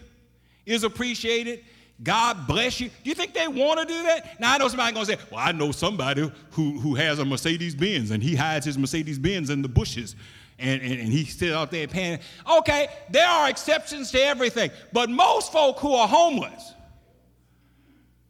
is 0.67 0.85
appreciated. 0.85 1.65
God 2.03 2.47
bless 2.47 2.81
you. 2.81 2.89
Do 2.89 3.11
you 3.11 3.15
think 3.15 3.35
they 3.35 3.49
want 3.49 3.81
to 3.81 3.87
do 3.87 4.03
that? 4.05 4.41
Now 4.41 4.55
I 4.55 4.59
know 4.59 4.69
somebody 4.69 4.95
gonna 4.95 5.07
say, 5.07 5.19
"Well, 5.31 5.41
I 5.41 5.53
know 5.53 5.73
somebody 5.73 6.31
who, 6.53 6.79
who 6.79 6.95
has 6.95 7.19
a 7.19 7.25
Mercedes 7.25 7.75
Benz 7.75 8.11
and 8.11 8.23
he 8.23 8.35
hides 8.35 8.65
his 8.65 8.79
Mercedes 8.79 9.19
Benz 9.19 9.51
in 9.51 9.61
the 9.61 9.69
bushes." 9.69 10.17
And, 10.61 10.83
and, 10.83 11.01
and 11.01 11.09
he 11.09 11.25
sits 11.25 11.55
out 11.55 11.71
there 11.71 11.89
paying. 11.89 12.19
Okay, 12.59 12.89
there 13.09 13.27
are 13.27 13.49
exceptions 13.49 14.11
to 14.13 14.23
everything, 14.23 14.71
but 14.93 15.09
most 15.09 15.51
folk 15.53 15.79
who 15.79 15.95
are 15.95 16.07
homeless 16.07 16.75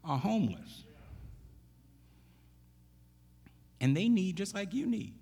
are 0.05 0.19
homeless. 0.19 0.85
And 3.81 3.97
they 3.97 4.09
need 4.09 4.37
just 4.37 4.55
like 4.55 4.75
you 4.75 4.87
need. 4.87 5.15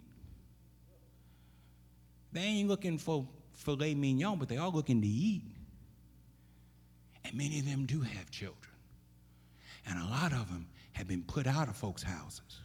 They 2.32 2.42
ain't 2.42 2.68
looking 2.68 2.98
for 2.98 3.26
filet 3.54 3.94
mignon, 3.94 4.38
but 4.38 4.48
they 4.48 4.58
are 4.58 4.68
looking 4.68 5.00
to 5.00 5.08
eat. 5.08 5.42
And 7.24 7.34
many 7.36 7.58
of 7.58 7.66
them 7.66 7.86
do 7.86 8.00
have 8.00 8.30
children. 8.30 8.72
And 9.86 9.98
a 9.98 10.04
lot 10.04 10.32
of 10.32 10.48
them 10.48 10.66
have 10.92 11.08
been 11.08 11.22
put 11.22 11.46
out 11.46 11.68
of 11.68 11.76
folks' 11.76 12.02
houses. 12.02 12.60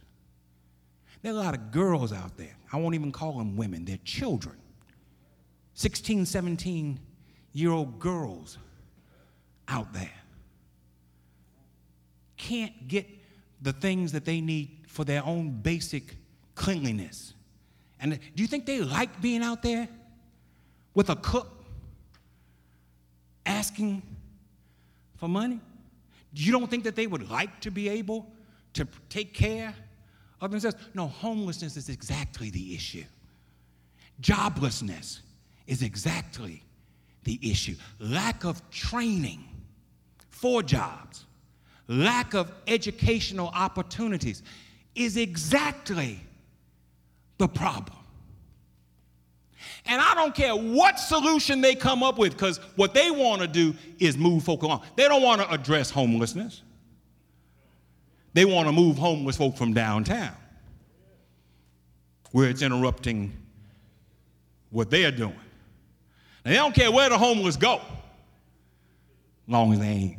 There 1.24 1.32
are 1.32 1.36
a 1.36 1.42
lot 1.42 1.54
of 1.54 1.70
girls 1.70 2.12
out 2.12 2.36
there. 2.36 2.54
I 2.70 2.76
won't 2.76 2.94
even 2.94 3.10
call 3.10 3.38
them 3.38 3.56
women, 3.56 3.86
they're 3.86 3.96
children. 4.04 4.56
16, 5.72 6.26
17 6.26 7.00
year 7.54 7.70
old 7.70 7.98
girls 7.98 8.58
out 9.66 9.90
there 9.94 10.12
can't 12.36 12.88
get 12.88 13.08
the 13.62 13.72
things 13.72 14.12
that 14.12 14.26
they 14.26 14.42
need 14.42 14.82
for 14.86 15.06
their 15.06 15.24
own 15.24 15.48
basic 15.62 16.14
cleanliness. 16.54 17.32
And 17.98 18.18
do 18.36 18.42
you 18.42 18.46
think 18.46 18.66
they 18.66 18.80
like 18.80 19.22
being 19.22 19.42
out 19.42 19.62
there 19.62 19.88
with 20.92 21.08
a 21.08 21.16
cook 21.16 21.64
asking 23.46 24.02
for 25.16 25.26
money? 25.26 25.58
You 26.34 26.52
don't 26.52 26.68
think 26.68 26.84
that 26.84 26.96
they 26.96 27.06
would 27.06 27.30
like 27.30 27.60
to 27.60 27.70
be 27.70 27.88
able 27.88 28.30
to 28.74 28.86
take 29.08 29.32
care 29.32 29.74
of 30.46 30.50
themselves? 30.50 30.76
No, 30.94 31.08
homelessness 31.08 31.76
is 31.76 31.88
exactly 31.88 32.50
the 32.50 32.74
issue. 32.74 33.04
Joblessness 34.20 35.20
is 35.66 35.82
exactly 35.82 36.62
the 37.24 37.38
issue. 37.42 37.74
Lack 37.98 38.44
of 38.44 38.68
training 38.70 39.44
for 40.30 40.62
jobs, 40.62 41.24
lack 41.88 42.34
of 42.34 42.52
educational 42.66 43.48
opportunities 43.48 44.42
is 44.94 45.16
exactly 45.16 46.20
the 47.38 47.48
problem. 47.48 47.98
And 49.86 50.00
I 50.00 50.14
don't 50.14 50.34
care 50.34 50.54
what 50.54 50.98
solution 50.98 51.60
they 51.60 51.74
come 51.74 52.02
up 52.02 52.18
with, 52.18 52.32
because 52.32 52.58
what 52.76 52.94
they 52.94 53.10
want 53.10 53.42
to 53.42 53.48
do 53.48 53.74
is 53.98 54.16
move 54.16 54.44
folk 54.44 54.62
along. 54.62 54.82
They 54.96 55.08
don't 55.08 55.22
want 55.22 55.40
to 55.40 55.50
address 55.50 55.90
homelessness. 55.90 56.62
They 58.34 58.44
want 58.44 58.66
to 58.66 58.72
move 58.72 58.98
homeless 58.98 59.36
folk 59.36 59.56
from 59.56 59.72
downtown, 59.72 60.34
where 62.32 62.50
it's 62.50 62.62
interrupting 62.62 63.32
what 64.70 64.90
they 64.90 65.04
are 65.04 65.12
doing. 65.12 65.38
And 66.44 66.52
they 66.52 66.58
don't 66.58 66.74
care 66.74 66.90
where 66.90 67.08
the 67.08 67.16
homeless 67.16 67.56
go, 67.56 67.80
long 69.46 69.72
as 69.72 69.78
they 69.78 69.86
ain't 69.86 70.18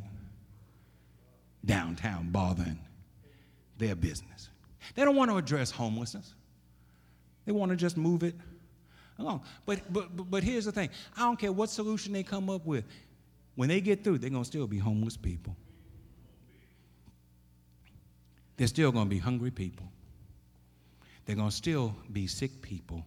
downtown 1.66 2.30
bothering 2.32 2.80
their 3.78 3.96
business. 3.96 4.50
They 4.96 5.04
don't 5.04 5.16
want 5.16 5.30
to 5.30 5.38
address 5.38 5.70
homelessness. 5.72 6.34
They 7.46 7.52
want 7.52 7.72
to 7.72 7.76
just 7.76 7.98
move 7.98 8.24
it 8.24 8.36
along. 9.20 9.44
But, 9.66 9.82
but, 9.92 10.32
but 10.32 10.44
here's 10.44 10.66
the 10.66 10.72
thing 10.72 10.90
I 11.18 11.22
don't 11.22 11.38
care 11.38 11.52
what 11.52 11.70
solution 11.70 12.14
they 12.14 12.24
come 12.24 12.50
up 12.50 12.66
with. 12.66 12.86
When 13.56 13.70
they 13.70 13.82
get 13.82 14.04
through, 14.04 14.20
they're 14.20 14.30
going 14.30 14.44
to 14.44 14.48
still 14.48 14.68
be 14.68 14.78
homeless 14.78 15.18
people. 15.18 15.56
They're 18.58 18.68
still 18.68 18.92
going 18.92 19.06
to 19.06 19.10
be 19.10 19.20
hungry 19.20 19.52
people. 19.52 19.86
They're 21.26 21.36
going 21.36 21.50
to 21.50 21.56
still 21.56 21.96
be 22.12 22.28
sick 22.28 22.62
people 22.62 23.06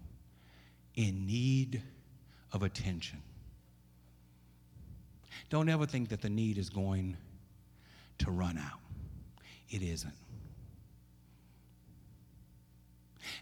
in 0.95 1.27
need 1.27 1.81
of 2.53 2.63
attention. 2.63 3.23
Don't 5.51 5.69
ever 5.69 5.87
think 5.87 6.09
that 6.11 6.21
the 6.21 6.29
need 6.29 6.59
is 6.59 6.69
going 6.69 7.17
to 8.19 8.31
run 8.31 8.59
out. 8.59 8.81
It 9.71 9.83
isn't. 9.83 10.15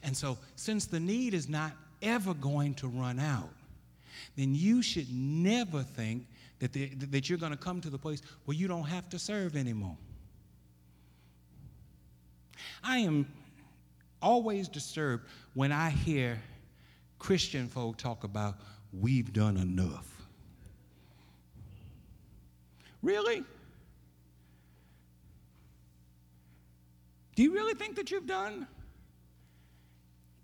And 0.02 0.16
so, 0.16 0.38
since 0.56 0.86
the 0.86 1.00
need 1.00 1.34
is 1.34 1.48
not 1.48 1.72
ever 2.02 2.34
going 2.34 2.74
to 2.74 2.88
run 2.88 3.18
out, 3.18 3.50
then 4.36 4.54
you 4.54 4.82
should 4.82 5.10
never 5.12 5.82
think 5.82 6.26
that, 6.58 6.72
the, 6.72 6.86
that 7.10 7.28
you're 7.28 7.38
going 7.38 7.52
to 7.52 7.58
come 7.58 7.80
to 7.80 7.90
the 7.90 7.98
place 7.98 8.22
where 8.44 8.56
you 8.56 8.68
don't 8.68 8.84
have 8.84 9.08
to 9.10 9.18
serve 9.18 9.56
anymore. 9.56 9.96
I 12.82 12.98
am 12.98 13.26
always 14.22 14.68
disturbed 14.68 15.26
when 15.54 15.72
I 15.72 15.90
hear 15.90 16.40
Christian 17.18 17.68
folk 17.68 17.96
talk 17.96 18.24
about 18.24 18.56
we've 18.92 19.32
done 19.32 19.56
enough. 19.56 20.12
Really? 23.02 23.44
Do 27.34 27.42
you 27.42 27.52
really 27.52 27.74
think 27.74 27.96
that 27.96 28.10
you've 28.10 28.26
done 28.26 28.66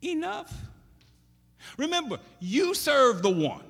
enough? 0.03 0.55
Remember, 1.79 2.19
you 2.41 2.75
serve 2.75 3.23
the 3.23 3.31
one 3.31 3.65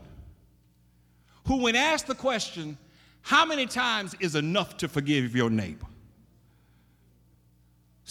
who, 1.46 1.62
when 1.62 1.76
asked 1.76 2.06
the 2.06 2.14
question, 2.14 2.76
how 3.22 3.44
many 3.44 3.66
times 3.66 4.14
is 4.20 4.34
enough 4.34 4.76
to 4.78 4.88
forgive 4.88 5.36
your 5.36 5.50
neighbor? 5.50 5.86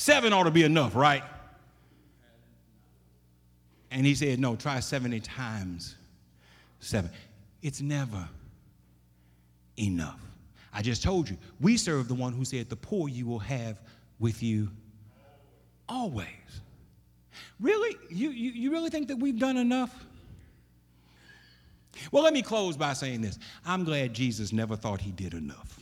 Seven 0.02 0.34
ought 0.34 0.46
to 0.46 0.52
be 0.52 0.64
enough, 0.64 0.96
right? 0.96 1.22
And 3.92 4.04
he 4.04 4.16
said, 4.16 4.40
No, 4.40 4.56
try 4.56 4.80
70 4.80 5.20
times 5.20 5.96
seven. 6.80 7.12
It's 7.62 7.82
never 7.82 8.28
enough. 9.78 10.20
I 10.74 10.82
just 10.82 11.04
told 11.04 11.30
you, 11.30 11.38
we 11.60 11.78
serve 11.78 12.08
the 12.08 12.16
one 12.16 12.34
who 12.34 12.46
said, 12.46 12.68
The 12.68 12.78
poor 12.78 13.10
you 13.10 13.28
will 13.28 13.38
have 13.38 13.80
with 14.18 14.42
you 14.42 14.70
always. 15.88 16.26
Really? 17.60 17.96
You, 18.10 18.32
you, 18.32 18.50
you 18.54 18.72
really 18.72 18.90
think 18.90 19.08
that 19.10 19.20
we've 19.20 19.38
done 19.38 19.58
enough? 19.58 20.08
Well, 22.12 22.24
let 22.24 22.34
me 22.34 22.42
close 22.42 22.76
by 22.76 22.94
saying 22.94 23.22
this. 23.22 23.38
I'm 23.68 23.84
glad 23.84 24.16
Jesus 24.16 24.52
never 24.52 24.76
thought 24.76 25.00
he 25.00 25.12
did 25.12 25.36
enough. 25.36 25.81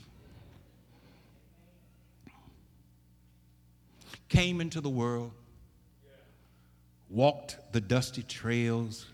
Came 4.30 4.62
into 4.62 4.80
the 4.80 4.90
world, 4.90 5.32
walked 7.10 7.58
the 7.72 7.82
dusty 7.82 8.22
trails 8.22 9.08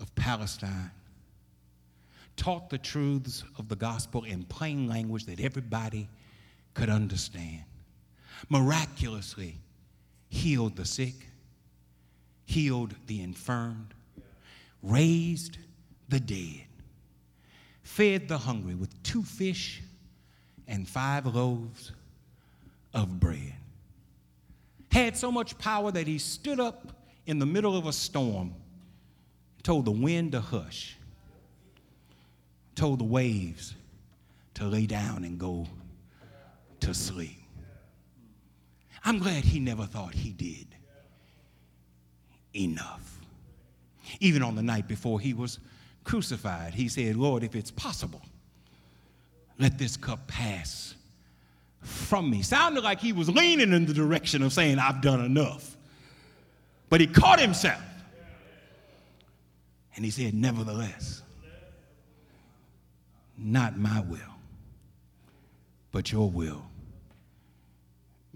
of 0.00 0.14
Palestine, 0.14 0.90
taught 2.36 2.68
the 2.68 2.76
truths 2.78 3.42
of 3.58 3.68
the 3.68 3.76
gospel 3.76 4.24
in 4.24 4.44
plain 4.44 4.86
language 4.86 5.24
that 5.24 5.40
everybody 5.40 6.08
could 6.74 6.90
understand, 6.90 7.64
miraculously 8.50 9.56
healed 10.28 10.76
the 10.76 10.84
sick, 10.84 11.28
healed 12.44 12.94
the 13.06 13.22
infirmed, 13.22 13.94
raised 14.82 15.56
the 16.10 16.20
dead, 16.20 16.66
fed 17.82 18.28
the 18.28 18.36
hungry 18.36 18.74
with 18.74 19.02
two 19.02 19.22
fish 19.22 19.82
and 20.68 20.86
five 20.86 21.24
loaves 21.24 21.92
of 22.92 23.18
bread. 23.18 23.54
Had 24.94 25.16
so 25.16 25.32
much 25.32 25.58
power 25.58 25.90
that 25.90 26.06
he 26.06 26.18
stood 26.18 26.60
up 26.60 26.92
in 27.26 27.40
the 27.40 27.46
middle 27.46 27.76
of 27.76 27.86
a 27.86 27.92
storm, 27.92 28.54
told 29.64 29.86
the 29.86 29.90
wind 29.90 30.30
to 30.30 30.40
hush, 30.40 30.96
told 32.76 33.00
the 33.00 33.04
waves 33.04 33.74
to 34.54 34.64
lay 34.64 34.86
down 34.86 35.24
and 35.24 35.36
go 35.36 35.66
to 36.78 36.94
sleep. 36.94 37.42
I'm 39.04 39.18
glad 39.18 39.42
he 39.42 39.58
never 39.58 39.84
thought 39.84 40.14
he 40.14 40.30
did 40.30 40.68
enough. 42.54 43.18
Even 44.20 44.44
on 44.44 44.54
the 44.54 44.62
night 44.62 44.86
before 44.86 45.18
he 45.18 45.34
was 45.34 45.58
crucified, 46.04 46.72
he 46.72 46.86
said, 46.86 47.16
Lord, 47.16 47.42
if 47.42 47.56
it's 47.56 47.72
possible, 47.72 48.22
let 49.58 49.76
this 49.76 49.96
cup 49.96 50.28
pass 50.28 50.94
from 51.84 52.30
me. 52.30 52.42
Sounded 52.42 52.82
like 52.82 53.00
he 53.00 53.12
was 53.12 53.28
leaning 53.28 53.72
in 53.72 53.86
the 53.86 53.94
direction 53.94 54.42
of 54.42 54.52
saying, 54.52 54.78
I've 54.78 55.00
done 55.00 55.24
enough. 55.24 55.76
But 56.88 57.00
he 57.00 57.06
caught 57.06 57.40
himself. 57.40 57.80
And 59.96 60.04
he 60.04 60.10
said, 60.10 60.34
Nevertheless, 60.34 61.22
not 63.38 63.78
my 63.78 64.00
will, 64.00 64.18
but 65.92 66.10
your 66.10 66.30
will 66.30 66.64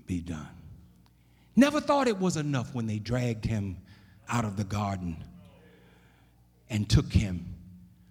be 0.06 0.20
done. 0.20 0.48
Never 1.56 1.80
thought 1.80 2.06
it 2.06 2.18
was 2.18 2.36
enough 2.36 2.74
when 2.74 2.86
they 2.86 2.98
dragged 2.98 3.44
him 3.44 3.78
out 4.28 4.44
of 4.44 4.56
the 4.56 4.64
garden 4.64 5.16
and 6.70 6.88
took 6.88 7.12
him 7.12 7.54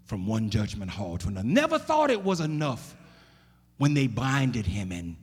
from 0.06 0.28
one 0.28 0.50
judgment 0.50 0.92
hall 0.92 1.18
to 1.18 1.28
another. 1.30 1.48
Never 1.48 1.80
thought 1.80 2.10
it 2.10 2.24
was 2.24 2.42
enough 2.42 2.96
when 3.78 3.94
they 3.94 4.08
blinded 4.08 4.66
him 4.66 4.92
and 4.92 5.16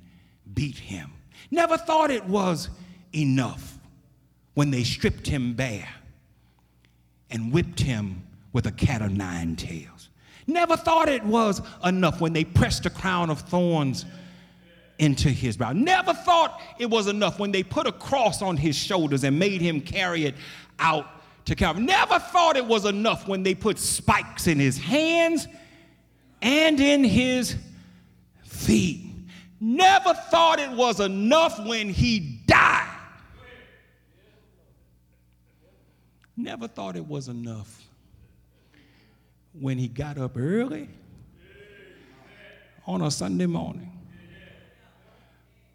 beat 0.53 0.77
him. 0.77 1.13
Never 1.51 1.77
thought 1.77 2.11
it 2.11 2.25
was 2.25 2.69
enough 3.13 3.79
when 4.55 4.71
they 4.71 4.85
stripped 4.85 5.27
him 5.27 5.55
bare 5.55 5.89
and 7.31 7.53
whipped 7.53 7.81
him 7.81 8.23
with 8.53 8.67
a 8.67 8.73
cat 8.73 9.03
o' 9.03 9.09
nine 9.09 9.57
tails. 9.57 10.09
Never 10.47 10.77
thought 10.77 11.09
it 11.09 11.25
was 11.25 11.63
enough 11.85 12.21
when 12.21 12.33
they 12.33 12.45
pressed 12.45 12.87
a 12.87 12.91
crown 12.91 13.31
of 13.31 13.41
thorns 13.41 14.05
into 14.99 15.29
his 15.29 15.57
brow. 15.57 15.73
Never 15.73 16.13
thought 16.13 16.61
it 16.79 16.89
was 16.89 17.09
enough 17.09 17.39
when 17.39 17.51
they 17.51 17.63
put 17.63 17.87
a 17.87 17.93
cross 17.93 18.43
on 18.43 18.57
his 18.57 18.77
shoulders 18.77 19.25
and 19.25 19.39
made 19.39 19.61
him 19.61 19.81
carry 19.81 20.25
it 20.25 20.35
out 20.79 21.07
to 21.47 21.55
Calvary. 21.55 21.85
Never 21.85 22.19
thought 22.19 22.57
it 22.57 22.65
was 22.65 22.85
enough 22.85 23.27
when 23.27 23.43
they 23.43 23.55
put 23.55 23.79
spikes 23.79 24.47
in 24.47 24.59
his 24.59 24.79
hands 24.79 25.49
and 26.43 26.79
in 26.81 27.05
his 27.05 27.57
feet. 28.45 29.04
Never 29.67 30.13
thought 30.13 30.61
it 30.61 30.71
was 30.73 31.01
enough 31.01 31.59
when 31.59 31.89
he 31.89 32.21
died. 32.47 32.87
Never 36.37 36.69
thought 36.69 36.97
it 36.97 37.07
was 37.07 37.29
enough 37.29 37.83
when 39.59 39.79
he 39.79 39.89
got 39.89 40.19
up 40.19 40.33
early 40.37 40.91
on 42.87 43.01
a 43.01 43.11
Sunday 43.11 43.47
morning 43.47 43.91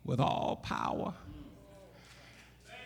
with 0.05 0.19
all 0.19 0.57
power 0.61 1.11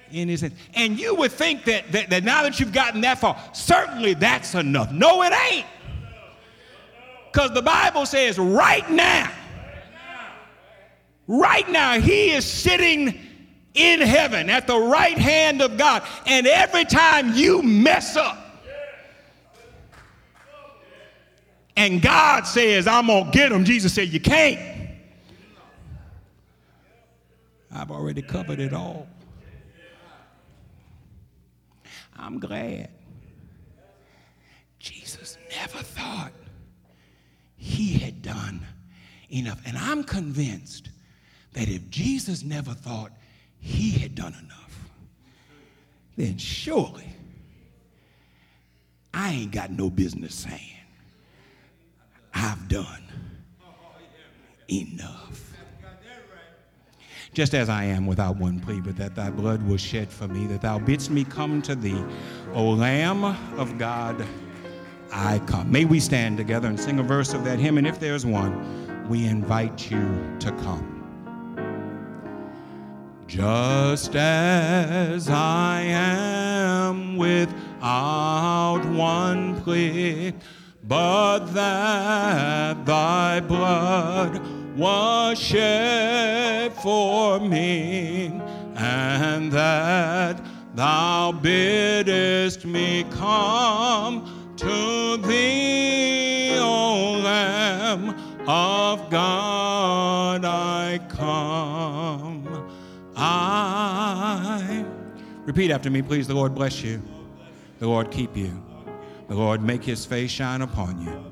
in 0.10 0.30
his 0.30 0.40
hand. 0.40 0.56
And 0.74 0.98
you 0.98 1.16
would 1.16 1.34
think 1.34 1.66
that, 1.66 1.92
that, 1.92 2.12
that 2.12 2.24
now 2.24 2.44
that 2.44 2.62
you've 2.62 2.72
gotten 2.72 3.02
that 3.02 3.20
far, 3.20 3.38
certainly 3.52 4.14
that's 4.14 4.56
enough. 4.56 4.90
No, 4.94 5.22
it 5.24 5.34
ain't. 5.52 5.66
Because 7.30 7.52
the 7.52 7.62
Bible 7.62 8.06
says 8.06 8.40
right 8.40 8.90
now, 8.90 9.30
right 11.28 11.68
now, 11.70 12.00
he 12.00 12.32
is 12.32 12.46
sitting 12.46 13.20
in 13.74 14.02
heaven 14.02 14.50
at 14.50 14.68
the 14.68 14.78
right 14.78 15.18
hand 15.18 15.62
of 15.62 15.78
God. 15.78 16.04
And 16.26 16.48
every 16.48 16.86
time 16.86 17.34
you 17.34 17.62
mess 17.62 18.16
up, 18.16 18.40
and 21.76 22.02
God 22.02 22.46
says, 22.46 22.86
I'm 22.86 23.08
going 23.08 23.26
to 23.26 23.32
get 23.32 23.52
him, 23.52 23.66
Jesus 23.66 23.94
said, 23.94 24.10
You 24.10 24.20
can't. 24.20 24.60
I've 27.74 27.90
already 27.90 28.22
covered 28.22 28.60
it 28.60 28.74
all. 28.74 29.08
I'm 32.16 32.40
glad. 32.40 32.90
Jesus 34.78 35.38
never 35.58 35.80
thought 35.80 36.32
he 37.56 37.94
had 37.98 38.22
done 38.22 38.66
enough. 39.30 39.60
And 39.66 39.78
I'm 39.78 40.04
convinced 40.04 40.90
that 41.54 41.70
if 41.70 41.90
Jesus 41.90 42.44
never 42.44 42.72
thought 42.74 43.12
he 43.60 43.92
had 43.92 44.16
done 44.16 44.36
enough, 44.44 44.90
then 46.18 46.38
surely 46.38 47.08
I 49.14 49.32
ain't 49.32 49.52
got 49.52 49.72
no 49.72 49.90
business 49.90 50.36
saying 50.36 50.60
I've 52.34 52.68
done 52.68 53.04
enough. 54.70 55.54
Just 57.34 57.56
as 57.56 57.68
I 57.68 57.86
am 57.86 58.06
without 58.06 58.38
one 58.38 58.60
plea, 58.60 58.80
but 58.80 58.96
that 58.98 59.16
thy 59.16 59.32
blood 59.32 59.64
was 59.64 59.82
shed 59.82 60.10
for 60.10 60.28
me, 60.28 60.46
that 60.48 60.62
thou 60.62 60.78
bidst 60.78 61.10
me 61.10 61.24
come 61.24 61.64
to 61.64 61.76
thee, 61.76 62.04
O 62.54 62.70
Lamb 62.70 63.24
of 63.58 63.78
God, 63.80 64.24
I 65.12 65.40
come. 65.48 65.72
May 65.72 65.86
we 65.86 66.00
stand 66.00 66.38
together 66.38 66.68
and 66.68 66.80
sing 66.80 67.00
a 67.00 67.04
verse 67.04 67.34
of 67.34 67.44
that 67.46 67.58
hymn, 67.58 67.80
and 67.80 67.88
if 67.88 68.00
there's 68.00 68.26
one, 68.26 69.10
we 69.10 69.26
invite 69.26 69.90
you 69.90 70.38
to 70.40 70.52
come. 70.52 70.93
Just 73.36 74.16
as 74.16 75.28
I 75.28 75.82
am 75.82 77.18
without 77.18 78.84
one 78.86 79.60
plea, 79.62 80.34
but 80.84 81.40
that 81.48 82.86
thy 82.86 83.40
blood 83.40 84.40
was 84.78 85.40
shed 85.40 86.74
for 86.74 87.40
me, 87.40 88.40
and 88.76 89.52
that 89.52 90.40
thou 90.76 91.32
biddest 91.32 92.66
me 92.66 93.04
come 93.10 94.54
to 94.58 95.18
thee, 95.28 96.56
O 96.60 97.20
Lamb 97.24 98.10
of 98.48 99.10
God, 99.10 99.13
Repeat 105.54 105.70
after 105.70 105.92
me, 105.92 106.02
please. 106.02 106.28
The 106.28 106.34
Lord 106.34 106.56
bless 106.56 106.82
you. 106.82 107.00
The 107.78 107.86
Lord 107.86 108.10
keep 108.10 108.36
you. 108.36 108.60
The 109.28 109.36
Lord 109.36 109.62
make 109.62 109.84
his 109.84 110.04
face 110.04 110.32
shine 110.32 110.64
upon 110.64 111.00
you 111.00 111.24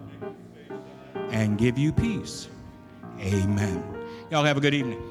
and 1.32 1.57
give 1.57 1.76
you 1.76 1.91
peace. 1.91 2.47
Amen. 3.19 3.84
Y'all 4.30 4.43
have 4.43 4.57
a 4.57 4.61
good 4.61 4.76
evening. 4.76 5.11